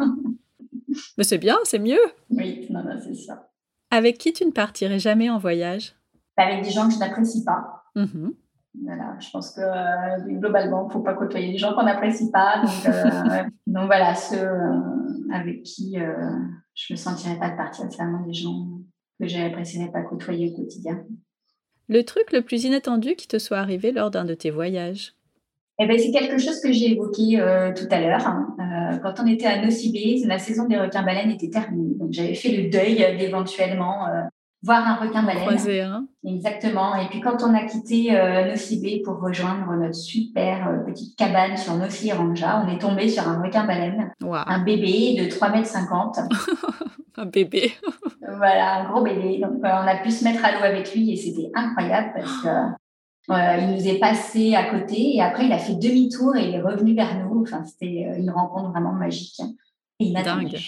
Mais 1.18 1.24
c'est 1.24 1.38
bien, 1.38 1.58
c'est 1.64 1.78
mieux. 1.78 2.00
Oui, 2.30 2.66
non, 2.70 2.84
non, 2.84 3.00
c'est 3.02 3.14
ça. 3.14 3.50
Avec 3.90 4.18
qui 4.18 4.32
tu 4.32 4.44
ne 4.44 4.50
partirais 4.50 4.98
jamais 4.98 5.30
en 5.30 5.38
voyage? 5.38 5.94
Avec 6.36 6.64
des 6.64 6.70
gens 6.70 6.88
que 6.88 6.94
je 6.94 6.98
n'apprécie 6.98 7.44
pas. 7.44 7.84
Mmh 7.94 8.30
voilà, 8.82 9.16
je 9.20 9.30
pense 9.30 9.52
que 9.52 9.60
euh, 9.60 10.38
globalement, 10.40 10.82
il 10.82 10.88
ne 10.88 10.92
faut 10.92 11.00
pas 11.00 11.14
côtoyer 11.14 11.52
des 11.52 11.58
gens 11.58 11.74
qu'on 11.74 11.84
n'apprécie 11.84 12.32
pas. 12.32 12.60
Donc, 12.60 12.86
euh, 12.86 13.44
donc, 13.68 13.86
voilà, 13.86 14.16
ceux 14.16 14.36
euh, 14.36 14.80
avec 15.32 15.62
qui 15.62 15.94
je 15.94 16.92
ne 16.92 16.96
me 16.96 16.96
sentirais 16.96 17.38
pas 17.38 17.50
de 17.50 17.56
partir, 17.56 17.86
c'est 17.88 17.96
vraiment 17.96 18.26
des 18.26 18.32
gens 18.32 18.66
que 19.20 19.28
je 19.28 19.38
n'apprécierais 19.38 19.92
pas 19.92 20.02
côtoyer 20.02 20.52
au 20.52 20.56
quotidien. 20.56 21.04
Le 21.88 22.02
truc 22.02 22.32
le 22.32 22.42
plus 22.42 22.64
inattendu 22.64 23.14
qui 23.14 23.28
te 23.28 23.38
soit 23.38 23.58
arrivé 23.58 23.92
lors 23.92 24.10
d'un 24.10 24.24
de 24.24 24.34
tes 24.34 24.50
voyages? 24.50 25.14
Eh 25.78 25.86
ben, 25.86 25.98
c'est 25.98 26.12
quelque 26.12 26.38
chose 26.38 26.60
que 26.60 26.72
j'ai 26.72 26.92
évoqué 26.92 27.40
euh, 27.40 27.72
tout 27.74 27.88
à 27.90 28.00
l'heure. 28.00 28.26
Hein. 28.26 28.56
Euh, 28.60 28.98
quand 28.98 29.20
on 29.20 29.26
était 29.26 29.46
à 29.46 29.60
Nocibé, 29.60 30.22
la 30.24 30.38
saison 30.38 30.66
des 30.66 30.78
requins-baleines 30.78 31.32
était 31.32 31.50
terminée. 31.50 31.94
Donc, 31.96 32.12
j'avais 32.12 32.34
fait 32.34 32.56
le 32.56 32.70
deuil 32.70 32.96
d'éventuellement 33.18 34.06
euh, 34.06 34.22
voir 34.64 34.86
un 34.86 34.94
requin-baleine. 34.96 35.82
Hein. 35.82 36.06
Exactement. 36.24 36.96
Et 36.96 37.06
puis, 37.08 37.20
quand 37.20 37.42
on 37.42 37.54
a 37.54 37.64
quitté 37.64 38.10
Nocibé 38.48 39.02
pour 39.04 39.20
rejoindre 39.20 39.72
notre 39.74 39.94
super 39.94 40.82
petite 40.86 41.16
cabane 41.16 41.56
sur 41.56 41.74
Nossi-Ranja, 41.76 42.64
on 42.66 42.74
est 42.74 42.78
tombé 42.78 43.08
sur 43.08 43.28
un 43.28 43.42
requin-baleine. 43.42 44.12
Un 44.22 44.58
bébé 44.64 45.16
de 45.18 45.28
3,50 45.28 46.20
m. 46.20 46.28
un 47.16 47.26
bébé. 47.26 47.72
voilà, 48.20 48.80
un 48.80 48.90
gros 48.90 49.02
bébé. 49.02 49.38
Donc, 49.38 49.58
on 49.62 49.66
a 49.66 49.96
pu 49.96 50.10
se 50.10 50.24
mettre 50.24 50.44
à 50.44 50.52
l'eau 50.52 50.64
avec 50.64 50.94
lui 50.94 51.12
et 51.12 51.16
c'était 51.16 51.50
incroyable 51.54 52.12
parce 52.16 52.42
que 52.42 52.48
il 53.28 53.70
nous 53.74 53.88
est 53.88 53.98
passé 53.98 54.54
à 54.54 54.64
côté 54.70 55.16
et 55.16 55.22
après 55.22 55.46
il 55.46 55.52
a 55.52 55.58
fait 55.58 55.74
demi-tour 55.74 56.36
et 56.36 56.48
il 56.48 56.54
est 56.54 56.60
revenu 56.60 56.94
vers 56.94 57.18
nous. 57.18 57.42
Enfin, 57.42 57.64
c'était 57.64 58.06
euh, 58.10 58.18
une 58.18 58.30
rencontre 58.30 58.70
vraiment 58.70 58.92
magique 58.92 59.40
et 60.00 60.12
Dingue. 60.12 60.58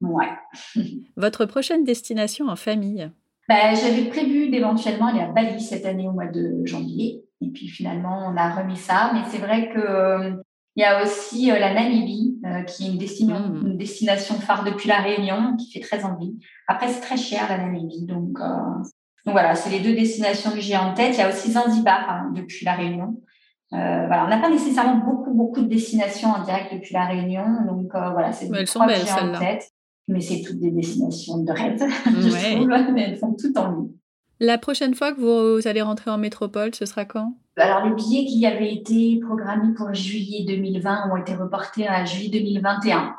Ouais. 0.00 0.30
Votre 1.16 1.44
prochaine 1.44 1.84
destination 1.84 2.48
en 2.48 2.56
famille? 2.56 3.10
Bah, 3.52 3.74
J'avais 3.74 4.04
prévu 4.04 4.48
d'éventuellement 4.48 5.06
aller 5.06 5.20
à 5.20 5.28
Bali 5.28 5.60
cette 5.60 5.86
année 5.86 6.08
au 6.08 6.12
mois 6.12 6.26
de 6.26 6.64
janvier. 6.64 7.22
Et 7.40 7.50
puis 7.50 7.68
finalement, 7.68 8.32
on 8.32 8.36
a 8.36 8.50
remis 8.50 8.76
ça. 8.76 9.10
Mais 9.14 9.20
c'est 9.30 9.38
vrai 9.38 9.70
que 9.72 9.78
euh, 9.78 10.32
il 10.76 10.82
y 10.82 10.84
a 10.84 11.02
aussi 11.02 11.50
euh, 11.50 11.58
la 11.58 11.74
Namibie, 11.74 12.40
qui 12.66 12.84
est 12.84 12.90
une 12.90 12.98
destination, 12.98 13.48
mmh. 13.48 13.66
une 13.66 13.76
destination 13.76 14.34
phare 14.36 14.64
depuis 14.64 14.88
la 14.88 15.00
Réunion, 15.00 15.56
qui 15.56 15.70
fait 15.70 15.80
très 15.80 16.04
envie. 16.04 16.38
Après, 16.66 16.88
c'est 16.88 17.00
très 17.00 17.16
cher 17.16 17.46
la 17.48 17.58
Namibie, 17.58 18.06
donc 18.06 18.38
Donc 18.38 19.34
voilà, 19.34 19.54
c'est 19.54 19.70
les 19.70 19.80
deux 19.80 19.94
destinations 19.94 20.50
que 20.50 20.60
j'ai 20.60 20.76
en 20.76 20.94
tête. 20.94 21.14
Il 21.14 21.18
y 21.18 21.22
a 21.22 21.28
aussi 21.28 21.52
Zanzibar 21.52 22.08
hein, 22.08 22.32
depuis 22.34 22.64
la 22.64 22.74
Réunion. 22.74 23.16
Euh, 23.74 24.06
voilà, 24.06 24.26
on 24.26 24.28
n'a 24.28 24.38
pas 24.38 24.50
nécessairement 24.50 24.96
beaucoup, 24.96 25.32
beaucoup 25.32 25.62
de 25.62 25.68
destinations 25.68 26.28
en 26.28 26.42
direct 26.42 26.74
depuis 26.74 26.92
la 26.92 27.06
Réunion. 27.06 27.46
Donc 27.66 27.94
euh, 27.94 28.10
voilà, 28.10 28.32
c'est 28.32 28.50
elles 28.52 28.66
sont 28.66 28.84
belles, 28.84 29.06
en 29.10 29.38
tête. 29.38 29.71
Mais 30.08 30.20
c'est 30.20 30.42
toutes 30.42 30.58
des 30.58 30.70
destinations 30.70 31.38
de 31.38 31.52
rêve, 31.52 31.78
je 32.06 32.54
trouve. 32.54 32.92
Mais 32.92 33.02
elles 33.02 33.16
font 33.16 33.34
tout 33.34 33.56
en 33.56 33.72
ligne. 33.72 33.90
La 34.40 34.58
prochaine 34.58 34.94
fois 34.94 35.12
que 35.12 35.20
vous 35.20 35.68
allez 35.68 35.82
rentrer 35.82 36.10
en 36.10 36.18
métropole, 36.18 36.74
ce 36.74 36.84
sera 36.84 37.04
quand? 37.04 37.36
Alors, 37.56 37.86
les 37.86 37.94
billets 37.94 38.24
qui 38.24 38.44
avaient 38.44 38.74
été 38.74 39.20
programmés 39.20 39.74
pour 39.74 39.92
juillet 39.94 40.44
2020 40.46 41.10
ont 41.12 41.16
été 41.16 41.34
reportés 41.34 41.86
à 41.86 42.04
juillet 42.04 42.40
2021. 42.40 43.14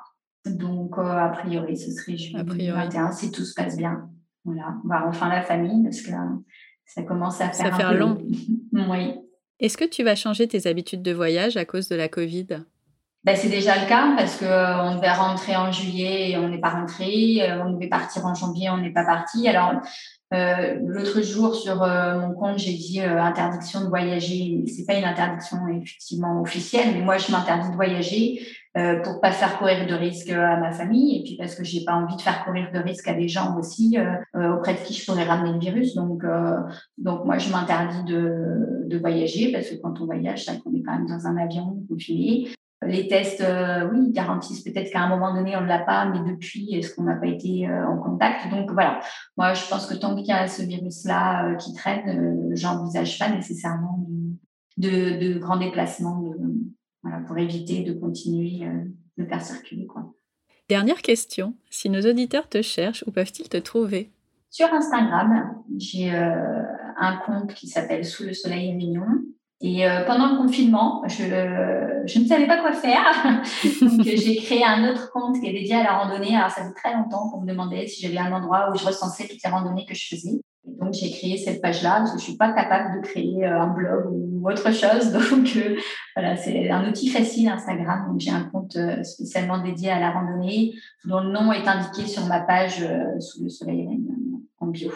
Donc, 0.46 0.98
euh, 0.98 1.02
a 1.02 1.30
priori, 1.30 1.78
ce 1.78 1.92
serait 1.92 2.18
juillet 2.18 2.44
2021 2.44 3.12
si 3.12 3.32
tout 3.32 3.46
se 3.46 3.54
passe 3.54 3.78
bien. 3.78 4.10
Voilà, 4.44 4.76
on 4.84 4.88
va 4.90 5.08
enfin 5.08 5.30
la 5.30 5.42
famille 5.42 5.84
parce 5.84 6.02
que 6.02 6.12
ça 6.86 7.04
commence 7.04 7.40
à 7.40 7.50
faire, 7.50 7.78
ça 7.78 7.88
un 7.88 7.94
long. 7.94 8.18
oui. 8.74 9.14
Est-ce 9.60 9.78
que 9.78 9.86
tu 9.86 10.04
vas 10.04 10.16
changer 10.16 10.48
tes 10.48 10.68
habitudes 10.68 11.02
de 11.02 11.14
voyage 11.14 11.56
à 11.56 11.64
cause 11.64 11.88
de 11.88 11.96
la 11.96 12.10
Covid? 12.10 12.48
Ben, 13.24 13.36
c'est 13.38 13.50
déjà 13.50 13.82
le 13.82 13.88
cas 13.88 14.14
parce 14.18 14.38
qu'on 14.38 14.46
euh, 14.46 14.96
devait 14.96 15.12
rentrer 15.14 15.56
en 15.56 15.72
juillet 15.72 16.32
et 16.32 16.38
on 16.38 16.50
n'est 16.50 16.60
pas 16.60 16.72
rentré. 16.72 17.38
Euh, 17.42 17.64
on 17.66 17.72
devait 17.72 17.88
partir 17.88 18.26
en 18.26 18.36
janvier, 18.36 18.70
on 18.70 18.78
n'est 18.78 18.92
pas 18.92 19.06
parti. 19.06 19.48
Alors, 19.48 19.82
euh, 20.34 20.80
l'autre 20.84 21.22
jour, 21.22 21.54
sur 21.54 21.84
euh, 21.84 22.20
mon 22.20 22.34
compte, 22.34 22.58
j'ai 22.58 22.74
dit 22.74 23.02
euh, 23.02 23.22
interdiction 23.22 23.82
de 23.82 23.88
voyager. 23.88 24.64
C'est 24.68 24.86
pas 24.86 24.96
une 24.96 25.06
interdiction 25.06 25.58
effectivement 25.68 26.42
officielle, 26.42 26.96
mais 26.96 27.02
moi, 27.02 27.18
je 27.18 27.32
m'interdis 27.32 27.70
de 27.70 27.76
voyager 27.76 28.42
pour 29.04 29.22
pas 29.22 29.32
faire 29.32 29.60
courir 29.60 29.86
de 29.86 29.94
risques 29.94 30.32
à 30.32 30.58
ma 30.58 30.72
famille 30.72 31.20
et 31.20 31.24
puis 31.24 31.36
parce 31.38 31.54
que 31.54 31.64
j'ai 31.64 31.86
pas 31.86 31.94
envie 31.94 32.16
de 32.16 32.22
faire 32.22 32.44
courir 32.44 32.72
de 32.74 32.80
risques 32.80 33.08
à 33.08 33.14
des 33.14 33.28
gens 33.28 33.56
aussi 33.56 34.00
auprès 34.34 34.74
de 34.74 34.80
qui 34.80 34.96
je 34.96 35.06
pourrais 35.06 35.26
ramener 35.26 35.54
le 35.54 35.60
virus. 35.60 35.94
Donc, 35.94 36.24
donc 36.98 37.24
moi, 37.24 37.38
je 37.38 37.52
m'interdis 37.52 38.04
de, 38.12 38.88
de 38.88 38.98
voyager 38.98 39.52
parce 39.52 39.70
que 39.70 39.76
quand 39.76 40.02
on 40.02 40.06
voyage, 40.06 40.46
ça 40.46 40.54
qu'on 40.56 40.74
est 40.74 40.82
quand 40.82 40.94
même 40.94 41.06
dans 41.06 41.28
un 41.28 41.38
avion 41.38 41.84
confiné. 41.88 42.48
Les 42.88 43.08
tests, 43.08 43.42
euh, 43.42 43.90
oui, 43.92 44.12
garantissent 44.12 44.62
peut-être 44.62 44.92
qu'à 44.92 45.02
un 45.02 45.10
moment 45.10 45.34
donné, 45.34 45.56
on 45.56 45.62
ne 45.62 45.68
l'a 45.68 45.80
pas, 45.80 46.06
mais 46.06 46.20
depuis, 46.20 46.74
est-ce 46.74 46.94
qu'on 46.94 47.04
n'a 47.04 47.16
pas 47.16 47.28
été 47.28 47.68
euh, 47.68 47.88
en 47.88 47.98
contact? 47.98 48.50
Donc 48.50 48.72
voilà, 48.72 49.00
moi, 49.38 49.54
je 49.54 49.68
pense 49.68 49.86
que 49.86 49.96
tant 49.96 50.16
qu'il 50.16 50.28
y 50.28 50.32
a 50.32 50.48
ce 50.48 50.64
virus-là 50.64 51.48
euh, 51.48 51.56
qui 51.56 51.74
traîne, 51.74 52.56
j'envisage 52.56 53.20
pas 53.20 53.30
nécessairement 53.30 54.06
de, 54.78 55.34
de, 55.34 55.40
grands 55.40 55.58
déplacements 55.58 56.24
voilà, 57.04 57.20
pour 57.26 57.38
éviter 57.38 57.84
de 57.84 57.94
continuer 57.94 58.68
de 59.18 59.26
faire 59.26 59.42
circuler. 59.42 59.86
Quoi. 59.86 60.14
Dernière 60.70 61.02
question, 61.02 61.54
si 61.70 61.90
nos 61.90 62.02
auditeurs 62.02 62.50
te 62.50 62.62
cherchent, 62.62 63.04
où 63.06 63.12
peuvent-ils 63.12 63.50
te 63.50 63.58
trouver? 63.58 64.12
Sur 64.50 64.74
Instagram, 64.74 65.56
j'ai 65.78 66.12
un 66.12 67.18
compte 67.26 67.54
qui 67.54 67.68
s'appelle 67.68 68.06
Sous 68.06 68.24
le 68.24 68.34
soleil 68.34 68.74
mignon. 68.74 69.06
Et 69.66 69.88
euh, 69.88 70.04
pendant 70.04 70.34
le 70.34 70.38
confinement, 70.38 71.02
je, 71.08 71.24
je, 72.06 72.20
ne 72.20 72.26
savais 72.26 72.48
pas 72.48 72.60
quoi 72.60 72.74
faire. 72.74 73.42
Donc, 73.82 74.04
j'ai 74.04 74.36
créé 74.36 74.62
un 74.62 74.92
autre 74.92 75.10
compte 75.14 75.40
qui 75.40 75.48
est 75.48 75.54
dédié 75.54 75.76
à 75.76 75.84
la 75.84 75.94
randonnée. 76.00 76.36
Alors, 76.36 76.52
ça 76.52 76.66
fait 76.66 76.74
très 76.74 76.94
longtemps 76.94 77.30
qu'on 77.30 77.40
me 77.40 77.48
demandait 77.48 77.88
si 77.88 78.02
j'avais 78.02 78.18
un 78.18 78.34
endroit 78.34 78.70
où 78.72 78.78
je 78.78 78.86
recensais 78.86 79.26
toutes 79.26 79.42
les 79.42 79.50
randonnées 79.50 79.86
que 79.86 79.96
je 79.96 80.06
faisais. 80.06 80.42
Et 80.68 80.72
donc, 80.78 80.94
j'ai 80.94 81.10
créé 81.12 81.38
cette 81.38 81.62
page-là 81.62 82.00
parce 82.00 82.12
que 82.12 82.20
je 82.20 82.24
suis 82.26 82.36
pas 82.36 82.52
capable 82.52 82.98
de 82.98 83.08
créer 83.08 83.46
euh, 83.46 83.62
un 83.62 83.68
blog 83.68 84.08
ou 84.12 84.50
autre 84.50 84.70
chose. 84.74 85.14
Donc, 85.32 85.56
euh, 85.56 85.78
voilà, 86.14 86.36
c'est 86.36 86.70
un 86.70 86.90
outil 86.90 87.08
facile, 87.08 87.48
Instagram. 87.48 88.10
Donc, 88.10 88.20
j'ai 88.20 88.32
un 88.32 88.44
compte 88.44 88.78
spécialement 89.04 89.64
dédié 89.64 89.92
à 89.92 90.00
la 90.02 90.12
randonnée 90.12 90.74
dont 91.06 91.22
le 91.22 91.32
nom 91.32 91.54
est 91.54 91.66
indiqué 91.66 92.06
sur 92.06 92.26
ma 92.26 92.42
page 92.42 92.86
sous 93.20 93.42
le 93.42 93.50
soleil 93.50 93.88
en 94.60 94.68
bio. 94.68 94.92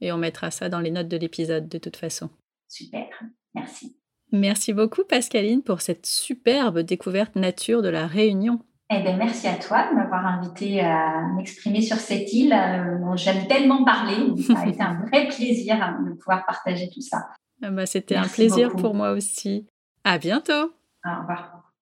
Et 0.00 0.10
on 0.10 0.18
mettra 0.18 0.50
ça 0.50 0.68
dans 0.68 0.80
les 0.80 0.90
notes 0.90 1.08
de 1.08 1.16
l'épisode 1.16 1.68
de 1.68 1.78
toute 1.78 1.96
façon. 1.96 2.28
Super, 2.66 3.06
merci. 3.54 3.99
Merci 4.32 4.72
beaucoup 4.72 5.02
Pascaline 5.04 5.62
pour 5.62 5.80
cette 5.80 6.06
superbe 6.06 6.80
découverte 6.80 7.36
nature 7.36 7.82
de 7.82 7.88
la 7.88 8.06
Réunion. 8.06 8.60
Eh 8.92 9.02
bien, 9.02 9.16
merci 9.16 9.46
à 9.46 9.54
toi 9.54 9.88
de 9.88 9.94
m'avoir 9.94 10.26
invité 10.26 10.80
à 10.80 11.22
m'exprimer 11.36 11.80
sur 11.80 11.96
cette 11.96 12.32
île 12.32 12.52
euh, 12.52 12.98
dont 12.98 13.14
j'aime 13.14 13.46
tellement 13.46 13.84
parler. 13.84 14.16
Ça 14.42 14.58
a 14.58 14.66
été 14.66 14.82
un 14.82 15.00
vrai 15.06 15.28
plaisir 15.28 15.76
de 16.04 16.12
pouvoir 16.14 16.44
partager 16.44 16.90
tout 16.92 17.00
ça. 17.00 17.28
Ah 17.62 17.70
bah, 17.70 17.86
C'était 17.86 18.16
un 18.16 18.26
plaisir 18.26 18.74
pour 18.74 18.94
moi 18.94 19.12
aussi. 19.12 19.68
À 20.02 20.18
bientôt. 20.18 20.72
Au 21.04 21.20
revoir. 21.20 21.72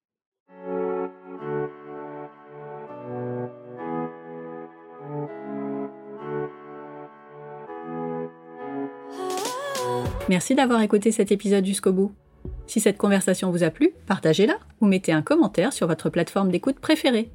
Merci 10.29 10.55
d'avoir 10.55 10.83
écouté 10.83 11.11
cet 11.11 11.33
épisode 11.33 11.65
jusqu'au 11.65 11.93
bout. 11.93 12.13
Si 12.69 12.81
cette 12.81 12.99
conversation 12.99 13.51
vous 13.51 13.65
a 13.65 13.71
plu, 13.71 13.93
partagez-la 14.07 14.59
ou 14.83 14.87
mettez 14.87 15.11
un 15.11 15.23
commentaire 15.23 15.73
sur 15.73 15.87
votre 15.87 16.11
plateforme 16.11 16.51
d'écoute 16.51 16.79
préférée. 16.79 17.31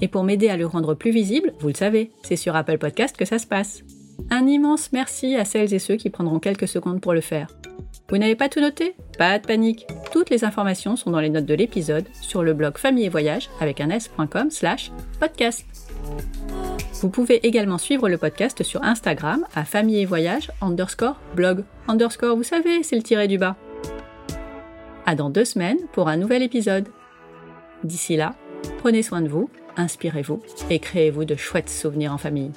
Et 0.00 0.08
pour 0.08 0.24
m'aider 0.24 0.48
à 0.48 0.56
le 0.56 0.66
rendre 0.66 0.94
plus 0.94 1.12
visible, 1.12 1.54
vous 1.60 1.68
le 1.68 1.74
savez, 1.74 2.10
c'est 2.24 2.36
sur 2.36 2.56
Apple 2.56 2.78
Podcast 2.78 3.16
que 3.16 3.24
ça 3.24 3.38
se 3.38 3.46
passe. 3.46 3.84
Un 4.30 4.46
immense 4.48 4.92
merci 4.92 5.36
à 5.36 5.44
celles 5.44 5.72
et 5.72 5.78
ceux 5.78 5.94
qui 5.94 6.10
prendront 6.10 6.40
quelques 6.40 6.66
secondes 6.66 7.00
pour 7.00 7.14
le 7.14 7.20
faire. 7.20 7.46
Vous 8.08 8.18
n'avez 8.18 8.34
pas 8.34 8.48
tout 8.48 8.60
noté? 8.60 8.94
Pas 9.16 9.38
de 9.38 9.46
panique. 9.46 9.86
Toutes 10.12 10.30
les 10.30 10.44
informations 10.44 10.96
sont 10.96 11.10
dans 11.10 11.20
les 11.20 11.30
notes 11.30 11.46
de 11.46 11.54
l'épisode 11.54 12.04
sur 12.20 12.42
le 12.42 12.52
blog 12.52 12.76
famille 12.76 13.04
et 13.04 13.08
voyage 13.08 13.48
avec 13.60 13.80
un 13.80 13.88
s.com 13.88 14.50
slash 14.50 14.90
podcast. 15.20 15.64
Vous 17.00 17.08
pouvez 17.08 17.46
également 17.46 17.78
suivre 17.78 18.08
le 18.08 18.18
podcast 18.18 18.64
sur 18.64 18.82
Instagram 18.82 19.46
à 19.54 19.64
famille 19.64 20.00
et 20.00 20.04
voyage 20.04 20.50
underscore 20.60 21.20
blog 21.34 21.64
underscore, 21.88 22.36
vous 22.36 22.42
savez, 22.42 22.82
c'est 22.82 22.96
le 22.96 23.02
tiré 23.02 23.28
du 23.28 23.38
bas. 23.38 23.56
Dans 25.16 25.30
deux 25.30 25.44
semaines 25.44 25.78
pour 25.92 26.08
un 26.08 26.16
nouvel 26.16 26.42
épisode. 26.42 26.88
D'ici 27.84 28.16
là, 28.16 28.34
prenez 28.78 29.02
soin 29.02 29.20
de 29.20 29.28
vous, 29.28 29.50
inspirez-vous 29.76 30.40
et 30.70 30.78
créez-vous 30.78 31.24
de 31.26 31.34
chouettes 31.34 31.68
souvenirs 31.68 32.14
en 32.14 32.18
famille. 32.18 32.52